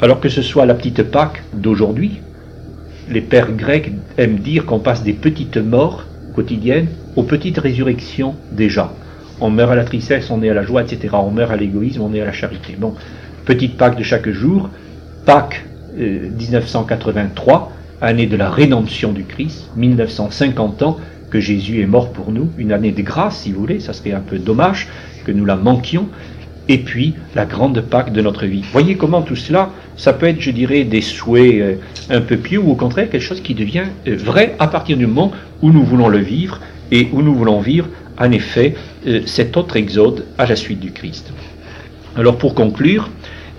Alors 0.00 0.20
que 0.20 0.28
ce 0.28 0.42
soit 0.42 0.66
la 0.66 0.74
petite 0.74 1.02
Pâque 1.02 1.42
d'aujourd'hui, 1.52 2.20
les 3.10 3.20
pères 3.20 3.52
grecs 3.52 3.92
aiment 4.18 4.38
dire 4.38 4.66
qu'on 4.66 4.78
passe 4.78 5.02
des 5.02 5.12
petites 5.12 5.58
morts 5.58 6.06
quotidiennes 6.34 6.88
aux 7.16 7.24
petites 7.24 7.58
résurrections 7.58 8.36
déjà. 8.52 8.94
On 9.40 9.50
meurt 9.50 9.72
à 9.72 9.74
la 9.74 9.84
tristesse, 9.84 10.30
on 10.30 10.42
est 10.42 10.50
à 10.50 10.54
la 10.54 10.62
joie, 10.62 10.82
etc. 10.82 11.08
On 11.14 11.30
meurt 11.30 11.50
à 11.50 11.56
l'égoïsme, 11.56 12.02
on 12.02 12.14
est 12.14 12.20
à 12.20 12.26
la 12.26 12.32
charité. 12.32 12.76
Bon, 12.78 12.94
petite 13.44 13.76
Pâque 13.76 13.96
de 13.96 14.02
chaque 14.02 14.28
jour. 14.28 14.70
Pâques 15.26 15.64
1983, 15.96 17.72
euh, 17.72 17.79
année 18.00 18.26
de 18.26 18.36
la 18.36 18.50
rédemption 18.50 19.12
du 19.12 19.24
Christ, 19.24 19.70
1950 19.76 20.82
ans 20.82 20.98
que 21.30 21.40
Jésus 21.40 21.80
est 21.80 21.86
mort 21.86 22.12
pour 22.12 22.32
nous, 22.32 22.50
une 22.58 22.72
année 22.72 22.92
de 22.92 23.02
grâce 23.02 23.42
si 23.42 23.52
vous 23.52 23.60
voulez, 23.60 23.80
ça 23.80 23.92
serait 23.92 24.12
un 24.12 24.20
peu 24.20 24.38
dommage 24.38 24.88
que 25.24 25.32
nous 25.32 25.44
la 25.44 25.56
manquions, 25.56 26.08
et 26.68 26.78
puis 26.78 27.14
la 27.34 27.46
grande 27.46 27.80
Pâque 27.80 28.12
de 28.12 28.20
notre 28.20 28.46
vie. 28.46 28.62
Voyez 28.72 28.96
comment 28.96 29.22
tout 29.22 29.36
cela, 29.36 29.70
ça 29.96 30.12
peut 30.12 30.26
être, 30.26 30.40
je 30.40 30.50
dirais, 30.50 30.84
des 30.84 31.00
souhaits 31.00 31.54
euh, 31.60 31.74
un 32.10 32.20
peu 32.20 32.36
pieux 32.36 32.60
ou 32.60 32.70
au 32.70 32.74
contraire 32.76 33.10
quelque 33.10 33.22
chose 33.22 33.40
qui 33.40 33.54
devient 33.54 33.86
euh, 34.06 34.16
vrai 34.16 34.54
à 34.58 34.68
partir 34.68 34.96
du 34.96 35.06
moment 35.06 35.32
où 35.62 35.72
nous 35.72 35.84
voulons 35.84 36.08
le 36.08 36.18
vivre 36.18 36.60
et 36.92 37.08
où 37.12 37.22
nous 37.22 37.34
voulons 37.34 37.60
vivre, 37.60 37.88
en 38.18 38.30
effet, 38.30 38.76
euh, 39.06 39.22
cet 39.26 39.56
autre 39.56 39.76
exode 39.76 40.26
à 40.38 40.46
la 40.46 40.56
suite 40.56 40.80
du 40.80 40.92
Christ. 40.92 41.32
Alors 42.16 42.38
pour 42.38 42.54
conclure, 42.54 43.10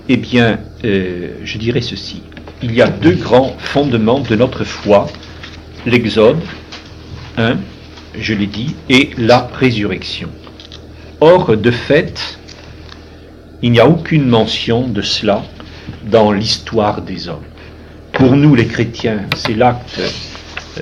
eh 0.10 0.18
bien, 0.18 0.60
je 0.84 1.58
dirais 1.58 1.80
ceci. 1.80 2.22
Il 2.64 2.74
y 2.74 2.82
a 2.82 2.88
deux 2.88 3.16
grands 3.16 3.56
fondements 3.58 4.20
de 4.20 4.36
notre 4.36 4.64
foi, 4.64 5.08
l'exode, 5.86 6.38
un, 7.38 7.58
je 8.16 8.34
l'ai 8.34 8.46
dit, 8.46 8.76
et 8.90 9.12
la 9.18 9.50
résurrection. 9.54 10.30
Or, 11.22 11.58
de 11.58 11.72
fait, 11.72 12.38
il 13.64 13.72
n'y 13.72 13.80
a 13.80 13.88
aucune 13.88 14.28
mention 14.28 14.88
de 14.88 15.02
cela 15.02 15.44
dans 16.04 16.32
l'histoire 16.32 17.02
des 17.02 17.28
hommes. 17.28 17.46
Pour 18.12 18.36
nous, 18.36 18.54
les 18.54 18.68
chrétiens, 18.68 19.22
c'est 19.36 19.56
l'acte, 19.56 20.00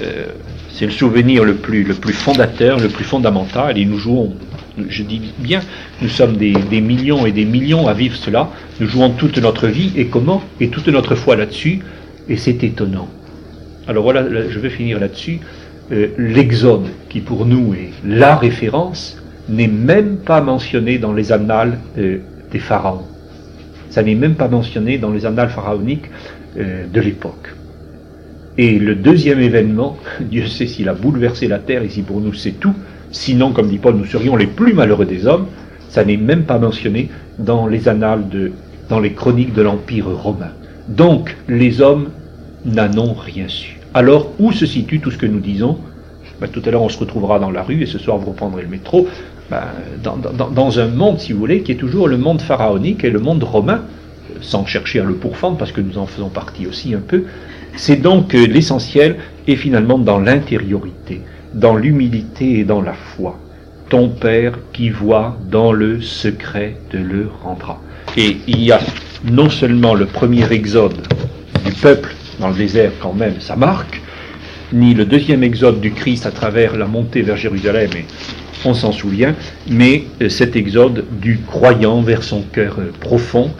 euh, 0.02 0.28
c'est 0.74 0.86
le 0.86 0.92
souvenir 0.92 1.46
le 1.46 1.56
plus, 1.56 1.84
le 1.84 1.94
plus 1.94 2.14
fondateur, 2.14 2.80
le 2.80 2.90
plus 2.90 3.06
fondamental, 3.06 3.78
et 3.78 3.86
nous 3.86 3.98
jouons, 3.98 4.36
je 4.90 5.04
dis 5.04 5.34
bien, 5.38 5.62
nous 6.02 6.10
sommes 6.10 6.38
des, 6.38 6.54
millions 6.82 7.26
et 7.26 7.32
des 7.32 7.46
millions 7.46 7.88
à 7.88 7.94
vivre 7.94 8.16
cela, 8.16 8.50
nous 8.80 8.88
jouons 8.88 9.12
toute 9.12 9.38
notre 9.38 9.68
vie, 9.68 9.92
et 9.96 10.06
comment 10.08 10.42
Et 10.60 10.70
toute 10.70 10.88
notre 10.88 11.16
foi 11.16 11.36
là-dessus, 11.36 11.80
et 12.28 12.38
c'est 12.38 12.64
étonnant. 12.64 13.08
Alors 13.88 14.04
voilà, 14.04 14.26
je 14.50 14.60
vais 14.60 14.70
finir 14.70 15.00
là-dessus. 15.00 15.40
Euh, 15.92 16.10
L'Exode, 16.18 16.88
qui 17.10 17.22
pour 17.22 17.46
nous 17.46 17.74
est 17.74 17.90
la 18.06 18.36
référence, 18.36 19.18
n'est 19.50 19.68
même 19.68 20.18
pas 20.18 20.42
mentionné 20.42 21.00
dans 21.00 21.14
les 21.14 21.32
annales 21.32 21.80
euh, 21.98 22.20
des 22.52 22.60
pharaons. 22.60 23.06
Ça 23.90 24.04
n'est 24.04 24.16
même 24.16 24.36
pas 24.36 24.48
mentionné 24.48 25.00
dans 25.00 25.12
les 25.12 25.26
annales 25.26 25.50
pharaoniques 25.50 26.06
euh, 26.58 26.86
de 26.86 27.02
l'époque. 27.02 27.56
Et 28.58 28.78
le 28.78 28.94
deuxième 28.94 29.40
événement, 29.40 29.98
Dieu 30.20 30.46
sait 30.48 30.68
s'il 30.68 30.90
a 30.90 30.94
bouleversé 30.94 31.48
la 31.48 31.60
terre, 31.60 31.84
ici 31.84 32.02
pour 32.02 32.22
nous 32.22 32.34
c'est 32.34 32.60
tout, 32.60 32.76
sinon, 33.12 33.52
comme 33.52 33.70
dit 33.70 33.78
Paul, 33.78 33.96
nous 33.96 34.06
serions 34.06 34.36
les 34.36 34.48
plus 34.48 34.74
malheureux 34.74 35.06
des 35.06 35.26
hommes, 35.26 35.48
ça 35.90 36.06
n'est 36.06 36.18
même 36.18 36.44
pas 36.44 36.60
mentionné 36.60 37.10
dans 37.40 37.68
les 37.68 37.88
annales 37.88 38.30
de, 38.30 38.52
dans 38.90 39.00
les 39.00 39.14
chroniques 39.14 39.54
de 39.54 39.62
l'Empire 39.62 40.08
romain. 40.08 40.52
Donc, 40.88 41.36
les 41.48 41.82
hommes 41.82 42.10
n'en 42.66 42.96
ont 42.98 43.14
rien 43.14 43.48
su. 43.48 43.80
Alors, 43.94 44.32
où 44.40 44.52
se 44.52 44.66
situe 44.66 45.00
tout 45.00 45.12
ce 45.12 45.18
que 45.18 45.26
nous 45.26 45.40
disons? 45.40 45.78
Ben, 46.40 46.48
Tout 46.48 46.62
à 46.66 46.72
l'heure, 46.72 46.84
on 46.84 46.90
se 46.90 46.98
retrouvera 46.98 47.40
dans 47.40 47.52
la 47.52 47.64
rue, 47.64 47.82
et 47.82 47.86
ce 47.86 47.98
soir, 47.98 48.18
vous 48.18 48.32
reprendrez 48.32 48.62
le 48.64 48.68
métro. 48.68 49.08
Ben, 49.50 49.64
dans, 50.04 50.80
un 50.80 50.88
monde, 50.88 51.20
si 51.20 51.34
vous 51.34 51.40
voulez, 51.40 51.64
qui 51.64 51.72
est 51.72 51.76
toujours 51.76 52.08
le 52.08 52.18
monde 52.18 52.42
pharaonique 52.42 53.04
et 53.04 53.10
le 53.10 53.20
monde 53.20 53.44
romain, 53.44 53.82
sans 54.42 54.66
chercher 54.66 55.00
à 55.00 55.04
le 55.04 55.16
pourfendre, 55.16 55.58
parce 55.58 55.72
que 55.72 55.82
nous 55.82 55.98
en 55.98 56.06
faisons 56.06 56.30
partie 56.30 56.68
aussi 56.68 56.94
un 56.94 57.02
peu. 57.02 57.24
C'est 57.76 57.98
donc 57.98 58.36
euh, 58.36 58.46
l'essentiel 58.46 59.18
est 59.48 59.56
finalement 59.56 59.98
dans 59.98 60.20
l'intériorité, 60.20 61.22
dans 61.54 61.76
l'humilité 61.76 62.60
et 62.60 62.64
dans 62.64 62.82
la 62.82 62.94
foi. 62.94 63.38
Ton 63.90 64.10
Père 64.10 64.60
qui 64.72 64.90
voit 64.90 65.38
dans 65.50 65.72
le 65.72 66.02
secret 66.02 66.76
te 66.90 66.98
le 66.98 67.30
rendra. 67.44 67.82
Et 68.18 68.38
il 68.48 68.64
y 68.64 68.72
a 68.72 68.80
non 69.24 69.50
seulement 69.50 69.96
le 69.96 70.06
premier 70.06 70.52
exode 70.52 71.02
du 71.66 71.72
peuple 71.72 72.14
dans 72.40 72.50
le 72.50 72.56
désert 72.56 72.92
quand 73.00 73.14
même, 73.14 73.40
ça 73.40 73.56
marque, 73.56 74.02
ni 74.72 74.94
le 74.94 75.06
deuxième 75.06 75.44
exode 75.44 75.82
du 75.82 75.92
Christ 75.92 76.26
à 76.26 76.32
travers 76.32 76.78
la 76.78 76.86
montée 76.86 77.22
vers 77.22 77.38
Jérusalem 77.38 77.90
et 77.96 78.06
on 78.66 78.74
s'en 78.74 78.92
souvient, 78.92 79.36
mais 79.70 80.04
euh, 80.22 80.30
cet 80.30 80.56
exode 80.56 81.06
du 81.22 81.40
croyant 81.40 82.02
vers 82.02 82.24
son 82.24 82.42
cœur 82.42 82.78
euh, 82.80 82.92
profond, 83.00 83.52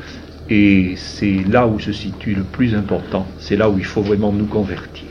et 0.50 0.94
c'est 0.98 1.44
là 1.50 1.68
où 1.68 1.80
se 1.80 1.92
situe 1.92 2.34
le 2.34 2.44
plus 2.44 2.76
important, 2.76 3.28
c'est 3.40 3.56
là 3.56 3.70
où 3.70 3.78
il 3.78 3.86
faut 3.86 4.02
vraiment 4.02 4.32
nous 4.32 4.46
convertir. 4.46 5.09